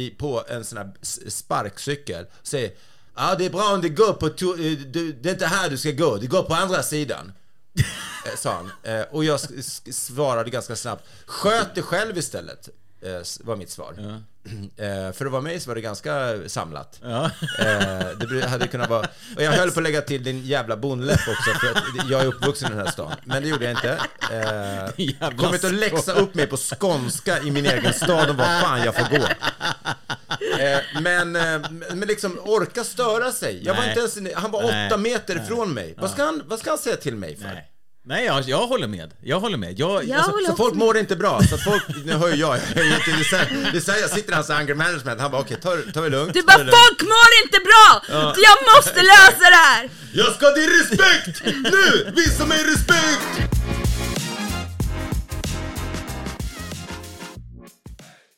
i, 0.01 0.15
på 0.19 0.43
en 0.49 0.65
sån 0.65 0.79
här 0.79 0.91
sparkcykel 1.31 2.25
och 2.41 2.47
säger 2.47 2.71
Ja, 3.17 3.35
det 3.39 3.47
är 3.47 3.51
bra 3.51 3.73
om 3.75 3.81
det 3.81 3.89
går 3.89 4.13
på, 4.13 4.29
to- 4.29 4.73
eh, 4.73 4.79
du, 4.93 5.13
det 5.13 5.29
är 5.29 5.33
inte 5.33 5.47
här 5.47 5.71
du 5.71 5.77
ska 5.79 5.91
gå, 5.91 6.17
det 6.17 6.27
går 6.27 6.43
på 6.43 6.55
andra 6.55 6.83
sidan. 6.83 7.33
Eh, 8.27 8.37
sa 8.37 8.53
han. 8.53 8.71
Eh, 8.83 9.03
och 9.11 9.25
jag 9.25 9.35
s- 9.35 9.83
s- 9.87 10.07
svarade 10.07 10.51
ganska 10.51 10.77
snabbt. 10.77 11.05
Sköt 11.27 11.75
dig 11.75 11.85
själv 11.85 12.19
istället. 12.19 12.69
Eh, 13.01 13.23
var 13.41 13.57
mitt 13.57 13.71
svar. 13.71 13.95
Eh, 13.99 14.17
för 15.15 15.27
att 15.27 15.33
vara 15.33 15.43
mig 15.43 15.61
så 15.61 15.71
var 15.71 15.75
det 15.75 15.81
ganska 15.81 16.39
samlat. 16.47 17.01
Ja. 17.03 17.31
Eh, 17.59 18.09
det 18.19 18.49
hade 18.49 18.69
kunnat 18.69 18.91
vara... 18.91 19.07
Och 19.37 19.43
jag 19.43 19.53
höll 19.53 19.71
på 19.71 19.81
att 19.81 19.85
lägga 19.85 20.01
till 20.01 20.25
din 20.25 20.43
jävla 20.43 20.77
bonläpp 20.77 21.21
också, 21.29 21.51
för 21.61 21.71
att 21.71 22.11
jag 22.11 22.21
är 22.23 22.27
uppvuxen 22.27 22.73
i 22.73 22.75
den 22.75 22.87
här 22.87 22.93
stan. 22.93 23.13
Men 23.25 23.43
det 23.43 23.49
gjorde 23.49 23.65
jag 23.65 23.73
inte. 23.73 23.93
Eh, 24.33 25.37
kom 25.37 25.55
inte 25.55 25.67
att 25.67 25.73
läxa 25.73 26.13
upp 26.13 26.35
mig 26.35 26.47
på 26.47 26.57
skånska 26.57 27.43
i 27.43 27.51
min 27.51 27.67
egen 27.67 27.93
stad 27.93 28.31
och 28.31 28.37
vad 28.37 28.61
fan 28.61 28.85
jag 28.85 28.95
får 28.95 29.19
gå. 29.19 29.27
Eh, 30.59 31.03
men, 31.03 31.37
eh, 31.37 31.71
men 31.71 32.09
liksom 32.09 32.39
orka 32.45 32.85
störa 32.85 33.33
sig. 33.33 33.65
Jag 33.65 33.75
var 33.75 33.85
inte 33.85 34.01
ens, 34.01 34.35
han 34.35 34.51
var 34.51 34.65
åtta 34.65 34.97
meter 34.97 35.43
ifrån 35.43 35.75
mig. 35.75 35.95
Vad 35.99 36.11
ska, 36.11 36.25
han, 36.25 36.43
vad 36.47 36.59
ska 36.59 36.71
han 36.71 36.79
säga 36.79 36.97
till 36.97 37.17
mig 37.17 37.37
för? 37.37 37.45
Nej, 37.45 37.72
Nej 38.05 38.25
jag, 38.25 38.43
jag 38.49 38.67
håller 38.67 38.87
med. 38.89 39.15
Jag 39.21 39.41
håller 39.41 39.57
med. 39.57 39.79
Jag, 39.79 40.05
Jag 40.05 40.17
alltså, 40.17 40.31
håller 40.31 40.47
Så 40.47 40.57
folk 40.57 40.75
med. 40.75 40.79
mår 40.87 40.97
inte 40.99 41.17
bra, 41.17 41.43
så 41.43 41.59
folk, 41.59 41.83
nu 42.05 42.13
hör 42.13 42.29
ju 42.29 42.35
jag, 42.35 42.59
jag, 42.75 42.87
är 42.87 42.95
inte, 42.95 43.11
det, 43.11 43.37
är 43.37 43.73
det 43.73 43.89
är 43.89 44.01
jag 44.01 44.11
sitter 44.11 44.33
i 44.33 44.35
hans 44.35 44.51
anger 44.51 44.75
management, 44.75 45.21
han 45.21 45.31
bara 45.31 45.41
okej, 45.41 45.57
ta, 45.63 45.77
ta 45.95 46.01
det 46.01 46.09
lugnt. 46.09 46.35
Du 46.35 46.43
bara, 46.43 46.57
lugnt. 46.59 46.71
folk 46.71 47.03
mår 47.03 47.31
inte 47.45 47.59
bra! 47.69 48.03
Så 48.35 48.41
jag 48.49 48.59
måste 48.77 49.03
lösa 49.03 49.51
det 49.51 49.57
här! 49.57 49.91
Jag 50.13 50.33
ska 50.35 50.47
ha 50.47 50.55
din 50.55 50.69
respekt! 50.69 51.43
Nu! 51.45 52.13
Visa 52.17 52.47
mig 52.47 52.59
respekt! 52.65 53.53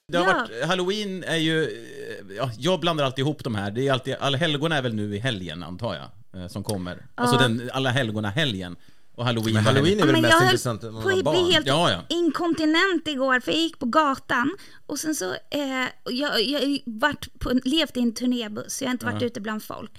Det 0.09 0.19
har 0.19 0.27
Ja. 0.27 0.33
varit, 0.35 0.65
Halloween 0.69 1.25
är 1.25 1.37
ju, 1.37 1.63
eh, 1.65 2.37
ja, 2.37 2.51
jag 2.59 2.81
blandar 2.81 3.05
alltid 3.05 3.19
ihop 3.23 3.45
de 3.45 3.55
här. 3.55 3.71
Det 3.71 3.89
är 3.89 3.93
alltid, 3.93 4.15
alla 4.21 4.39
helgona 4.39 4.77
är 4.77 4.83
väl 4.83 4.95
nu 4.95 5.15
i 5.17 5.19
helgen 5.19 5.63
antar 5.63 5.95
jag, 5.95 6.43
eh, 6.43 6.49
som 6.49 6.65
kommer. 6.65 7.07
Alltså 7.15 7.39
den, 7.39 7.71
alla 7.75 7.91
helgona 7.91 8.31
helgen 8.31 8.77
Och 9.17 9.25
halloween 9.25 9.55
Men 9.55 9.65
halloween 9.65 10.01
är 10.01 10.07
väl 10.07 10.13
Men 10.13 10.23
mest 10.23 10.33
jag 10.33 10.39
höll 10.39 10.49
intressant 10.49 10.83
när 10.83 10.91
man 10.91 11.03
på 11.03 11.09
var 11.09 11.23
barn? 11.23 11.45
bli 11.45 11.53
helt 11.53 11.67
Ja, 11.67 11.91
ja. 11.91 12.05
inkontinent 12.09 13.09
igår 13.09 13.41
för 13.41 13.53
jag 13.53 13.61
gick 13.61 13.79
på 13.79 13.87
gatan 13.87 14.57
och 14.87 14.99
sen 14.99 15.15
så, 15.15 15.31
eh, 15.51 15.61
jag, 16.05 16.43
jag 16.43 16.61
har 16.61 16.67
ju 16.67 16.79
varit 16.87 17.39
på, 17.39 17.51
levt 17.65 17.97
i 17.97 18.01
en 18.01 18.15
turnébuss 18.15 18.75
så 18.77 18.85
jag 18.85 18.89
har 18.89 18.93
inte 18.93 19.07
varit 19.07 19.23
ute 19.23 19.41
bland 19.41 19.63
folk. 19.63 19.91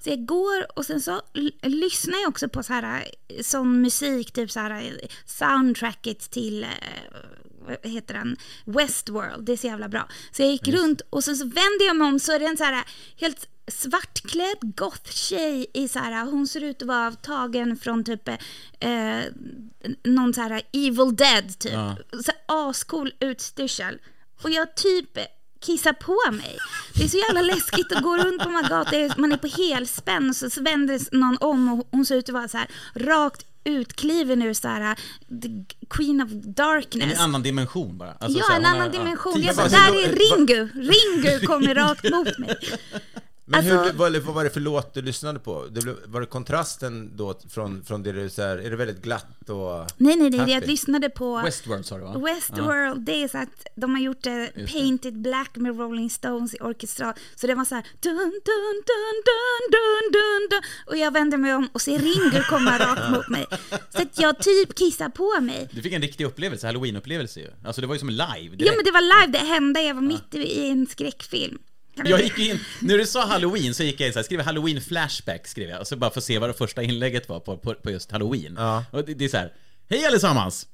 Så 0.00 0.10
jag 0.10 0.26
går 0.26 0.78
och 0.78 0.86
sen 0.86 1.00
så 1.00 1.20
lyssnar 1.62 2.18
jag 2.20 2.28
också 2.28 2.48
på 2.48 2.62
så 2.62 2.72
här, 2.72 3.04
eh, 3.28 3.42
sån 3.42 3.82
musik, 3.82 4.32
typ 4.32 4.50
så 4.50 4.60
här 4.60 4.70
eh, 4.70 5.08
soundtracket 5.26 6.30
till 6.30 6.62
eh, 6.64 6.68
vad 7.66 7.92
heter 7.92 8.14
den? 8.14 8.36
Westworld, 8.64 9.44
det 9.46 9.52
är 9.52 9.56
så 9.56 9.66
jävla 9.66 9.88
bra. 9.88 10.08
Så 10.32 10.42
jag 10.42 10.50
gick 10.50 10.68
runt 10.68 11.00
och 11.10 11.24
sen 11.24 11.36
så 11.36 11.44
vände 11.44 11.84
jag 11.86 11.96
mig 11.96 12.08
om 12.08 12.18
så 12.20 12.32
är 12.32 12.38
det 12.38 12.46
en 12.46 12.56
så 12.56 12.64
här 12.64 12.84
helt 13.20 13.48
svartklädd 13.68 14.58
goth-tjej 14.60 15.66
i 15.74 15.88
så 15.88 15.98
här, 15.98 16.24
hon 16.24 16.46
ser 16.46 16.60
ut 16.64 16.82
att 16.82 16.88
vara 16.88 17.12
tagen 17.12 17.76
från 17.76 18.04
typ 18.04 18.28
eh, 18.28 18.36
någon 20.04 20.34
så 20.34 20.40
här 20.40 20.62
evil 20.72 21.16
dead 21.16 21.58
typ. 21.58 21.72
Ja. 21.72 21.96
Så 22.24 22.32
ascool 22.46 23.12
utstyrsel. 23.20 23.98
Och 24.42 24.50
jag 24.50 24.74
typ 24.76 25.18
kissar 25.60 25.92
på 25.92 26.32
mig. 26.32 26.58
Det 26.94 27.04
är 27.04 27.08
så 27.08 27.16
jävla 27.16 27.40
läskigt 27.40 27.92
att 27.92 28.02
gå 28.02 28.16
runt 28.16 28.42
på 28.42 28.44
de 28.44 28.54
här 28.54 28.68
gatorna, 28.68 29.14
man 29.18 29.32
är 29.32 29.36
på 29.36 29.46
helspänn 29.46 30.28
och 30.28 30.36
så, 30.36 30.62
vänder 30.62 31.16
någon 31.16 31.38
om 31.40 31.72
och 31.72 31.88
hon 31.90 32.06
ser 32.06 32.16
ut 32.16 32.28
att 32.28 32.34
vara 32.34 32.48
så 32.48 32.58
här 32.58 32.68
rakt 32.94 33.46
utkliven 33.64 34.42
ur 34.42 34.54
så 34.54 34.68
här 34.68 34.98
Queen 35.90 36.20
of 36.22 36.30
Darkness. 36.30 37.12
En 37.12 37.20
annan 37.20 37.42
dimension 37.42 37.98
bara. 37.98 38.12
Alltså, 38.12 38.38
ja, 38.38 38.44
här, 38.48 38.56
en 38.58 38.66
annan 38.66 38.86
ja, 38.94 38.98
dimension. 38.98 39.34
tid- 39.34 39.44
jag 39.44 39.56
bara, 39.56 39.68
där 39.68 40.04
är 40.04 40.36
Ringu. 40.36 40.68
Ringu 40.74 41.46
kommer 41.46 41.74
rakt 41.74 42.10
mot 42.10 42.38
mig. 42.38 42.56
Men 43.56 43.70
Alltså- 43.72 43.84
hur, 43.92 43.98
vad, 43.98 44.16
vad 44.16 44.34
var 44.34 44.44
det 44.44 44.50
för 44.50 44.60
låt 44.60 44.94
du 44.94 45.02
lyssnade 45.02 45.38
på? 45.38 45.66
Det 45.70 45.80
blev, 45.80 45.96
var 46.06 46.20
det 46.20 46.26
kontrasten 46.26 47.16
då 47.16 47.40
från, 47.50 47.84
från 47.84 48.02
det 48.02 48.12
du 48.12 48.30
så 48.30 48.42
här, 48.42 48.56
är 48.56 48.70
det 48.70 48.76
väldigt 48.76 49.02
glatt 49.02 49.48
och... 49.50 49.86
Nej, 49.96 50.16
nej, 50.16 50.30
nej, 50.30 50.38
jag 50.40 50.54
Happy. 50.54 50.66
lyssnade 50.66 51.10
på 51.10 51.38
Westworld 51.44 51.86
sa 51.86 51.96
du 51.98 52.02
va? 52.04 52.18
Westworld. 52.18 53.00
Det 53.00 53.22
är 53.22 53.28
så 53.28 53.38
att 53.38 53.66
de 53.76 53.94
har 53.94 54.00
gjort 54.02 54.22
det 54.22 54.50
Painted 54.72 55.20
Black 55.22 55.56
med 55.56 55.78
Rolling 55.78 56.10
Stones 56.10 56.54
i 56.54 56.58
orkestral. 56.60 57.12
Så 57.34 57.46
det 57.46 57.54
var 57.54 57.64
så 57.64 57.74
här 57.74 57.84
dun, 58.00 58.16
dun, 58.16 58.30
dun, 58.90 59.16
dun, 59.26 59.70
dun, 59.70 60.12
dun, 60.12 60.48
dun. 60.50 60.60
Och 60.86 60.96
jag 60.96 61.10
vände 61.12 61.36
mig 61.36 61.54
om 61.54 61.68
och 61.72 61.82
ser 61.82 61.98
Ringu 61.98 62.42
komma 62.42 62.78
rakt 62.78 63.10
mot 63.10 63.28
mig. 63.28 63.46
Så 63.90 64.02
att 64.02 64.18
jag 64.18 64.38
typ 64.38 64.74
kissar 64.74 65.08
på 65.08 65.40
mig. 65.40 65.68
Du 65.72 65.82
fick 65.82 65.92
en 65.92 66.02
riktig 66.02 66.24
upplevelse, 66.24 66.66
halloween-upplevelse 66.66 67.40
ju. 67.40 67.50
Alltså 67.64 67.80
det 67.80 67.86
var 67.86 67.94
ju 67.94 67.98
som 67.98 68.10
live 68.10 68.56
direkt. 68.56 68.66
Ja, 68.66 68.72
men 68.76 68.84
det 68.84 68.90
var 68.90 69.26
live. 69.26 69.38
Det 69.38 69.44
hände. 69.46 69.82
Jag 69.82 69.94
var 69.94 70.02
mitt 70.02 70.34
i 70.34 70.68
en 70.68 70.86
skräckfilm. 70.86 71.58
Jag 71.94 72.20
gick 72.20 72.38
in, 72.38 72.60
när 72.80 72.98
du 72.98 73.06
sa 73.06 73.26
halloween 73.26 73.74
så 73.74 73.82
gick 73.82 74.00
jag 74.00 74.06
in 74.06 74.12
så 74.12 74.18
här, 74.18 74.24
skrev 74.24 74.40
halloween 74.40 74.80
flashback 74.80 75.46
skrev 75.46 75.68
jag, 75.68 75.80
och 75.80 75.86
så 75.86 75.96
bara 75.96 76.10
för 76.10 76.20
att 76.20 76.24
se 76.24 76.38
vad 76.38 76.50
det 76.50 76.54
första 76.54 76.82
inlägget 76.82 77.28
var 77.28 77.40
på, 77.40 77.56
på, 77.56 77.74
på 77.74 77.90
just 77.90 78.12
halloween. 78.12 78.54
Ja. 78.58 78.84
Och 78.90 79.04
det, 79.04 79.14
det 79.14 79.24
är 79.24 79.28
så 79.28 79.36
här, 79.36 79.52
hej 79.90 80.06
allesammans! 80.06 80.66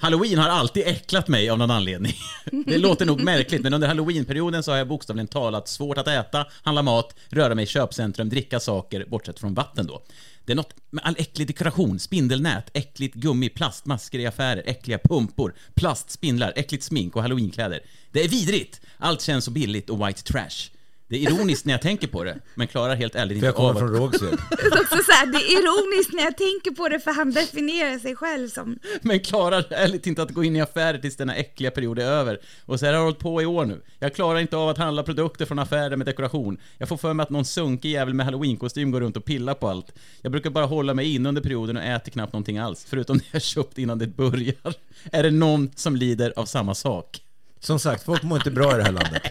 Halloween 0.00 0.38
har 0.38 0.48
alltid 0.48 0.86
äcklat 0.86 1.28
mig 1.28 1.50
av 1.50 1.58
någon 1.58 1.70
anledning. 1.70 2.14
Det 2.66 2.78
låter 2.78 3.06
nog 3.06 3.20
märkligt, 3.20 3.62
men 3.62 3.74
under 3.74 3.88
halloweenperioden 3.88 4.62
så 4.62 4.70
har 4.70 4.78
jag 4.78 4.88
bokstavligen 4.88 5.26
talat 5.26 5.68
svårt 5.68 5.98
att 5.98 6.08
äta, 6.08 6.46
handla 6.62 6.82
mat, 6.82 7.14
röra 7.28 7.54
mig 7.54 7.62
i 7.62 7.66
köpcentrum, 7.66 8.28
dricka 8.28 8.60
saker, 8.60 9.04
bortsett 9.08 9.38
från 9.38 9.54
vatten 9.54 9.86
då. 9.86 10.02
Det 10.44 10.52
är 10.52 10.56
något 10.56 10.74
med 10.90 11.04
all 11.04 11.14
äcklig 11.18 11.48
dekoration, 11.48 11.98
spindelnät, 11.98 12.70
äckligt 12.72 13.14
gummi, 13.14 13.48
plastmasker 13.48 14.18
i 14.18 14.26
affärer, 14.26 14.62
äckliga 14.66 14.98
pumpor, 14.98 15.54
plastspindlar, 15.74 16.52
äckligt 16.56 16.84
smink 16.84 17.16
och 17.16 17.22
halloweenkläder. 17.22 17.80
Det 18.12 18.24
är 18.24 18.28
vidrigt! 18.28 18.80
Allt 18.98 19.22
känns 19.22 19.44
så 19.44 19.50
billigt 19.50 19.90
och 19.90 20.06
white 20.06 20.22
trash. 20.22 20.77
Det 21.10 21.16
är 21.16 21.30
ironiskt 21.30 21.64
när 21.64 21.74
jag 21.74 21.82
tänker 21.82 22.08
på 22.08 22.24
det, 22.24 22.38
men 22.54 22.66
klarar 22.66 22.94
helt 22.96 23.14
ärligt 23.14 23.40
För 23.40 23.46
inte 23.46 23.60
jag 23.60 23.66
av 23.66 23.74
kommer 23.74 23.86
att... 23.86 23.90
från 23.90 24.00
Rågsved. 24.00 24.38
Det 24.50 24.66
är 24.66 24.80
också 24.80 24.96
så 24.96 25.12
här, 25.12 25.26
det 25.26 25.38
är 25.38 25.52
ironiskt 25.52 26.12
när 26.12 26.22
jag 26.22 26.36
tänker 26.36 26.70
på 26.70 26.88
det 26.88 27.00
för 27.00 27.10
han 27.10 27.30
definierar 27.32 27.98
sig 27.98 28.16
själv 28.16 28.48
som 28.48 28.78
Men 29.02 29.20
klarar 29.20 29.64
ärligt 29.70 30.06
inte 30.06 30.22
att 30.22 30.30
gå 30.30 30.44
in 30.44 30.56
i 30.56 30.60
affärer 30.60 30.98
tills 30.98 31.16
denna 31.16 31.34
äckliga 31.34 31.70
period 31.70 31.98
är 31.98 32.04
över. 32.04 32.38
Och 32.64 32.78
så 32.78 32.86
här 32.86 32.92
har 32.92 32.98
jag 32.98 33.04
hållit 33.04 33.18
på 33.18 33.42
i 33.42 33.46
år 33.46 33.64
nu. 33.64 33.80
Jag 33.98 34.14
klarar 34.14 34.38
inte 34.38 34.56
av 34.56 34.68
att 34.68 34.78
handla 34.78 35.02
produkter 35.02 35.46
från 35.46 35.58
affärer 35.58 35.96
med 35.96 36.06
dekoration. 36.06 36.58
Jag 36.78 36.88
får 36.88 36.96
för 36.96 37.14
mig 37.14 37.24
att 37.24 37.30
någon 37.30 37.44
sunkig 37.44 37.90
jävel 37.90 38.14
med 38.14 38.26
halloweenkostym 38.26 38.90
går 38.90 39.00
runt 39.00 39.16
och 39.16 39.24
pillar 39.24 39.54
på 39.54 39.68
allt. 39.68 39.92
Jag 40.22 40.32
brukar 40.32 40.50
bara 40.50 40.66
hålla 40.66 40.94
mig 40.94 41.14
in 41.14 41.26
under 41.26 41.42
perioden 41.42 41.76
och 41.76 41.82
äter 41.82 42.10
knappt 42.10 42.32
någonting 42.32 42.58
alls, 42.58 42.86
förutom 42.88 43.18
det 43.18 43.24
jag 43.30 43.42
köpt 43.42 43.78
innan 43.78 43.98
det 43.98 44.06
börjar. 44.06 44.74
Är 45.12 45.22
det 45.22 45.30
någon 45.30 45.70
som 45.74 45.96
lider 45.96 46.32
av 46.36 46.46
samma 46.46 46.74
sak? 46.74 47.20
Som 47.60 47.78
sagt, 47.78 48.04
folk 48.04 48.22
mår 48.22 48.38
inte 48.38 48.50
bra 48.50 48.74
i 48.74 48.76
det 48.76 48.82
här 48.84 48.92
landet. 48.92 49.22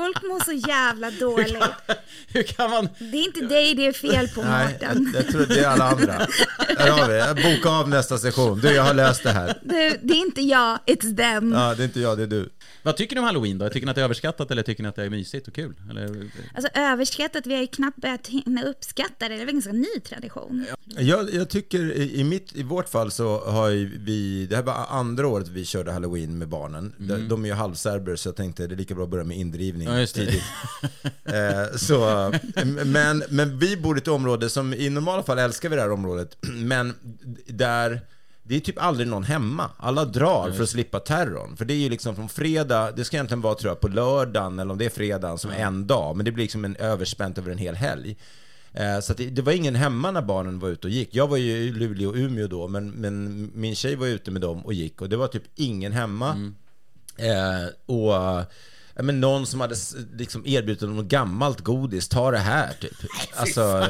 Folk 0.00 0.22
mår 0.22 0.44
så 0.44 0.52
jävla 0.68 1.10
dåligt. 1.20 1.56
Hur 2.28 2.42
kan 2.42 2.70
man... 2.70 2.88
Det 2.98 3.16
är 3.16 3.24
inte 3.24 3.40
dig 3.40 3.74
det 3.74 3.86
är 3.86 3.92
fel 3.92 4.28
på 4.28 4.42
Nej, 4.42 4.72
Mårten. 4.72 5.10
jag, 5.14 5.22
jag 5.22 5.32
tror 5.32 5.46
det 5.46 5.60
är 5.60 5.68
alla 5.68 5.84
andra. 5.84 6.26
Där 6.76 6.90
har 6.90 7.08
vi 7.08 7.14
det. 7.14 7.56
Boka 7.56 7.70
av 7.70 7.88
nästa 7.88 8.18
session. 8.18 8.60
Du, 8.60 8.70
jag 8.72 8.82
har 8.82 8.94
löst 8.94 9.22
det 9.22 9.30
här. 9.30 9.58
Det, 9.62 9.98
det 10.02 10.14
är 10.14 10.20
inte 10.20 10.40
jag, 10.40 10.78
it's 10.86 11.16
them. 11.16 11.52
Ja, 11.52 11.74
det 11.74 11.82
är 11.82 11.84
inte 11.84 12.00
jag, 12.00 12.18
det 12.18 12.22
är 12.22 12.26
du. 12.26 12.48
Vad 12.82 12.96
tycker 12.96 13.16
ni 13.16 13.20
om 13.20 13.24
halloween 13.26 13.58
då? 13.58 13.68
Tycker 13.68 13.86
ni 13.86 13.90
att 13.90 13.94
det 13.94 14.00
är 14.00 14.04
överskattat 14.04 14.50
eller 14.50 14.62
tycker 14.62 14.82
ni 14.82 14.88
att 14.88 14.96
det 14.96 15.04
är 15.04 15.10
mysigt 15.10 15.48
och 15.48 15.54
kul? 15.54 15.74
Eller... 15.90 16.30
Alltså 16.54 16.70
överskattat, 16.74 17.46
vi 17.46 17.54
har 17.54 17.60
ju 17.60 17.66
knappt 17.66 17.96
börjat 17.96 18.26
hinna 18.26 18.64
uppskatta 18.64 19.28
det. 19.28 19.28
Det 19.28 19.34
är 19.34 19.38
väl 19.38 19.48
en 19.48 19.54
ganska 19.54 19.72
ny 19.72 20.00
tradition. 20.04 20.66
Jag, 20.98 21.34
jag 21.34 21.48
tycker 21.48 21.92
i, 21.92 22.20
i, 22.20 22.24
mitt, 22.24 22.56
i 22.56 22.62
vårt 22.62 22.88
fall 22.88 23.10
så 23.10 23.38
har 23.38 23.68
ju 23.68 23.98
vi, 23.98 24.46
det 24.46 24.56
här 24.56 24.62
var 24.62 24.86
andra 24.88 25.26
året 25.28 25.48
vi 25.48 25.64
körde 25.64 25.92
halloween 25.92 26.38
med 26.38 26.48
barnen. 26.48 26.94
De, 26.98 27.28
de 27.28 27.44
är 27.44 27.48
ju 27.48 27.54
halvserber 27.54 28.16
så 28.16 28.28
jag 28.28 28.36
tänkte 28.36 28.66
det 28.66 28.74
är 28.74 28.76
lika 28.76 28.94
bra 28.94 29.04
att 29.04 29.10
börja 29.10 29.24
med 29.24 29.36
indrivning 29.36 29.88
Ja, 29.98 30.06
tidigt. 30.06 30.42
eh, 31.24 31.76
så, 31.76 32.32
men, 32.84 33.24
men 33.28 33.58
vi 33.58 33.76
bor 33.76 33.96
i 33.96 34.00
ett 34.00 34.08
område 34.08 34.50
som 34.50 34.74
i 34.74 34.90
normala 34.90 35.22
fall 35.22 35.38
älskar 35.38 35.68
vi 35.68 35.76
det 35.76 35.82
här 35.82 35.92
området, 35.92 36.36
men 36.40 36.94
där 37.46 38.00
det 38.42 38.56
är 38.56 38.60
typ 38.60 38.82
aldrig 38.82 39.08
någon 39.08 39.24
hemma. 39.24 39.70
Alla 39.76 40.04
drar 40.04 40.50
för 40.50 40.62
att 40.62 40.68
slippa 40.68 41.00
terrorn. 41.00 41.56
För 41.56 41.64
det 41.64 41.74
är 41.74 41.78
ju 41.78 41.88
liksom 41.88 42.16
från 42.16 42.28
fredag, 42.28 42.92
det 42.96 43.04
ska 43.04 43.16
egentligen 43.16 43.40
vara 43.40 43.54
tror 43.54 43.70
jag 43.70 43.80
på 43.80 43.88
lördagen 43.88 44.58
eller 44.58 44.72
om 44.72 44.78
det 44.78 44.84
är 44.84 44.90
fredagen 44.90 45.38
som 45.38 45.50
en 45.50 45.86
dag. 45.86 46.16
Men 46.16 46.24
det 46.24 46.32
blir 46.32 46.44
liksom 46.44 46.64
en 46.64 46.76
överspänt 46.76 47.38
över 47.38 47.50
en 47.52 47.58
hel 47.58 47.74
helg. 47.74 48.16
Eh, 48.72 49.00
Så 49.00 49.12
det, 49.14 49.30
det 49.30 49.42
var 49.42 49.52
ingen 49.52 49.74
hemma 49.74 50.10
när 50.10 50.22
barnen 50.22 50.58
var 50.58 50.68
ute 50.68 50.86
och 50.86 50.92
gick. 50.92 51.14
Jag 51.14 51.28
var 51.28 51.36
ju 51.36 51.52
i 51.52 51.72
Luleå 51.72 52.08
och 52.08 52.16
Umeå 52.16 52.46
då, 52.46 52.68
men, 52.68 52.90
men 52.90 53.50
min 53.54 53.74
tjej 53.74 53.96
var 53.96 54.06
ute 54.06 54.30
med 54.30 54.42
dem 54.42 54.66
och 54.66 54.72
gick. 54.74 55.02
Och 55.02 55.08
det 55.08 55.16
var 55.16 55.26
typ 55.28 55.44
ingen 55.54 55.92
hemma. 55.92 56.52
Eh, 57.16 57.66
och 57.86 58.44
men 59.02 59.20
någon 59.20 59.46
som 59.46 59.60
hade 59.60 59.74
liksom 60.16 60.46
erbjudit 60.46 60.80
dem 60.80 61.08
gammalt 61.08 61.60
godis, 61.60 62.08
ta 62.08 62.30
det 62.30 62.38
här 62.38 62.72
typ. 62.80 62.92
Alltså, 63.36 63.86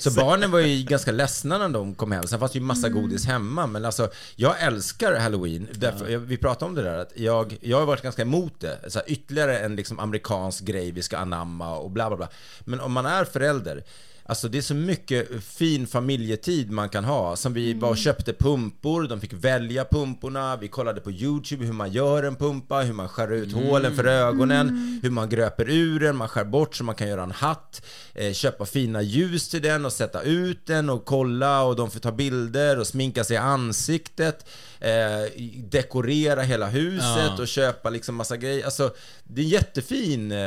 så 0.00 0.10
barnen 0.10 0.50
var 0.50 0.58
ju 0.60 0.82
ganska 0.84 1.12
ledsna 1.12 1.58
när 1.58 1.68
de 1.68 1.94
kom 1.94 2.12
hem. 2.12 2.26
Sen 2.26 2.38
fanns 2.40 2.52
det 2.52 2.58
ju 2.58 2.64
massa 2.64 2.88
godis 2.88 3.24
hemma. 3.26 3.66
Men 3.66 3.84
alltså, 3.84 4.10
jag 4.36 4.62
älskar 4.62 5.18
halloween. 5.20 5.68
Därför, 5.74 6.08
jag- 6.08 6.18
Vi 6.20 6.36
pratade 6.36 6.64
om 6.68 6.74
det 6.74 6.82
där, 6.82 6.98
att 6.98 7.12
jag, 7.14 7.58
jag 7.60 7.78
har 7.78 7.86
varit 7.86 8.02
ganska 8.02 8.22
emot 8.22 8.60
det. 8.60 8.90
Så 8.90 8.98
här, 8.98 9.10
ytterligare 9.10 9.58
en 9.58 9.76
liksom 9.76 9.98
amerikansk 10.00 10.64
grej 10.64 10.90
vi 10.92 11.02
ska 11.02 11.18
anamma 11.18 11.76
och 11.76 11.90
bla 11.90 12.08
bla 12.08 12.16
bla. 12.16 12.28
Men 12.60 12.80
om 12.80 12.92
man 12.92 13.06
är 13.06 13.24
förälder, 13.24 13.84
Alltså 14.32 14.48
det 14.48 14.58
är 14.58 14.62
så 14.62 14.74
mycket 14.74 15.44
fin 15.44 15.86
familjetid 15.86 16.70
man 16.70 16.88
kan 16.88 17.04
ha. 17.04 17.36
Som 17.36 17.52
vi 17.52 17.74
bara 17.74 17.96
köpte 17.96 18.32
pumpor, 18.32 19.02
de 19.08 19.20
fick 19.20 19.32
välja 19.32 19.84
pumporna, 19.84 20.56
vi 20.56 20.68
kollade 20.68 21.00
på 21.00 21.10
YouTube 21.10 21.64
hur 21.64 21.72
man 21.72 21.92
gör 21.92 22.22
en 22.22 22.36
pumpa, 22.36 22.80
hur 22.80 22.92
man 22.92 23.08
skär 23.08 23.32
ut 23.32 23.52
hålen 23.52 23.96
för 23.96 24.04
ögonen, 24.04 25.00
hur 25.02 25.10
man 25.10 25.28
gröper 25.28 25.70
ur 25.70 26.00
den, 26.00 26.16
man 26.16 26.28
skär 26.28 26.44
bort 26.44 26.74
så 26.76 26.84
man 26.84 26.94
kan 26.94 27.08
göra 27.08 27.22
en 27.22 27.30
hatt, 27.30 27.82
eh, 28.14 28.32
köpa 28.32 28.66
fina 28.66 29.02
ljus 29.02 29.48
till 29.48 29.62
den 29.62 29.84
och 29.84 29.92
sätta 29.92 30.22
ut 30.22 30.66
den 30.66 30.90
och 30.90 31.04
kolla 31.04 31.62
och 31.62 31.76
de 31.76 31.90
får 31.90 32.00
ta 32.00 32.12
bilder 32.12 32.78
och 32.78 32.86
sminka 32.86 33.24
sig 33.24 33.34
i 33.34 33.38
ansiktet, 33.38 34.46
eh, 34.80 35.42
dekorera 35.70 36.42
hela 36.42 36.66
huset 36.66 37.06
Ja. 37.36 37.36
och 37.40 37.48
köpa 37.48 37.90
liksom 37.90 38.14
massa 38.14 38.36
grejer. 38.36 38.64
Alltså 38.64 38.90
det 39.34 39.40
är 39.40 39.44
en 39.44 39.48
jättefin, 39.50 40.32
eh, 40.32 40.38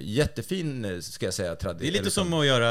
jättefin 0.00 0.84
eh, 0.84 1.00
ska 1.00 1.24
jag 1.26 1.34
säga 1.34 1.54
tradition. 1.56 1.80
Det 1.82 1.88
är 1.88 1.92
lite 2.02 2.10
som 2.10 2.32
att 2.32 2.46
göra 2.46 2.68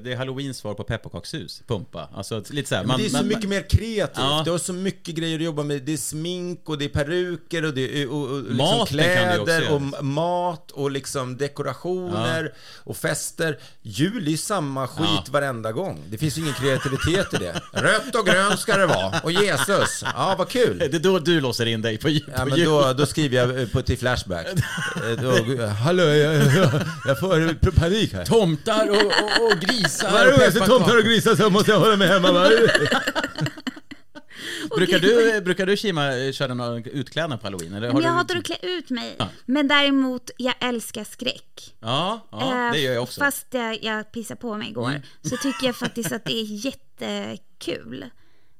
det 0.00 0.12
är 0.12 0.16
halloweens 0.16 0.56
svar 0.58 0.74
på 0.74 0.84
pepparkakshus, 0.84 1.62
pumpa. 1.66 2.08
Alltså 2.14 2.42
lite 2.50 2.68
så 2.68 2.74
här, 2.74 2.84
Men 2.84 2.98
det 2.98 3.04
är 3.06 3.08
så 3.08 3.16
man- 3.16 3.28
mycket 3.28 3.48
mer 3.48 3.62
kreativt. 3.70 4.16
Ja. 4.18 4.42
Du 4.44 4.50
har 4.50 4.58
så 4.58 4.72
mycket 4.72 5.14
grejer 5.14 5.38
att 5.38 5.44
jobba 5.44 5.62
med. 5.62 5.82
Det 5.82 5.92
är 5.92 5.96
smink 5.96 6.68
och 6.68 6.78
det 6.78 6.84
är 6.84 6.88
peruker 6.88 7.64
och 7.64 7.74
det 7.74 8.02
är 8.02 8.10
och, 8.10 8.30
och 8.30 8.38
liksom 8.42 8.56
Maten 8.56 8.86
kläder 8.86 9.60
göra. 9.62 9.74
och 9.74 10.04
mat 10.04 10.70
och 10.70 10.90
liksom 10.90 11.36
dekorationer 11.36 12.54
och 12.84 12.96
fester. 12.96 13.58
Jul 13.82 14.28
är 14.32 14.36
samma 14.36 14.86
skit 14.88 15.06
Ja. 15.08 15.22
varenda 15.30 15.72
gång. 15.72 16.00
Det 16.10 16.18
finns 16.18 16.38
ju 16.38 16.42
ingen 16.42 16.54
kreativitet 16.54 17.34
i 17.34 17.36
det. 17.36 17.60
Rött 17.72 18.14
och 18.14 18.26
grönt 18.26 18.60
ska 18.60 18.76
det 18.76 18.86
vara. 18.86 19.20
Och 19.20 19.32
Jesus. 19.32 20.02
Ja, 20.14 20.34
vad 20.38 20.48
kul. 20.48 20.78
Det 20.78 20.94
är 20.94 20.98
då 21.00 21.18
du 21.18 21.40
låser 21.40 21.66
in 21.66 21.82
dig 21.82 21.96
på, 21.98 22.02
på 22.08 22.10
Ja, 22.36 22.44
men 22.44 22.56
jul. 22.58 22.64
då, 22.66 22.92
då 22.92 23.06
skriver 23.06 23.36
jag 23.36 23.60
eh, 23.60 23.68
på, 23.68 23.82
till 23.82 23.98
Flashback. 23.98 24.46
Eh, 24.96 25.22
Då, 25.22 25.66
Hallå, 25.66 26.02
jag, 26.02 26.34
jag, 27.06 27.20
får 27.20 27.70
panik 27.70 28.12
här. 28.12 28.24
Tomtar 28.24 28.88
och, 28.90 28.96
och, 28.96 29.52
och 29.52 29.58
grisar 29.60 30.10
Varje 30.12 30.30
gång 30.32 30.40
jag 30.40 30.52
ser 30.52 30.60
tomtar 30.66 30.96
och 30.98 31.04
grisar 31.04 31.34
så 31.36 31.50
måste 31.50 31.70
jag 31.70 31.78
hålla 31.78 31.96
mig 31.96 32.08
hemma. 32.08 32.48
Brukar 34.76 34.98
du, 34.98 35.40
brukar 35.40 35.66
du 35.66 35.76
Kima 35.76 36.32
köra 36.32 36.54
någon 36.54 36.84
utklädnad 36.84 37.40
på 37.40 37.46
halloween? 37.46 37.74
Eller 37.74 37.88
har 37.88 38.02
jag 38.02 38.12
du... 38.12 38.16
hatar 38.16 38.36
att 38.36 38.44
klä 38.44 38.56
ut 38.62 38.90
mig. 38.90 39.14
Ja. 39.18 39.28
Men 39.46 39.68
däremot, 39.68 40.30
jag 40.36 40.54
älskar 40.60 41.04
skräck. 41.04 41.74
Ja, 41.80 42.28
ja 42.30 42.70
det 42.72 42.78
Eh, 42.78 42.84
gör 42.84 42.92
jag 42.92 43.02
också. 43.02 43.20
Fast 43.20 43.46
jag, 43.50 43.82
jag 43.84 44.12
pissade 44.12 44.40
på 44.40 44.56
mig 44.56 44.68
igår, 44.68 44.88
Mm. 44.88 45.02
så 45.22 45.36
tycker 45.36 45.66
jag 45.66 45.76
faktiskt 45.76 46.12
att 46.12 46.24
det 46.24 46.32
är 46.40 46.66
jättekul. 46.66 48.04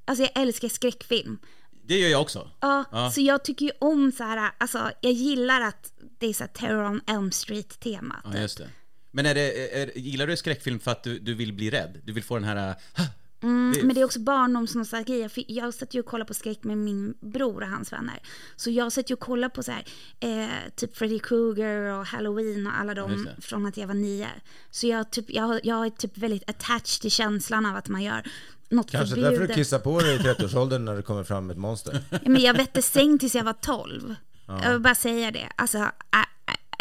Alltså 0.04 0.22
jag 0.24 0.42
älskar 0.42 0.68
skräckfilm. 0.68 1.38
Det 1.86 1.98
gör 1.98 2.08
jag 2.08 2.20
också. 2.22 2.50
Ja, 2.60 2.84
Ja. 2.92 3.10
så 3.10 3.20
jag 3.20 3.44
tycker 3.44 3.66
ju 3.66 3.72
om 3.78 4.12
så 4.12 4.24
här, 4.24 4.50
alltså 4.58 4.90
jag 5.00 5.12
gillar 5.12 5.60
att 5.60 5.92
det 6.18 6.26
är 6.26 6.32
så 6.32 6.42
här 6.44 6.48
Terror 6.48 6.84
on 6.86 7.00
Elm 7.06 7.32
Street-temat. 7.32 8.20
Ja, 8.24 8.38
just 8.40 8.58
det. 8.58 8.68
Men 9.10 9.26
är 9.26 9.34
det, 9.34 9.78
är, 9.82 9.98
gillar 9.98 10.26
du 10.26 10.36
skräckfilm 10.36 10.80
för 10.80 10.90
att 10.90 11.02
du, 11.02 11.18
du 11.18 11.34
vill 11.34 11.52
bli 11.52 11.70
rädd? 11.70 12.00
Du 12.04 12.12
vill 12.12 12.24
få 12.24 12.34
den 12.34 12.44
här... 12.44 12.68
äh, 12.98 13.04
Mm, 13.42 13.72
Det- 13.76 13.82
Men 13.86 13.94
det 13.94 14.00
är 14.00 14.04
också 14.04 14.20
barndomsnostalgi. 14.20 15.20
Jag, 15.22 15.30
jag 15.48 15.74
satt 15.74 15.94
ju 15.94 16.00
och 16.00 16.06
kollade 16.06 16.28
på 16.28 16.34
skräck 16.34 16.64
med 16.64 16.78
min 16.78 17.14
bror 17.20 17.62
och 17.62 17.68
hans 17.68 17.92
vänner. 17.92 18.22
Så 18.56 18.70
jag 18.70 18.92
satt 18.92 19.10
ju 19.10 19.14
och 19.14 19.20
kollade 19.20 19.54
på 19.54 19.62
så 19.62 19.72
här, 19.72 19.84
eh, 20.20 20.48
typ 20.76 20.96
Freddy 20.96 21.18
Krueger 21.18 21.80
och 21.92 22.06
Halloween 22.06 22.66
och 22.66 22.78
alla 22.78 22.94
dem 22.94 23.28
från 23.40 23.66
att 23.66 23.76
jag 23.76 23.86
var 23.86 23.94
nio. 23.94 24.28
Så 24.70 24.86
jag, 24.86 25.10
typ, 25.10 25.24
jag, 25.30 25.60
jag 25.66 25.86
är 25.86 25.90
typ 25.90 26.18
väldigt 26.18 26.50
attached 26.50 27.00
till 27.00 27.10
känslan 27.10 27.66
av 27.66 27.76
att 27.76 27.88
man 27.88 28.02
gör 28.02 28.22
något 28.68 28.90
Kanske 28.90 29.08
förbjudet. 29.14 29.32
därför 29.32 29.46
du 29.48 29.54
kissar 29.54 29.78
på 29.78 30.00
dig 30.00 30.14
i 30.14 30.18
30-årsåldern 30.18 30.84
när 30.84 30.96
det 30.96 31.02
kommer 31.02 31.24
fram 31.24 31.50
ett 31.50 31.58
monster. 31.58 32.00
Ja, 32.10 32.18
Men 32.24 32.42
jag 32.42 32.54
vette 32.54 32.82
säng 32.82 33.18
tills 33.18 33.34
jag 33.34 33.44
var 33.44 33.52
12. 33.52 34.14
Jag 34.46 34.72
vill 34.72 34.80
bara 34.80 34.94
säga 34.94 35.30
det. 35.30 35.48
Alltså, 35.56 35.78
I, 35.78 35.82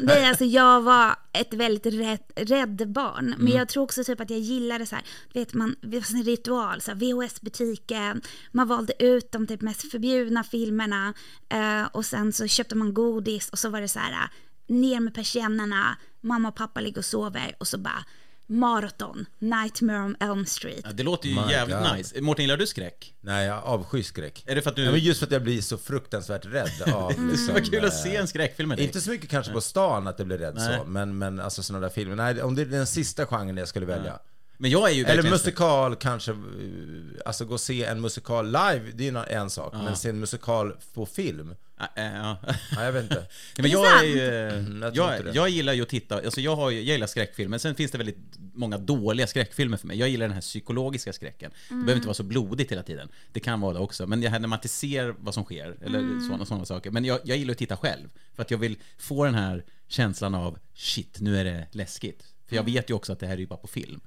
Nej, 0.00 0.28
alltså 0.28 0.44
jag 0.44 0.80
var 0.80 1.16
ett 1.32 1.54
väldigt 1.54 1.86
rädd, 1.86 2.20
rädd 2.36 2.88
barn. 2.92 3.34
Men 3.38 3.52
jag 3.52 3.68
tror 3.68 3.82
också 3.84 4.04
typ 4.04 4.20
att 4.20 4.30
jag 4.30 4.38
gillade 4.38 4.86
så 4.86 4.94
här, 4.94 5.04
vet 5.32 5.54
man, 5.54 5.76
det 5.80 5.98
var 5.98 6.18
en 6.18 6.24
ritual, 6.24 6.80
så 6.80 6.94
VHS-butiken, 6.94 8.20
man 8.52 8.68
valde 8.68 9.04
ut 9.04 9.32
de 9.32 9.46
typ 9.46 9.60
mest 9.60 9.90
förbjudna 9.90 10.44
filmerna 10.44 11.14
eh, 11.48 11.84
och 11.92 12.04
sen 12.04 12.32
så 12.32 12.46
köpte 12.46 12.74
man 12.74 12.94
godis 12.94 13.48
och 13.48 13.58
så 13.58 13.68
var 13.68 13.80
det 13.80 13.88
så 13.88 13.98
här, 13.98 14.28
ner 14.68 15.00
med 15.00 15.14
persiennerna, 15.14 15.96
mamma 16.20 16.48
och 16.48 16.54
pappa 16.54 16.80
ligger 16.80 16.98
och 16.98 17.04
sover 17.04 17.56
och 17.58 17.68
så 17.68 17.78
bara 17.78 18.04
maraton, 18.50 19.26
Nightmare 19.38 19.98
on 19.98 20.16
Elm 20.20 20.46
Street. 20.46 20.80
Ja, 20.84 20.92
det 20.92 21.02
låter 21.02 21.28
ju 21.28 21.34
My 21.34 21.52
jävligt 21.52 21.76
God. 21.76 21.96
nice. 21.96 22.20
Mårten, 22.20 22.42
gillar 22.44 22.56
du 22.56 22.66
skräck? 22.66 23.14
Nej, 23.20 23.46
jag 23.46 23.64
avskyr 23.64 24.02
skräck. 24.02 24.44
Är 24.46 24.54
det 24.54 24.62
för 24.62 24.70
att 24.70 24.76
du... 24.76 24.84
Ja, 24.84 24.90
men 24.90 25.00
just 25.00 25.18
för 25.20 25.26
att 25.26 25.32
jag 25.32 25.42
blir 25.42 25.60
så 25.60 25.78
fruktansvärt 25.78 26.44
rädd 26.44 26.82
av 26.94 27.12
det 27.16 27.22
liksom, 27.30 27.54
var 27.54 27.60
kul 27.60 27.84
att 27.84 27.92
eh, 27.92 27.98
se 27.98 28.16
en 28.16 28.28
skräckfilm 28.28 28.68
med 28.68 28.78
dig. 28.78 28.86
Inte 28.86 29.00
så 29.00 29.10
mycket 29.10 29.30
kanske 29.30 29.52
på 29.52 29.60
stan 29.60 30.06
att 30.06 30.18
jag 30.18 30.26
blir 30.26 30.38
rädd 30.38 30.54
Nej. 30.54 30.78
så, 30.78 30.84
men, 30.84 31.18
men 31.18 31.40
alltså 31.40 31.62
sådana 31.62 31.86
där 31.86 31.94
filmer. 31.94 32.16
Nej, 32.16 32.42
om 32.42 32.54
det 32.54 32.62
är 32.62 32.66
den 32.66 32.86
sista 32.86 33.26
genren 33.26 33.56
jag 33.56 33.68
skulle 33.68 33.86
välja. 33.86 34.18
Men 34.58 34.70
jag 34.70 34.90
är 34.90 34.94
ju 34.94 35.04
Eller 35.04 35.30
musikal 35.30 35.96
kanske, 35.96 36.30
eh, 36.30 36.36
alltså 37.24 37.44
gå 37.44 37.54
och 37.54 37.60
se 37.60 37.84
en 37.84 38.00
musikal 38.00 38.46
live, 38.46 38.90
det 38.94 39.08
är 39.08 39.12
ju 39.12 39.36
en 39.36 39.50
sak. 39.50 39.72
Men 39.72 39.96
se 39.96 40.08
en 40.08 40.20
musikal 40.20 40.76
på 40.94 41.06
film, 41.06 41.54
Ja, 41.80 42.02
äh, 42.02 42.14
ja. 42.14 42.38
ja, 42.76 42.84
jag 42.84 42.92
vet 42.92 43.02
inte. 43.02 43.26
Men 43.58 43.70
jag, 43.70 44.00
är 44.00 44.04
ju, 44.04 44.30
Mm, 44.30 44.82
jag 44.82 44.96
jag, 44.96 45.36
jag 45.36 45.48
gillar 45.48 45.72
ju 45.72 45.82
att 45.82 45.88
titta, 45.88 46.14
alltså 46.16 46.40
jag, 46.40 46.56
har, 46.56 46.70
jag 46.70 46.82
gillar 46.82 47.06
skräckfilmer, 47.06 47.58
sen 47.58 47.74
finns 47.74 47.90
det 47.90 47.98
väldigt 47.98 48.18
många 48.54 48.78
dåliga 48.78 49.26
skräckfilmer 49.26 49.76
för 49.76 49.86
mig. 49.86 49.98
Jag 49.98 50.08
gillar 50.08 50.26
den 50.26 50.34
här 50.34 50.40
psykologiska 50.40 51.12
skräcken. 51.12 51.50
Det 51.68 51.74
behöver 51.74 51.94
inte 51.94 52.06
vara 52.06 52.14
så 52.14 52.22
blodigt 52.22 52.72
hela 52.72 52.82
tiden. 52.82 53.08
Det 53.32 53.40
kan 53.40 53.60
vara 53.60 53.72
det 53.72 53.80
också, 53.80 54.06
men 54.06 54.20
det 54.20 54.28
här 54.28 54.38
när 54.38 54.48
man 54.48 54.56
inte 54.56 54.68
ser 54.68 55.14
vad 55.18 55.34
som 55.34 55.44
sker, 55.44 55.76
eller 55.84 56.20
sådana, 56.26 56.44
sådana 56.44 56.64
saker. 56.64 56.90
Men 56.90 57.04
jag, 57.04 57.20
jag 57.24 57.36
gillar 57.36 57.52
att 57.52 57.58
titta 57.58 57.76
själv, 57.76 58.08
för 58.34 58.42
att 58.42 58.50
jag 58.50 58.58
vill 58.58 58.76
få 58.98 59.24
den 59.24 59.34
här 59.34 59.64
känslan 59.88 60.34
av 60.34 60.58
shit, 60.74 61.20
nu 61.20 61.38
är 61.38 61.44
det 61.44 61.66
läskigt. 61.70 62.24
För 62.46 62.56
jag 62.56 62.62
vet 62.62 62.90
ju 62.90 62.94
också 62.94 63.12
att 63.12 63.20
det 63.20 63.26
här 63.26 63.34
är 63.34 63.38
ju 63.38 63.46
bara 63.46 63.58
på 63.58 63.68
film. 63.68 64.00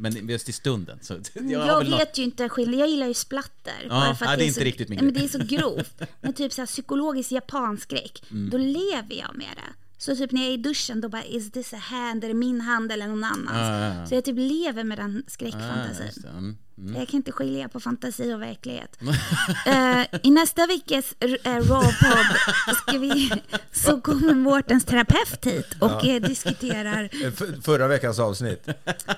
Men 0.00 0.28
just 0.28 0.48
i 0.48 0.52
stunden 0.52 0.98
så... 1.02 1.14
Jag, 1.34 1.44
Jag 1.50 1.78
vet 1.78 1.88
något- 1.90 2.18
ju 2.18 2.22
inte 2.22 2.48
skillnad, 2.48 2.80
jag 2.80 2.88
gillar 2.88 3.06
ju 3.06 3.14
splatter. 3.14 3.86
Ja, 3.88 4.14
för 4.18 4.24
att 4.26 4.30
ja, 4.30 4.36
det 4.36 4.44
är 4.44 4.46
inte 4.46 4.58
så, 4.60 4.64
riktigt 4.64 4.88
min 4.88 4.98
ja, 4.98 5.04
men 5.04 5.12
grej. 5.14 5.28
det 5.28 5.34
är 5.34 5.38
så 5.40 5.46
grovt. 5.56 6.00
Men 6.20 6.32
typ 6.32 6.52
så 6.52 6.60
här, 6.62 6.66
psykologisk 6.66 7.32
japanskräck, 7.32 8.22
Mm. 8.30 8.50
då 8.50 8.56
lever 8.58 9.14
jag 9.14 9.36
med 9.36 9.48
det. 9.56 9.72
Så 10.00 10.16
typ 10.16 10.32
när 10.32 10.40
jag 10.40 10.50
är 10.50 10.54
i 10.54 10.56
duschen, 10.56 11.00
då 11.00 11.08
bara 11.08 11.24
is 11.24 11.52
this 11.52 11.72
a 11.72 11.76
hand, 11.76 12.24
är 12.24 12.28
det 12.28 12.34
min 12.34 12.60
hand 12.60 12.92
eller 12.92 13.06
någon 13.08 13.24
annans? 13.24 13.50
Ja, 13.52 13.78
ja, 13.88 13.94
ja. 14.00 14.06
Så 14.06 14.14
jag 14.14 14.24
typ 14.24 14.36
lever 14.38 14.84
med 14.84 14.98
den 14.98 15.22
Ah, 15.26 15.30
skräckfantasin. 15.30 16.22
det. 16.22 16.28
Mm, 16.28 16.56
mm. 16.78 16.96
Jag 16.96 17.08
kan 17.08 17.16
inte 17.16 17.32
skilja 17.32 17.68
på 17.68 17.80
fantasi 17.80 18.34
och 18.34 18.42
verklighet. 18.42 18.96
Eh, 19.66 20.02
I 20.22 20.30
nästa 20.30 20.66
veckas 20.66 21.14
uh, 21.24 21.28
Raw-podd 21.44 22.36
ska 22.76 22.98
vi, 22.98 23.30
så 23.72 24.00
kommer 24.00 24.34
Mårtens 24.34 24.84
terapeut 24.84 25.44
hit 25.46 25.66
och 25.80 26.04
eh, 26.04 26.22
diskuterar... 26.22 27.02
Eh, 27.24 27.28
f- 27.28 27.64
Förra 27.64 27.88
veckans 27.88 28.18
avsnitt. 28.18 28.68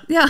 Ja. 0.07 0.29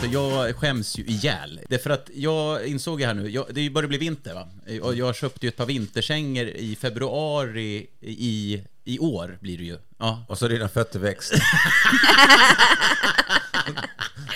För 0.00 0.08
jag 0.12 0.56
skäms 0.56 0.98
ju 0.98 1.04
ihjäl. 1.04 1.60
Det 1.68 1.74
är 1.74 1.78
för 1.78 1.90
att 1.90 2.10
jag 2.14 2.66
insåg 2.66 3.00
ju 3.00 3.06
här 3.06 3.14
nu, 3.14 3.30
jag, 3.30 3.46
det 3.50 3.70
börjar 3.70 3.88
bli 3.88 3.98
vinter 3.98 4.34
va? 4.34 4.48
Och 4.82 4.94
jag 4.94 5.16
köpte 5.16 5.46
ju 5.46 5.48
ett 5.48 5.56
par 5.56 5.66
vinterkängor 5.66 6.46
i 6.46 6.76
februari 6.76 7.86
i, 8.00 8.62
i 8.84 8.98
år 8.98 9.38
blir 9.40 9.58
det 9.58 9.64
ju. 9.64 9.78
Ja. 9.98 10.24
Och 10.28 10.38
så 10.38 10.44
har 10.44 10.50
dina 10.50 10.68
fötter 10.68 10.98
växt. 10.98 11.32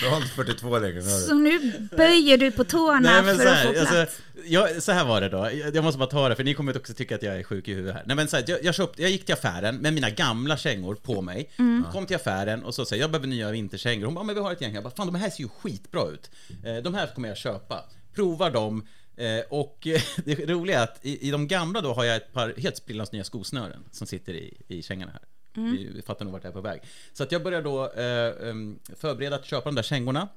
du 0.01 0.09
har 0.09 0.17
inte 0.17 0.29
42 0.29 0.79
längre. 0.79 1.03
Så 1.03 1.35
nu 1.35 1.73
böjer 1.97 2.39
du 2.39 2.51
på 2.51 2.65
tårna 2.65 3.01
Nej, 3.01 3.23
men 3.23 3.37
för 3.37 3.45
så 3.45 3.51
att 3.51 3.62
få 3.62 3.69
här, 3.69 3.73
plats. 3.75 3.93
alltså, 3.93 4.23
jag, 4.47 4.82
så 4.82 4.92
här 4.92 5.05
var 5.05 5.20
det 5.20 5.28
då, 5.28 5.51
jag, 5.74 5.84
måste 5.84 5.99
bara 5.99 6.09
ta 6.09 6.28
det 6.28 6.36
för 6.36 6.45
ni 6.45 6.55
kommer 6.55 6.76
också 6.76 6.95
tycka 6.95 7.14
att 7.14 7.22
jag 7.22 7.36
är 7.36 7.42
sjuk 7.42 7.68
i 7.68 7.74
huvudet 7.74 7.95
här. 7.95 8.03
Nej 8.07 8.16
men 8.16 8.28
så 8.28 8.36
här, 8.36 8.45
jag, 8.47 8.64
jag, 8.64 8.74
köpte, 8.74 9.03
jag 9.03 9.11
gick 9.11 9.24
till 9.24 9.34
affären 9.34 9.76
med 9.76 9.92
mina 9.92 10.11
gamla 10.11 10.57
kängor 10.57 10.95
på 10.95 11.20
mig, 11.20 11.51
kom 11.92 12.07
till 12.07 12.16
affären 12.16 12.64
och 12.64 12.74
så 12.74 12.84
säger 12.84 13.03
jag 13.03 13.11
behöver 13.11 13.26
nya 13.26 13.51
vinterkängor. 13.51 14.05
Hon 14.05 14.14
bara, 14.14 14.24
men 14.24 14.34
vi 14.34 14.40
har 14.40 14.53
ett 14.53 14.61
gäng. 14.61 14.74
Jag 14.74 14.84
bara, 14.84 14.95
fan 14.95 15.07
de 15.07 15.14
här 15.14 15.30
ser 15.30 15.42
ju 15.42 15.49
skitbra 15.49 16.09
ut. 16.11 16.30
Eh, 16.64 16.76
de 16.76 16.95
här 16.95 17.07
kommer 17.14 17.28
jag 17.28 17.36
köpa. 17.36 17.84
Provar 18.14 18.51
dem. 18.51 18.86
Eh, 19.16 19.45
och 19.49 19.78
det 20.24 20.49
roliga 20.49 20.78
är 20.78 20.82
att 20.82 20.99
i, 21.03 21.28
i 21.28 21.30
de 21.30 21.49
gamla 21.49 21.80
då 21.80 21.92
har 21.92 22.05
jag 22.05 22.16
ett 22.16 22.32
par 22.32 22.55
helt 22.57 22.76
sprillans 22.76 23.12
nya 23.12 23.24
skosnören 23.24 23.84
som 23.90 24.07
sitter 24.07 24.34
i, 24.34 24.62
i 24.68 24.82
kängorna 24.82 25.12
här. 25.12 25.22
Vi, 25.57 25.90
vi 25.95 26.03
fattar 26.03 26.24
nog 26.24 26.32
vart 26.32 26.45
jag 26.45 26.51
är 26.51 26.55
på 26.55 26.61
väg. 26.61 26.80
Så 27.12 27.22
att 27.22 27.32
jag 27.32 27.42
börjar 27.42 27.62
då 27.62 27.92
eh, 27.92 28.49
em, 28.49 28.78
förbereda 28.97 29.36
att 29.36 29.45
köpa 29.45 29.64
de 29.64 29.74
där 29.74 29.82
kängorna. 29.82 30.28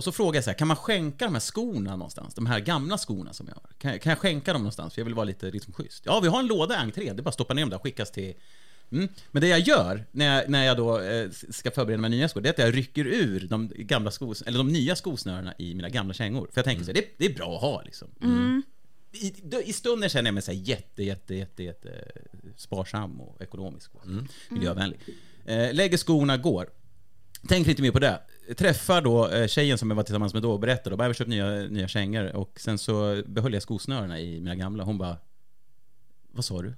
Och 0.00 0.04
så 0.04 0.12
frågar 0.12 0.36
jag 0.36 0.44
så 0.44 0.50
här, 0.50 0.58
kan 0.58 0.68
man 0.68 0.76
skänka 0.76 1.24
de 1.24 1.34
här 1.34 1.40
skorna 1.40 1.96
någonstans? 1.96 2.34
De 2.34 2.46
här 2.46 2.60
gamla 2.60 2.98
skorna 2.98 3.32
som 3.32 3.46
jag 3.46 3.54
har. 3.54 3.62
Kan, 3.78 3.98
kan 3.98 4.10
jag 4.10 4.18
skänka 4.18 4.52
dem 4.52 4.62
någonstans? 4.62 4.94
För 4.94 5.00
jag 5.00 5.04
vill 5.04 5.14
vara 5.14 5.24
lite 5.24 5.50
liksom 5.50 5.72
schysst. 5.72 6.02
Ja, 6.06 6.20
vi 6.20 6.28
har 6.28 6.38
en 6.38 6.46
låda 6.46 6.74
i 6.74 6.76
entrén. 6.76 7.16
Det 7.16 7.20
är 7.20 7.22
bara 7.22 7.28
att 7.28 7.34
stoppa 7.34 7.54
ner 7.54 7.62
dem 7.62 7.70
där 7.70 7.76
och 7.76 7.82
skickas 7.82 8.10
till... 8.10 8.34
Mm. 8.90 9.08
Men 9.30 9.42
det 9.42 9.48
jag 9.48 9.60
gör 9.60 10.04
när 10.10 10.36
jag, 10.36 10.48
när 10.48 10.64
jag 10.64 10.76
då 10.76 11.00
eh, 11.00 11.30
ska 11.50 11.70
förbereda 11.70 12.00
mig 12.00 12.10
nya 12.10 12.28
skor, 12.28 12.40
det 12.40 12.48
är 12.48 12.52
att 12.52 12.58
jag 12.58 12.76
rycker 12.76 13.06
ur 13.06 13.46
de 13.46 13.72
gamla 13.74 14.10
skos, 14.10 14.42
eller 14.42 14.58
de 14.58 14.68
nya 14.68 14.96
skosnörena 14.96 15.54
i 15.58 15.74
mina 15.74 15.88
gamla 15.88 16.14
kängor. 16.14 16.48
För 16.52 16.58
jag 16.58 16.64
tänker 16.64 16.84
så 16.84 16.90
här, 16.90 16.94
det, 16.94 17.04
det 17.16 17.24
är 17.26 17.34
bra 17.34 17.54
att 17.54 17.60
ha 17.60 17.82
liksom. 17.82 18.08
I, 19.12 19.34
I 19.64 19.72
stunden 19.72 20.10
känner 20.10 20.28
jag 20.28 20.34
mig 20.34 20.42
så 20.42 20.52
här 20.52 20.58
jätte, 20.58 21.02
jätte, 21.02 21.34
jätte, 21.34 21.62
jätte 21.62 22.04
sparsam 22.56 23.20
och 23.20 23.42
ekonomisk 23.42 23.94
och 23.94 24.02
miljövänlig. 24.48 25.00
Eh, 25.44 25.74
lägger 25.74 25.96
skorna, 25.96 26.36
går. 26.36 26.70
Tänker 27.48 27.70
inte 27.70 27.82
mer 27.82 27.90
på 27.90 27.98
det. 27.98 28.20
Träffar 28.56 29.02
då 29.02 29.28
eh, 29.28 29.46
tjejen 29.46 29.78
som 29.78 29.90
jag 29.90 29.96
var 29.96 30.02
tillsammans 30.02 30.34
med 30.34 30.42
då 30.42 30.52
och 30.52 30.60
berättar 30.60 30.90
då, 30.90 30.96
bara, 30.96 31.04
jag 31.04 31.08
har 31.08 31.14
köpt 31.14 31.30
nya, 31.30 31.50
nya 31.50 31.88
kängor 31.88 32.36
och 32.36 32.60
sen 32.60 32.78
så 32.78 33.22
behöll 33.26 33.52
jag 33.52 33.62
skosnörena 33.62 34.20
i 34.20 34.40
mina 34.40 34.54
gamla. 34.54 34.84
Hon 34.84 34.98
bara, 34.98 35.16
vad 36.32 36.44
sa 36.44 36.62
du? 36.62 36.74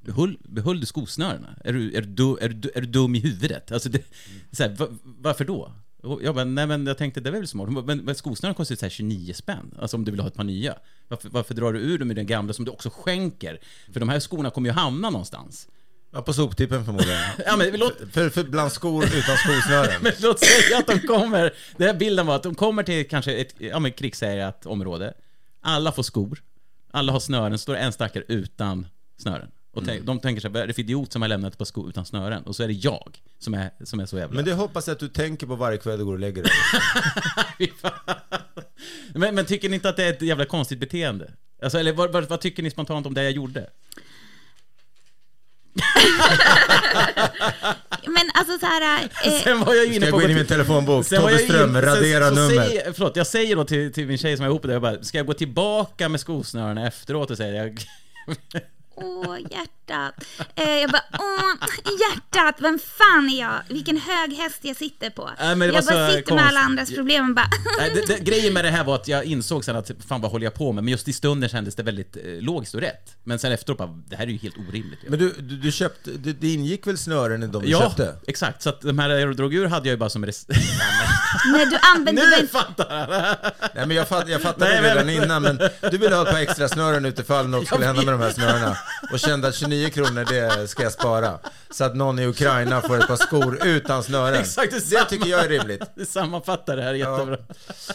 Behöll, 0.00 0.38
behöll 0.42 0.80
du 0.80 0.86
skosnörena? 0.86 1.56
Är 1.64 1.72
du, 1.72 1.96
är, 1.96 2.02
du, 2.02 2.36
är, 2.40 2.48
du, 2.48 2.70
är 2.74 2.80
du 2.80 2.86
dum 2.86 3.14
i 3.14 3.18
huvudet? 3.18 3.72
Alltså 3.72 3.88
det, 3.88 4.02
så 4.50 4.62
här, 4.62 4.70
va, 4.70 4.86
varför 5.02 5.44
då? 5.44 5.72
Och 6.02 6.22
Jag 6.22 6.34
bara, 6.34 6.44
nej 6.44 6.66
men 6.66 6.86
jag 6.86 6.98
tänkte 6.98 7.20
det 7.20 7.30
var 7.30 7.38
väl 7.38 7.48
smart. 7.48 7.68
Bara, 7.68 7.84
men, 7.84 7.98
men 7.98 8.14
skosnören 8.14 8.54
kostar 8.54 8.72
ju 8.72 8.76
så 8.76 8.88
29 8.88 9.32
spänn. 9.32 9.74
Alltså 9.78 9.96
om 9.96 10.04
du 10.04 10.10
vill 10.10 10.20
ha 10.20 10.28
ett 10.28 10.34
par 10.34 10.44
nya. 10.44 10.74
Varför, 11.08 11.28
varför 11.28 11.54
drar 11.54 11.72
du 11.72 11.78
ur 11.78 11.98
dem 11.98 12.10
i 12.10 12.14
den 12.14 12.26
gamla 12.26 12.52
som 12.52 12.64
du 12.64 12.70
också 12.70 12.90
skänker? 12.90 13.58
För 13.92 14.00
de 14.00 14.08
här 14.08 14.20
skorna 14.20 14.50
kommer 14.50 14.68
ju 14.68 14.72
hamna 14.72 15.10
någonstans. 15.10 15.68
Ja, 16.14 16.22
på 16.22 16.32
soptippen 16.32 16.84
förmodligen. 16.84 17.20
Ja, 17.46 17.56
men 17.56 17.76
låt, 17.76 17.94
För, 18.12 18.30
för 18.30 18.44
bland 18.44 18.72
skor 18.72 19.04
utan 19.04 19.36
skosnören. 19.36 19.94
men 20.02 20.12
låt 20.22 20.38
säga 20.38 20.78
att 20.78 20.86
de 20.86 20.98
kommer, 20.98 21.54
den 21.76 21.86
här 21.86 21.94
bilden 21.94 22.26
var 22.26 22.36
att 22.36 22.42
de 22.42 22.54
kommer 22.54 22.82
till 22.82 23.08
kanske 23.08 23.32
ett 23.32 23.54
ja, 23.58 23.78
men 23.78 23.92
krigshärjat 23.92 24.66
område. 24.66 25.14
Alla 25.62 25.92
får 25.92 26.02
skor, 26.02 26.42
alla 26.90 27.12
har 27.12 27.20
snören, 27.20 27.58
så 27.58 27.62
står 27.62 27.76
en 27.76 27.92
stackare 27.92 28.24
utan 28.28 28.86
snören. 29.18 29.50
Och 29.72 29.84
tänk, 29.86 30.02
de 30.02 30.20
tänker 30.20 30.40
sig, 30.40 30.50
vad 30.50 30.62
är 30.62 30.66
det 30.66 30.72
för 30.72 30.82
idiot 30.82 31.12
som 31.12 31.22
har 31.22 31.28
lämnat 31.28 31.52
ett 31.52 31.58
par 31.58 31.64
skor 31.64 31.88
utan 31.88 32.06
snören? 32.06 32.42
Och 32.42 32.56
så 32.56 32.62
är 32.62 32.66
det 32.66 32.72
jag 32.72 33.18
som 33.38 33.54
är, 33.54 33.70
som 33.84 34.00
är 34.00 34.06
så 34.06 34.18
jävla... 34.18 34.36
Men 34.36 34.44
det 34.44 34.52
hoppas 34.52 34.86
jag 34.86 34.94
att 34.94 35.00
du 35.00 35.08
tänker 35.08 35.46
på 35.46 35.56
varje 35.56 35.78
kväll 35.78 35.98
du 35.98 36.04
går 36.04 36.12
och 36.12 36.18
lägger 36.18 36.42
dig. 36.42 36.52
Men, 39.14 39.34
men 39.34 39.46
tycker 39.46 39.68
ni 39.68 39.74
inte 39.74 39.88
att 39.88 39.96
det 39.96 40.04
är 40.04 40.10
ett 40.10 40.22
jävla 40.22 40.44
konstigt 40.44 40.80
beteende? 40.80 41.32
Alltså, 41.62 41.78
eller 41.78 41.92
vad, 41.92 42.12
vad, 42.12 42.28
vad 42.28 42.40
tycker 42.40 42.62
ni 42.62 42.70
spontant 42.70 43.06
om 43.06 43.14
det 43.14 43.22
jag 43.22 43.32
gjorde? 43.32 43.70
Men 48.06 48.30
alltså 48.34 48.58
så 48.58 48.66
här... 48.66 49.02
Eh, 49.24 49.32
Sen 49.44 49.60
var 49.60 49.74
jag 49.74 49.84
ju 49.86 49.90
Ska 49.90 49.96
inne 49.96 50.06
jag 50.06 50.12
på... 50.12 50.18
gå 50.18 50.24
in 50.24 50.30
i 50.30 50.34
min 50.34 50.46
telefonbok? 50.46 51.06
Sen 51.06 51.20
Tobbe 51.20 51.32
jag 51.32 51.40
Ström, 51.40 51.76
in- 51.76 51.82
radera 51.82 52.28
så 52.28 52.34
nummer. 52.34 52.64
Säger, 52.64 52.92
förlåt, 52.92 53.16
jag 53.16 53.26
säger 53.26 53.56
då 53.56 53.64
till, 53.64 53.92
till 53.92 54.06
min 54.06 54.18
tjej 54.18 54.36
som 54.36 54.44
är 54.44 54.48
ihop 54.50 54.62
med 54.62 54.70
det, 54.70 54.72
jag 54.72 54.82
bara, 54.82 55.02
ska 55.02 55.18
jag 55.18 55.26
gå 55.26 55.34
tillbaka 55.34 56.08
med 56.08 56.20
skosnörena 56.20 56.86
efteråt 56.86 57.30
och 57.30 57.36
säga 57.36 57.54
jag... 57.64 57.80
Åh, 58.96 59.36
hjärtat. 59.40 59.83
Eh, 59.90 60.68
jag 60.80 60.90
bara, 60.90 61.02
åh, 61.18 61.68
hjärtat, 62.00 62.54
vem 62.60 62.78
fan 62.98 63.30
är 63.30 63.40
jag? 63.40 63.60
Vilken 63.68 63.96
hög 63.96 64.32
häst 64.36 64.58
jag 64.62 64.76
sitter 64.76 65.10
på. 65.10 65.30
Det 65.38 65.44
jag 65.44 65.56
var 65.56 65.72
bara 65.92 66.10
sitter 66.10 66.34
med 66.34 66.46
alla 66.46 66.60
andras 66.60 66.94
problem 66.94 67.28
och 67.28 67.34
bara, 67.34 67.48
Nej, 67.78 67.90
det, 67.94 68.06
det, 68.06 68.20
grejen 68.24 68.52
med 68.54 68.64
det 68.64 68.70
här 68.70 68.84
var 68.84 68.94
att 68.94 69.08
jag 69.08 69.24
insåg 69.24 69.64
sen 69.64 69.76
att 69.76 69.90
fan 70.08 70.20
vad 70.20 70.30
håller 70.30 70.44
jag 70.46 70.54
på 70.54 70.72
med? 70.72 70.84
Men 70.84 70.90
just 70.90 71.08
i 71.08 71.12
stunden 71.12 71.48
kändes 71.48 71.74
det 71.74 71.82
väldigt 71.82 72.16
eh, 72.16 72.22
logiskt 72.40 72.74
och 72.74 72.80
rätt. 72.80 73.16
Men 73.24 73.38
sen 73.38 73.52
efteråt 73.52 73.78
bara, 73.78 73.88
det 74.08 74.16
här 74.16 74.26
är 74.26 74.30
ju 74.30 74.38
helt 74.38 74.56
orimligt. 74.68 74.98
Men 75.08 75.18
du, 75.18 75.32
du, 75.38 75.56
du 75.56 75.72
köpte, 75.72 76.10
det, 76.10 76.32
det 76.32 76.48
ingick 76.52 76.86
väl 76.86 76.98
snören 76.98 77.42
i 77.42 77.46
de 77.46 77.62
du 77.62 77.68
ja, 77.70 77.80
köpte? 77.80 78.16
exakt. 78.26 78.62
Så 78.62 78.68
att 78.68 78.80
de 78.80 78.98
här 78.98 79.10
jag 79.10 79.36
drog 79.36 79.54
ur 79.54 79.66
hade 79.66 79.88
jag 79.88 79.92
ju 79.92 79.98
bara 79.98 80.10
som 80.10 80.26
res- 80.26 80.46
nej 81.52 81.66
du 81.66 81.76
använder 81.96 82.22
Nu 82.22 82.30
väl... 82.30 82.48
fattar 82.48 82.86
jag! 82.98 83.36
Nej 83.74 83.86
men 83.86 83.96
jag, 83.96 84.08
fatt, 84.08 84.28
jag 84.28 84.42
fattade 84.42 84.70
Nej, 84.70 84.82
men- 84.82 84.90
redan 84.90 85.10
innan, 85.10 85.42
men 85.42 85.58
du 85.90 85.98
ville 85.98 86.14
ha 86.14 86.22
ett 86.22 86.30
par 86.30 86.38
extra 86.40 86.68
snören 86.68 87.04
utifall 87.04 87.48
något 87.48 87.66
skulle 87.66 87.86
hända 87.86 88.02
med 88.02 88.14
de 88.14 88.20
här 88.20 88.30
snörena. 88.30 88.76
Och 89.12 89.18
kände 89.20 89.48
att 89.48 89.54
29 89.54 89.73
kronor, 89.90 90.24
det 90.28 90.68
ska 90.68 90.82
jag 90.82 90.92
spara. 90.92 91.38
Så 91.70 91.84
att 91.84 91.96
någon 91.96 92.18
i 92.18 92.26
Ukraina 92.26 92.80
får 92.80 92.98
ett 92.98 93.06
par 93.06 93.16
skor 93.16 93.66
utan 93.66 94.02
snören. 94.02 94.40
Exakt 94.40 94.90
det 94.90 95.04
tycker 95.04 95.26
jag 95.26 95.44
är 95.44 95.48
rimligt. 95.48 95.82
Du 95.96 96.06
sammanfattar 96.06 96.76
det 96.76 96.82
här 96.82 96.94
jättebra. 96.94 97.38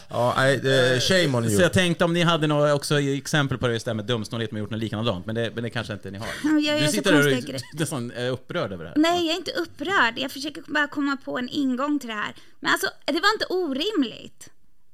Ja, 0.10 0.34
nej, 0.38 0.56
eh, 0.56 1.00
shame 1.00 1.38
on 1.38 1.44
Så 1.44 1.50
you. 1.50 1.62
jag 1.62 1.74
tänkte 1.74 2.06
om 2.06 2.14
ni 2.14 2.22
hade 2.24 2.48
några 2.48 2.74
också 2.74 3.00
exempel 3.02 3.58
på 3.58 3.68
det 3.68 3.74
just 3.74 3.86
det 3.86 3.92
här 3.92 3.96
med 3.96 4.06
dumsnålhet 4.06 4.52
med 4.52 4.60
gjort 4.60 4.70
något 4.70 4.80
likadant, 4.80 5.26
men 5.26 5.36
det, 5.36 5.52
men 5.56 5.64
det 5.64 5.70
kanske 5.70 5.94
inte 5.94 6.12
ni 6.12 6.18
har. 6.18 6.28
Jag 6.62 6.80
du 6.82 6.86
så 6.86 6.92
sitter 6.92 7.12
där 7.12 7.20
och 7.20 7.32
är 7.50 7.80
nästan 7.80 8.12
upprörd 8.12 8.72
över 8.72 8.84
det 8.84 8.90
här. 8.90 8.98
Nej, 8.98 9.26
jag 9.26 9.34
är 9.34 9.38
inte 9.38 9.52
upprörd. 9.52 10.14
Jag 10.18 10.32
försöker 10.32 10.64
bara 10.68 10.88
komma 10.88 11.18
på 11.26 11.38
en 11.38 11.50
ingång 11.50 12.00
till 12.00 12.10
det 12.10 12.16
här. 12.16 12.34
Men 12.60 12.72
alltså, 12.72 12.88
det 13.06 13.14
var 13.20 13.34
inte 13.34 13.46
orimligt. 13.50 14.50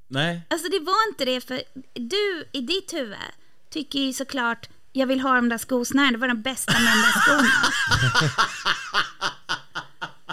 Nej. 0.07 0.41
Alltså 0.49 0.69
det 0.69 0.79
var 0.79 1.09
inte 1.09 1.25
det, 1.25 1.41
för 1.41 1.61
du 1.93 2.45
i 2.51 2.61
ditt 2.61 2.93
huvud 2.93 3.17
tycker 3.69 3.99
ju 3.99 4.13
såklart 4.13 4.69
jag 4.96 5.08
vill 5.08 5.20
ha 5.20 5.36
de 5.36 5.50
där 5.50 5.58
skosnörena, 5.58 6.12
det 6.12 6.18
var 6.18 6.28
de 6.28 6.41
bästa 6.41 6.74
med 6.74 6.82
de 6.82 7.02
där 7.02 7.20
skorna. 7.20 7.50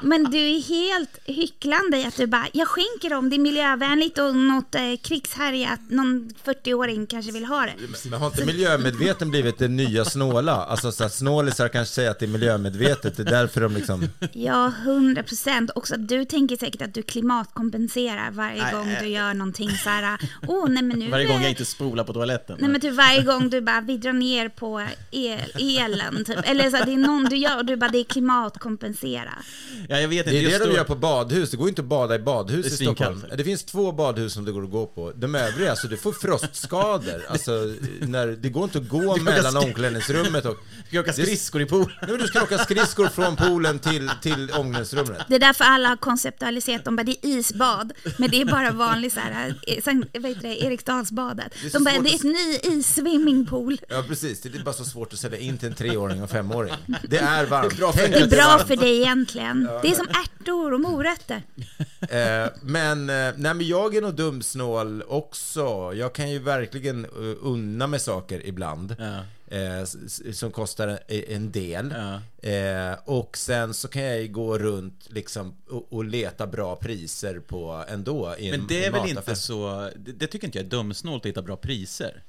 Men 0.01 0.25
du 0.25 0.39
är 0.39 0.63
helt 0.63 1.19
hycklande 1.25 1.99
i 1.99 2.05
att 2.05 2.17
du 2.17 2.27
bara, 2.27 2.47
jag 2.53 2.69
skänker 2.69 3.11
dem, 3.11 3.31
det 3.31 3.37
är 3.37 3.41
miljövänligt 3.41 4.19
och 4.19 4.37
något 4.37 4.75
eh, 4.75 4.97
krigshärjat, 5.03 5.81
någon 5.89 6.31
40-åring 6.45 7.07
kanske 7.07 7.33
vill 7.33 7.45
ha 7.45 7.61
det. 7.61 7.73
Men 8.11 8.21
har 8.21 8.27
inte 8.27 8.45
miljömedveten 8.45 9.31
blivit 9.31 9.59
det 9.59 9.69
nya 9.69 10.05
snåla? 10.05 10.53
Alltså 10.53 10.93
så 10.93 11.05
att 11.05 11.13
snålisar 11.13 11.69
kanske 11.69 11.95
säger 11.95 12.11
att 12.11 12.19
det 12.19 12.27
är 12.27 12.29
miljömedvetet, 12.29 13.17
det 13.17 13.23
är 13.23 13.31
därför 13.31 13.61
de 13.61 13.75
liksom... 13.75 14.09
Ja, 14.33 14.73
100 14.83 15.23
procent. 15.23 15.71
Också 15.75 15.95
att 15.95 16.09
du 16.09 16.25
tänker 16.25 16.57
säkert 16.57 16.83
att 16.83 16.95
du 16.95 17.03
klimatkompenserar 17.03 18.31
varje 18.31 18.63
Nej, 18.63 18.73
gång 18.73 18.91
äh. 18.91 19.03
du 19.03 19.09
gör 19.09 19.35
någonting 19.35 19.71
så 19.71 19.89
här, 19.89 20.19
åh 20.49 20.69
nej 20.69 20.83
men 20.83 20.99
nu... 20.99 21.11
Varje 21.11 21.27
gång 21.27 21.37
eh, 21.37 21.43
jag 21.43 21.51
inte 21.51 21.65
spolar 21.65 22.05
på 22.05 22.13
toaletten. 22.13 22.57
Nej 22.61 22.71
men 22.71 22.81
typ 22.81 22.95
varje 22.95 23.23
gång 23.23 23.51
du 23.51 23.61
bara, 23.61 23.81
vi 23.81 23.97
drar 23.97 24.13
ner 24.13 24.49
på 24.49 24.87
el, 25.11 25.41
elen 25.59 26.25
typ. 26.25 26.39
Eller 26.45 26.71
så 26.71 26.77
här, 26.77 26.87
det 26.87 26.93
är 26.93 26.97
någon 26.97 27.25
du 27.25 27.37
gör 27.37 27.57
och 27.57 27.65
du 27.65 27.77
bara, 27.77 27.91
det 27.91 27.99
är 27.99 28.05
klimatkompensera. 28.05 29.33
Ja, 29.89 30.01
jag 30.01 30.09
vet 30.09 30.27
inte. 30.27 30.31
Det 30.31 30.45
är 30.45 30.51
det 30.51 30.65
de 30.65 30.71
då- 30.71 30.77
gör 30.77 30.85
på 30.85 30.95
badhus, 30.95 31.51
det 31.51 31.57
går 31.57 31.69
inte 31.69 31.83
att 31.83 31.87
bada 31.89 32.15
i 32.15 32.19
badhus 32.19 32.67
Det 32.67 32.71
är 32.71 32.83
i 32.83 32.95
Stockholm. 32.95 33.25
Det 33.37 33.45
finns 33.45 33.65
två 33.65 33.93
badhus 33.93 34.33
som 34.33 34.45
det 34.45 34.53
går 34.53 34.65
att 34.65 34.71
gå 34.71 34.87
på. 34.87 35.13
De 35.17 35.35
övriga, 35.35 35.71
alltså 35.71 35.89
du 35.89 35.97
får 35.97 36.13
frostskador. 36.13 37.23
Alltså, 37.29 37.51
när, 38.01 38.27
det 38.27 38.49
går 38.49 38.65
inte 38.65 38.79
att 38.79 38.89
gå 38.89 39.17
mellan 39.17 39.53
skri- 39.53 39.65
omklädningsrummet 39.69 40.45
och... 40.45 40.57
Ska 40.87 40.97
jag 40.97 41.03
åka 41.03 41.13
skridskor 41.13 41.63
i 41.63 41.67
poolen? 41.67 41.89
Nej, 42.03 42.11
men 42.11 42.19
du 42.21 42.27
ska 42.27 42.43
åka 42.43 42.59
skridskor 42.59 43.07
från 43.09 43.37
poolen 43.37 43.79
till, 43.79 44.11
till 44.23 44.51
omklädningsrummet. 44.51 45.19
Det 45.29 45.35
är 45.35 45.39
därför 45.39 45.65
alla 45.65 45.89
har 45.89 45.97
konceptualiserat, 45.97 46.85
de 46.85 46.97
bara, 46.97 47.03
det 47.05 47.13
är 47.13 47.27
isbad. 47.29 47.93
Men 48.19 48.31
det 48.31 48.41
är 48.41 48.45
bara 48.45 48.71
vanlig 48.71 49.13
så 49.13 49.21
här, 49.21 49.55
eh, 49.67 49.85
vad 50.21 50.27
heter 50.31 50.43
det, 50.49 50.65
Eriksdalsbadet. 50.65 51.53
är 51.65 51.71
De 51.73 51.85
bara, 51.85 51.91
det 51.99 52.11
är 52.11 52.15
att- 52.15 52.15
ett 52.15 52.23
ny 52.23 52.59
is-swimmingpool. 52.63 53.79
Ja, 53.89 54.05
precis. 54.09 54.41
Det 54.41 54.55
är 54.59 54.63
bara 54.65 54.75
så 54.75 54.85
svårt 54.85 55.13
att 55.13 55.19
sälja 55.19 55.39
in 55.39 55.59
till 55.59 55.69
en 55.69 55.75
treåring 55.75 56.23
och 56.23 56.31
femåring. 56.31 56.73
Det 57.09 57.17
är 57.19 57.47
varmt. 57.47 57.77
bra 57.77 57.93
för 57.93 58.09
Det 58.09 58.19
är 58.21 58.27
bra 58.29 58.59
för 58.67 58.77
dig 58.77 58.97
egentligen. 59.01 59.69
Det 59.83 59.89
är 59.89 59.95
som 59.95 60.09
ärtor 60.09 60.73
och 60.73 60.81
morötter. 60.81 61.43
Eh, 62.03 62.49
men, 62.63 63.11
eh, 63.11 63.33
nej, 63.37 63.55
men 63.55 63.67
jag 63.67 63.95
är 63.95 64.03
nog 64.03 64.15
dumsnål 64.15 65.03
också. 65.09 65.93
Jag 65.95 66.13
kan 66.13 66.31
ju 66.31 66.39
verkligen 66.39 67.07
uh, 67.07 67.37
unna 67.41 67.87
mig 67.87 68.01
saker 68.01 68.47
ibland. 68.47 68.97
Ja. 68.99 69.19
Eh, 69.57 69.85
som 70.33 70.51
kostar 70.51 70.89
en, 70.89 71.25
en 71.29 71.53
del. 71.53 71.95
Ja. 71.97 72.49
Eh, 72.51 72.99
och 73.05 73.37
sen 73.37 73.75
så 73.75 73.89
kan 73.89 74.03
jag 74.03 74.23
ju 74.23 74.29
gå 74.29 74.59
runt 74.59 75.07
liksom 75.11 75.57
och, 75.71 75.93
och 75.93 76.05
leta 76.05 76.47
bra 76.47 76.77
priser 76.77 77.41
på 77.41 77.85
ändå 77.89 78.35
i 78.39 78.49
en 78.49 78.59
Men 78.59 78.67
det 78.67 78.85
är 78.85 78.91
väl 78.91 79.01
mataffär. 79.01 79.21
inte 79.21 79.37
så... 79.37 79.91
Det, 79.97 80.13
det 80.13 80.27
tycker 80.27 80.47
inte 80.47 80.59
jag 80.59 80.67
är 80.67 80.71
dumsnålt 80.71 81.23
att 81.23 81.27
hitta 81.27 81.43
bra 81.43 81.57
priser. 81.57 82.23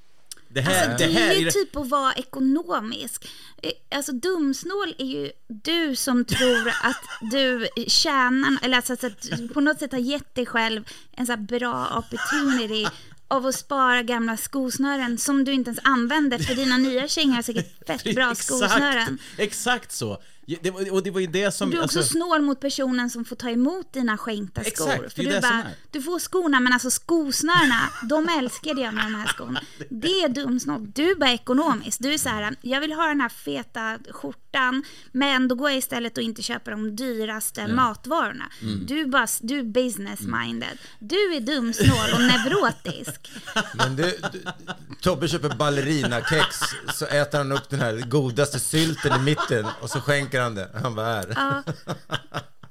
Det 0.54 0.62
här, 0.62 0.89
Alltså, 0.89 1.08
det 1.08 1.14
här 1.14 1.32
är 1.32 1.39
ju 1.39 1.51
typ 1.51 1.76
att 1.76 1.89
vara 1.89 2.14
ekonomisk. 2.14 3.28
Eh, 3.64 3.72
Alltså 3.97 4.12
dumsnål 4.12 4.95
är 4.97 5.06
ju 5.06 5.32
du 5.47 5.95
som 5.95 6.26
tror 6.26 6.68
att 6.68 7.04
du 7.32 7.68
tjänar, 7.88 8.58
eller 8.62 8.78
alltså 8.78 8.93
att 8.93 9.54
på 9.54 9.62
något 9.62 9.80
sätt 9.80 9.91
har 9.91 9.99
gett 9.99 10.36
dig 10.36 10.45
själv 10.45 10.84
en 11.12 11.26
så 11.26 11.32
här 11.32 11.38
bra 11.39 11.97
opportunity 11.97 12.88
av 13.28 13.45
att 13.45 13.56
spara 13.56 14.04
gamla 14.04 14.38
skosnören 14.38 15.18
som 15.18 15.43
du 15.43 15.54
inte 15.54 15.70
ens 15.70 15.80
använder 15.84 16.38
för 16.39 16.56
dina 16.56 16.78
nya 16.78 17.08
kängor 17.08 17.34
har 17.34 17.41
säkert 17.41 17.88
fett 17.88 18.16
bra 18.16 18.36
skosnören. 18.36 19.18
Exakt, 19.38 19.39
exakt 19.39 19.91
så. 19.91 20.22
Det, 20.46 20.72
var- 20.72 20.94
och 20.94 21.04
det 21.04 21.12
var 21.12 21.20
ju 21.20 21.28
det 21.28 21.52
som... 21.52 21.70
Du 21.70 21.78
är 21.78 21.84
också 21.84 22.00
alltså- 22.00 22.14
snål 22.14 22.41
mot 22.41 22.60
personen 22.60 23.10
som 23.10 23.26
får 23.26 23.36
ta 23.36 23.50
emot 23.50 23.94
dina 23.94 24.18
skänkta 24.18 24.62
skor. 24.62 24.68
Exakt, 24.72 25.00
det 25.02 25.06
är 25.06 25.10
för 25.10 25.24
ju 25.24 25.30
du 25.30 25.36
det 25.36 25.41
bara, 25.41 25.54
är. 25.54 25.76
du 25.91 26.02
får 26.02 26.20
skorna 26.20 26.60
men 26.60 26.74
alltså 26.74 26.89
skosnörena, 26.91 27.89
de 28.10 28.30
älskade 28.39 28.82
jag 28.82 28.94
med 28.94 29.06
de 29.06 29.16
här 29.16 29.28
skorna. 29.28 29.62
Det 29.89 30.08
är 30.22 30.30
dumsnål. 30.30 30.91
Du 30.96 31.12
är 31.12 31.16
bara 31.16 31.32
ekonomisk. 31.32 32.00
Du 32.02 32.14
är 32.14 32.18
så 32.18 32.30
här, 32.30 32.56
jag 32.62 32.82
vill 32.82 32.91
ha 32.94 33.08
den 33.08 33.22
här 33.22 33.30
feta 33.30 33.98
skjortan 34.12 34.39
men 35.12 35.47
då 35.47 35.56
går 35.56 35.70
jag 35.70 35.78
istället 35.78 36.18
och 36.18 36.24
inte 36.24 36.41
köper 36.41 36.72
de 36.72 36.95
dyraste 36.95 37.68
matvarorna. 37.68 38.45
Mm. 38.62 38.86
Du, 38.86 39.06
bara, 39.06 39.28
du 39.41 39.60
är 39.60 39.64
business 39.64 40.20
minded. 40.22 40.78
Du 40.99 41.16
är 41.36 41.39
dumsnål 41.39 42.10
och 42.14 42.22
neurotisk. 42.22 43.32
Men 43.74 43.95
du, 43.95 44.04
du, 44.34 44.43
Tobbe 45.01 45.28
köper 45.28 45.49
ballerinakex, 45.49 46.56
så 46.93 47.06
äter 47.06 47.38
han 47.38 47.51
upp 47.51 47.70
den 47.70 47.80
här 47.80 47.97
godaste 48.10 48.60
sylten 48.60 49.20
i 49.22 49.24
mitten 49.24 49.66
och 49.82 49.89
så 49.89 50.01
skänker 50.01 50.41
han 50.41 50.56
det. 50.56 50.70
Han 50.82 50.95
bara 50.95 51.08
är. 51.08 51.34
Ja. 51.36 51.64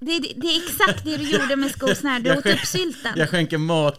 Det, 0.01 0.12
är- 0.16 0.41
det 0.41 0.47
är 0.47 0.64
exakt 0.66 1.05
det 1.05 1.16
du 1.16 1.30
gjorde 1.30 1.57
med 1.57 1.70
skosnören. 1.70 2.22
Du 2.22 2.37
åt 2.37 2.47
upp 2.47 2.66
sylten. 2.66 3.12
Jag 3.16 3.30
skänker 3.30 3.59
mat. 3.59 3.99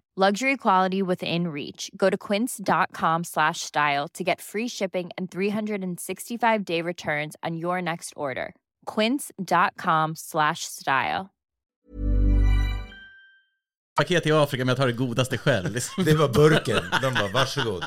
Luxury 0.17 0.57
quality 0.57 1.01
within 1.01 1.47
reach. 1.47 1.89
Go 1.95 2.09
to 2.09 2.17
quince.com 2.17 3.23
slash 3.23 3.61
style 3.61 4.09
to 4.13 4.25
get 4.25 4.41
free 4.41 4.67
shipping 4.67 5.09
and 5.17 5.31
365 5.31 6.65
day 6.65 6.81
returns 6.81 7.37
on 7.41 7.55
your 7.55 7.81
next 7.81 8.11
order. 8.17 8.53
Quince.com 8.85 10.15
slash 10.15 10.65
style. 10.65 11.29
Paket 13.95 14.25
i 14.25 14.31
Afrika, 14.31 14.65
men 14.65 14.67
jag 14.67 14.77
tar 14.77 14.87
det 14.87 14.93
godaste 14.93 15.37
själv. 15.37 15.71
Liksom. 15.71 16.03
Det 16.05 16.13
var 16.13 16.29
burken. 16.29 16.83
De 17.01 17.13
bara, 17.13 17.27
varsågod. 17.27 17.85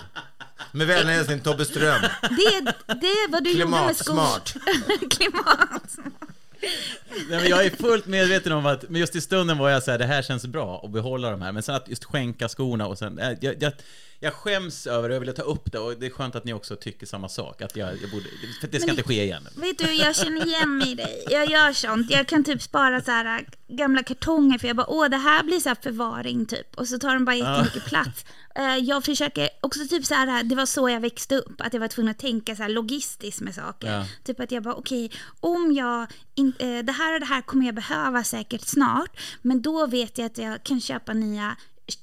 Med 0.73 0.87
vänlig 0.87 1.13
hälsning 1.15 1.41
Tobbe 1.41 1.65
Ström. 1.65 2.01
Det, 2.23 2.61
det 3.01 3.07
är 3.07 3.31
vad 3.31 3.45
du 3.45 3.51
gjorde 3.51 3.71
med 3.71 3.97
skor. 3.97 4.15
Klimatsmart. 4.15 4.55
Klimat. 5.11 5.99
Nej, 7.31 7.41
men 7.41 7.49
jag 7.49 7.67
är 7.67 7.71
fullt 7.71 8.07
medveten 8.07 8.53
om 8.53 8.67
att, 8.67 8.91
men 8.91 9.01
just 9.01 9.17
i 9.17 9.21
stunden 9.21 9.59
var 9.59 9.71
jag 9.71 9.83
så 9.83 9.91
här, 9.91 9.99
det 9.99 10.07
här 10.07 10.23
känns 10.23 10.47
bra 10.47 10.81
att 10.85 10.91
behålla 10.91 11.31
de 11.31 11.43
här, 11.43 11.53
men 11.53 11.63
sen 11.63 11.75
att 11.75 11.89
just 11.89 12.05
skänka 12.05 12.49
skorna 12.49 12.87
och 12.87 12.99
sen, 12.99 13.19
eh, 13.19 13.33
jag, 13.41 13.63
jag, 13.63 13.73
jag 14.25 14.35
skäms 14.35 14.87
över 14.87 15.09
det, 15.09 15.15
jag 15.15 15.21
ville 15.21 15.33
ta 15.33 15.43
upp 15.43 15.73
det 15.73 15.79
och 15.79 15.95
det 16.01 16.07
är 16.07 16.11
skönt 16.11 16.35
att 16.35 16.45
ni 16.45 16.53
också 16.53 16.77
tycker 16.77 17.07
samma 17.07 17.29
sak, 17.29 17.63
att 17.63 17.77
jag, 17.77 17.89
jag 18.03 18.11
borde, 18.11 18.25
för 18.61 18.69
det 18.69 18.79
ska 18.81 18.87
Men- 18.87 18.91
inte 18.99 19.09
ske 19.09 19.23
igen. 19.25 19.49
Vet 19.57 19.79
du, 19.79 19.93
jag 19.93 20.17
känner 20.17 20.47
igen 20.47 20.79
mig 20.79 20.91
i 20.91 20.95
dig. 20.95 21.25
Jag 21.31 21.51
gör 21.51 21.73
sånt. 21.73 22.11
Jag 22.11 22.27
kan 22.29 22.45
typ 22.45 22.63
spara 22.63 23.01
så 23.03 23.11
här 23.11 23.39
äh, 23.39 23.77
gamla 23.77 24.03
kartonger 24.03 24.59
för 24.59 24.67
jag 24.67 24.77
bara, 24.77 24.87
åh 24.91 25.09
det 25.09 25.17
här 25.17 25.43
blir 25.43 25.61
så 25.61 25.69
här 25.69 25.77
förvaring 25.83 26.47
typ. 26.47 26.75
Och 26.77 26.89
så 26.89 26.99
tar 26.99 27.15
de 27.15 27.25
bara 27.25 27.37
jättemycket 27.37 27.85
plats. 27.87 28.25
Eh, 28.57 28.77
Jag 28.77 29.05
försöker 29.05 29.49
också 29.61 29.81
typ 29.89 30.07
så 30.07 30.15
här, 30.15 30.43
det 30.43 30.55
var 30.55 30.67
så 30.67 30.89
jag 30.89 31.01
växte 31.01 31.37
upp, 31.37 31.61
att 31.61 31.73
jag 31.73 31.81
var 31.81 31.89
tvungen 31.89 32.11
att 32.11 32.19
tänka 32.19 32.57
så 32.57 32.63
här 32.63 32.71
logistiskt 32.71 33.41
med 33.41 33.55
saker. 33.55 33.93
Ja. 33.93 34.07
Typ 34.25 34.41
att 34.41 34.53
jag 34.53 34.63
bara, 34.63 34.75
okej, 34.75 35.11
om 35.41 35.73
jag, 35.73 36.07
in, 36.35 36.53
eh, 36.59 36.79
det 36.79 36.93
här 36.93 37.15
och 37.15 37.21
det 37.21 37.27
här 37.27 37.43
kommer 37.43 37.67
jag 37.67 37.75
behöva 37.75 38.25
säkert 38.25 38.61
snart, 38.69 39.21
men 39.43 39.63
då 39.63 39.87
vet 39.87 40.19
jag 40.19 40.27
att 40.27 40.39
jag 40.39 40.63
kan 40.65 40.81
köpa 40.81 41.13
nya 41.13 41.57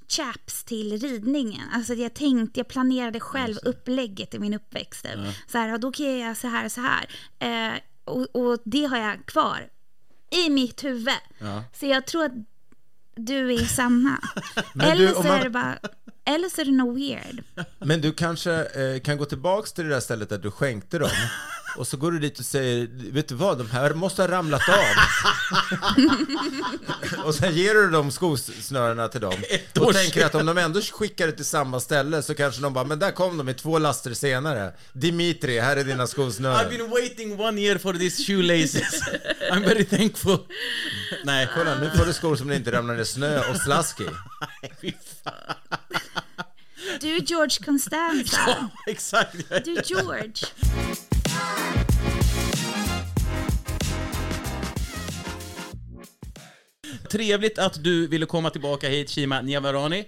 chaps 0.07 0.63
till 0.63 0.99
ridningen. 0.99 1.69
Alltså 1.73 1.93
jag 1.93 2.13
tänkte, 2.13 2.59
jag 2.59 2.67
planerade 2.67 3.19
själv 3.19 3.57
upplägget 3.63 4.33
i 4.33 4.39
min 4.39 4.53
uppväxt. 4.53 5.03
Typ. 5.05 5.13
Så 5.47 5.57
här, 5.57 5.77
då 5.77 5.91
kan 5.91 6.05
jag 6.05 6.19
göra 6.19 6.35
så 6.35 6.47
här 6.47 6.65
och 6.65 6.71
så 6.71 6.81
här. 6.81 7.09
Eh, 7.39 7.79
och, 8.05 8.35
och 8.35 8.61
det 8.65 8.85
har 8.85 8.97
jag 8.97 9.25
kvar 9.25 9.69
i 10.29 10.49
mitt 10.49 10.83
huvud. 10.83 11.13
Ja. 11.39 11.63
Så 11.73 11.85
jag 11.85 12.07
tror 12.07 12.25
att 12.25 12.31
du 13.15 13.53
är 13.53 13.65
samma. 13.65 14.17
Eller 14.83 15.07
du, 15.07 15.13
så 15.13 15.23
man- 15.23 15.31
är 15.39 15.43
det 15.43 15.49
bara, 15.49 15.79
eller 16.25 16.49
så 16.49 16.61
är 16.61 16.65
det 16.65 16.71
nog 16.71 16.95
weird. 16.95 17.43
Men 17.79 18.01
du 18.01 18.13
kanske 18.13 18.51
eh, 18.53 18.99
kan 19.01 19.17
gå 19.17 19.25
tillbaks 19.25 19.73
till 19.73 19.83
det 19.83 19.89
där 19.89 19.99
stället 19.99 20.29
där 20.29 20.37
du 20.37 20.51
skänkte 20.51 20.99
dem. 20.99 21.09
Och 21.77 21.87
så 21.87 21.97
går 21.97 22.11
du 22.11 22.19
dit 22.19 22.39
och 22.39 22.45
säger, 22.45 22.87
vet 23.11 23.27
du 23.27 23.35
vad, 23.35 23.57
de 23.57 23.69
här 23.69 23.93
måste 23.93 24.21
ha 24.21 24.29
ramlat 24.29 24.69
av. 24.69 24.75
och 27.25 27.35
sen 27.35 27.55
ger 27.55 27.73
du 27.73 27.89
dem 27.89 28.11
skosnörena 28.11 29.07
till 29.07 29.21
dem. 29.21 29.33
Och 29.79 29.93
tänker 29.93 30.25
att 30.25 30.35
om 30.35 30.45
de 30.45 30.57
ändå 30.57 30.81
skickar 30.81 31.27
det 31.27 31.33
till 31.33 31.45
samma 31.45 31.79
ställe 31.79 32.23
så 32.23 32.35
kanske 32.35 32.61
de 32.61 32.73
bara, 32.73 32.85
men 32.85 32.99
där 32.99 33.11
kom 33.11 33.37
de 33.37 33.49
i 33.49 33.53
två 33.53 33.79
laster 33.79 34.13
senare. 34.13 34.73
Dimitri, 34.93 35.59
här 35.59 35.77
är 35.77 35.83
dina 35.83 36.03
I've 36.03 36.07
skosnören. 36.07 36.69
been 36.69 36.89
waiting 36.89 37.39
one 37.39 37.61
year 37.61 37.77
for 37.77 37.93
these 37.93 38.23
shoelaces. 38.23 39.01
I'm 39.51 39.63
very 39.63 39.85
thankful. 39.85 40.37
Nej, 41.23 41.49
Kolla, 41.55 41.75
nu 41.79 41.89
får 41.89 42.05
du 42.05 42.13
skor 42.13 42.35
som 42.35 42.47
det 42.47 42.55
inte 42.55 42.71
ramlar 42.71 42.95
ner 42.95 43.03
snö 43.03 43.39
och 43.49 43.57
slask 43.57 43.99
i. 44.01 44.07
Du 46.99 47.15
är 47.15 47.21
George 47.21 47.65
Constanza. 47.65 48.37
Ja, 48.47 48.69
exakt. 48.87 49.35
Du 49.65 49.77
är 49.77 49.83
George. 49.85 50.33
Trevligt 57.11 57.57
att 57.59 57.83
du 57.83 58.07
ville 58.07 58.25
komma 58.25 58.49
tillbaka 58.49 58.89
hit, 58.89 59.09
Shima 59.09 59.41
Niavarani. 59.41 60.05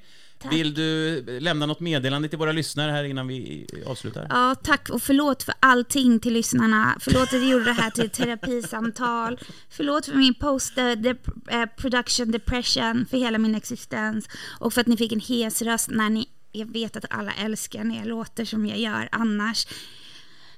Vill 0.50 0.74
du 0.74 1.22
lämna 1.40 1.66
något 1.66 1.80
meddelande 1.80 2.30
till 2.30 2.38
våra 2.40 2.52
lyssnare 2.52 2.92
här 2.92 3.04
innan 3.04 3.28
vi 3.28 3.68
avslutar? 3.86 4.28
Ja, 4.30 4.56
tack 4.64 4.90
och 4.90 5.02
förlåt 5.02 5.44
för 5.44 5.54
allting 5.60 6.20
till 6.20 6.34
lyssnarna. 6.34 6.98
Förlåt 7.00 7.24
att 7.24 7.34
jag 7.34 7.46
gjorde 7.50 7.66
det 7.66 7.74
här 7.74 7.90
till 7.92 8.06
ett 8.06 8.14
terapisamtal. 8.14 9.40
Förlåt 9.70 10.06
för 10.06 10.16
min 10.16 10.34
post-production 10.34 12.32
depression, 12.32 13.06
för 13.10 13.18
hela 13.18 13.38
min 13.38 13.56
existens. 13.56 14.28
Och 14.60 14.74
för 14.74 14.82
att 14.82 14.88
ni 14.88 14.98
fick 14.98 15.12
en 15.12 15.20
hes 15.20 15.62
röst 15.62 15.90
när 15.90 16.10
ni, 16.10 16.28
jag 16.54 16.74
vet 16.74 16.96
att 16.96 17.06
alla 17.10 17.32
älskar 17.34 17.84
när 17.84 17.98
jag 17.98 18.08
låter 18.08 18.46
som 18.46 18.66
jag 18.66 18.80
gör 18.80 19.10
annars. 19.12 19.68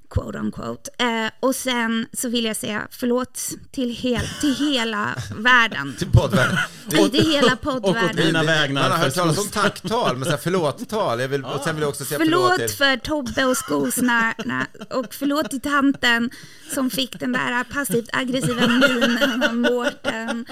Quote 0.09 0.39
on 0.39 0.51
quote. 0.51 0.91
Eh, 0.97 1.31
och 1.39 1.55
sen 1.55 2.07
så 2.13 2.29
vill 2.29 2.45
jag 2.45 2.55
säga 2.57 2.87
förlåt 2.91 3.39
till, 3.71 3.89
hel, 3.89 4.27
till 4.41 4.55
hela 4.55 5.15
världen. 5.37 5.95
Till 5.97 6.11
poddvärlden. 6.11 6.57
Till, 6.89 7.11
till 7.11 7.31
hela 7.31 7.53
Och 7.63 7.67
åt 7.67 7.83
poddvärlden. 7.83 8.25
mina 8.25 8.43
vägnar. 8.43 8.81
Man 8.81 8.91
har 8.91 8.97
hört 8.97 9.13
talas 9.13 9.37
om 9.37 9.47
tacktal, 9.49 10.15
men 10.17 10.25
så 10.25 10.31
här 10.31 10.37
förlåt-tal. 10.37 11.19
Jag 11.19 11.27
vill, 11.27 11.45
och 11.45 11.61
sen 11.63 11.75
vill 11.75 11.81
jag 11.81 11.89
också 11.89 12.05
säga 12.05 12.19
förlåt, 12.19 12.51
Förlåt 12.51 12.67
till... 12.69 12.77
för 12.77 12.97
Tobbe 12.97 13.45
och 13.45 13.57
skosnörena 13.57 14.67
och 14.89 15.13
förlåt 15.13 15.49
till 15.49 15.61
tanten 15.61 16.29
som 16.73 16.89
fick 16.89 17.19
den 17.19 17.31
där 17.31 17.63
passivt 17.63 18.09
aggressiva 18.13 18.67
minen 18.67 19.43
av 19.43 19.55
Mårten. 19.55 20.45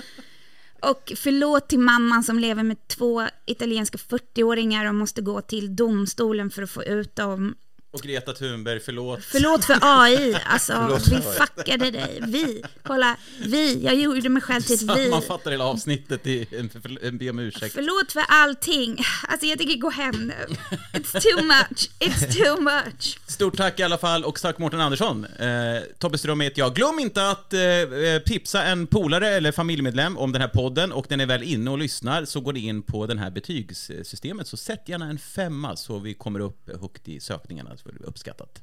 Och 0.83 1.13
förlåt 1.15 1.67
till 1.67 1.79
mamman 1.79 2.23
som 2.23 2.39
lever 2.39 2.63
med 2.63 2.87
två 2.87 3.27
italienska 3.45 3.97
40-åringar 3.97 4.85
och 4.85 4.95
måste 4.95 5.21
gå 5.21 5.41
till 5.41 5.75
domstolen 5.75 6.49
för 6.49 6.61
att 6.61 6.69
få 6.69 6.83
ut 6.83 7.15
dem. 7.15 7.55
Och 7.93 8.01
Greta 8.01 8.33
Thunberg, 8.33 8.79
förlåt. 8.79 9.19
Förlåt 9.23 9.65
för 9.65 9.77
AI, 9.81 10.35
alltså 10.45 10.73
Förlåt 10.73 11.03
för 11.03 11.15
vi 11.15 11.21
fuckade 11.21 11.91
dig. 11.91 12.19
Vi, 12.27 12.63
kolla, 12.83 13.17
vi, 13.39 13.83
jag 13.83 13.95
gjorde 13.95 14.29
mig 14.29 14.41
själv 14.41 14.61
till 14.61 14.75
ett 14.75 14.81
vi. 14.81 15.03
Sammanfattar 15.03 15.51
hela 15.51 15.65
avsnittet 15.65 16.27
i 16.27 16.47
en, 17.01 17.17
be 17.17 17.29
om 17.29 17.39
ursäkt. 17.39 17.73
Förlåt 17.73 18.11
för 18.11 18.23
allting. 18.27 18.97
Alltså 19.27 19.45
jag 19.45 19.57
tänker 19.57 19.77
gå 19.77 19.89
hem 19.89 20.27
nu. 20.27 20.55
It's 20.93 21.21
too 21.21 21.43
much, 21.43 21.89
it's 21.99 22.43
too 22.43 22.61
much. 22.61 23.19
Stort 23.27 23.57
tack 23.57 23.79
i 23.79 23.83
alla 23.83 23.97
fall 23.97 24.23
och 24.23 24.41
tack 24.41 24.57
Mårten 24.57 24.81
Andersson. 24.81 25.25
Eh, 25.25 25.49
Tobbe 25.99 26.17
Ström 26.17 26.39
heter 26.39 26.59
jag. 26.59 26.75
Glöm 26.75 26.99
inte 26.99 27.29
att 27.29 27.53
eh, 27.53 27.61
eh, 27.61 28.21
tipsa 28.25 28.63
en 28.63 28.87
polare 28.87 29.29
eller 29.29 29.51
familjemedlem 29.51 30.17
om 30.17 30.31
den 30.31 30.41
här 30.41 30.49
podden 30.49 30.91
och 30.91 31.09
när 31.09 31.17
ni 31.17 31.23
är 31.23 31.27
väl 31.27 31.43
inne 31.43 31.71
och 31.71 31.77
lyssnar 31.77 32.25
så 32.25 32.41
går 32.41 32.53
ni 32.53 32.59
in 32.59 32.81
på 32.81 33.07
den 33.07 33.19
här 33.19 33.31
betygssystemet 33.31 34.47
så 34.47 34.57
sätt 34.57 34.89
gärna 34.89 35.05
en 35.05 35.19
femma 35.19 35.75
så 35.75 35.99
vi 35.99 36.13
kommer 36.13 36.39
upp 36.39 36.69
högt 36.81 37.07
i 37.07 37.19
sökningarna. 37.19 37.77
Blir 37.83 38.05
uppskattat. 38.05 38.61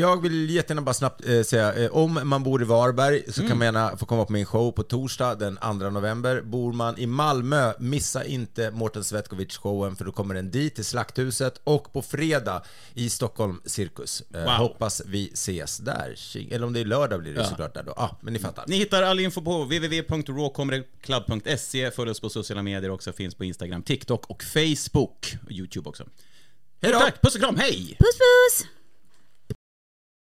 Jag 0.00 0.22
vill 0.22 0.50
jättegärna 0.50 0.82
bara 0.82 0.94
snabbt 0.94 1.28
eh, 1.28 1.42
säga, 1.42 1.74
eh, 1.74 1.90
om 1.90 2.20
man 2.24 2.42
bor 2.42 2.62
i 2.62 2.64
Varberg 2.64 3.22
så 3.32 3.48
kan 3.48 3.58
man 3.58 3.64
gärna 3.64 3.96
få 3.96 4.06
komma 4.06 4.24
på 4.24 4.32
min 4.32 4.46
show 4.46 4.72
på 4.72 4.82
torsdag 4.82 5.34
den 5.34 5.56
2 5.56 5.72
november. 5.72 6.40
Bor 6.42 6.72
man 6.72 6.98
i 6.98 7.06
Malmö, 7.06 7.72
missa 7.78 8.24
inte 8.24 8.70
Mårten 8.70 9.02
Svetkovic-showen 9.02 9.96
för 9.96 10.04
då 10.04 10.12
kommer 10.12 10.34
den 10.34 10.50
dit 10.50 10.74
till 10.74 10.84
Slakthuset 10.84 11.60
och 11.64 11.92
på 11.92 12.02
fredag 12.02 12.62
i 12.94 13.10
Stockholm 13.10 13.60
Cirkus. 13.64 14.22
Eh, 14.34 14.40
Wow. 14.44 14.50
Hoppas 14.52 15.02
vi 15.06 15.30
ses 15.32 15.78
där. 15.78 16.14
Eller 16.50 16.66
om 16.66 16.72
det 16.72 16.80
är 16.80 16.84
lördag 16.84 17.20
blir 17.20 17.34
det 17.34 17.40
Ja. 17.40 17.46
såklart 17.48 17.74
där 17.74 17.82
då. 17.82 17.92
Ja, 17.96 18.16
men 18.20 18.32
ni 18.32 18.38
fattar. 18.38 18.64
Ni 18.68 18.76
hittar 18.76 19.02
all 19.02 19.20
info 19.20 19.42
på 19.42 19.64
www.rawcomedyclub.se. 19.64 21.90
Följ 21.90 22.10
oss 22.10 22.20
på 22.20 22.30
sociala 22.30 22.62
medier 22.62 22.90
också, 22.90 23.12
finns 23.12 23.34
på 23.34 23.44
Instagram, 23.44 23.82
TikTok 23.82 24.26
och 24.30 24.42
Facebook. 24.42 25.34
Och 25.46 25.52
YouTube 25.52 25.88
också. 25.88 26.04
Hej 26.82 26.92
då! 26.92 26.98
Tack, 26.98 27.22
puss 27.22 27.34
och 27.34 27.40
kram, 27.40 27.56
hej! 27.56 27.96
Puss 27.98 28.18
puss! 28.18 28.66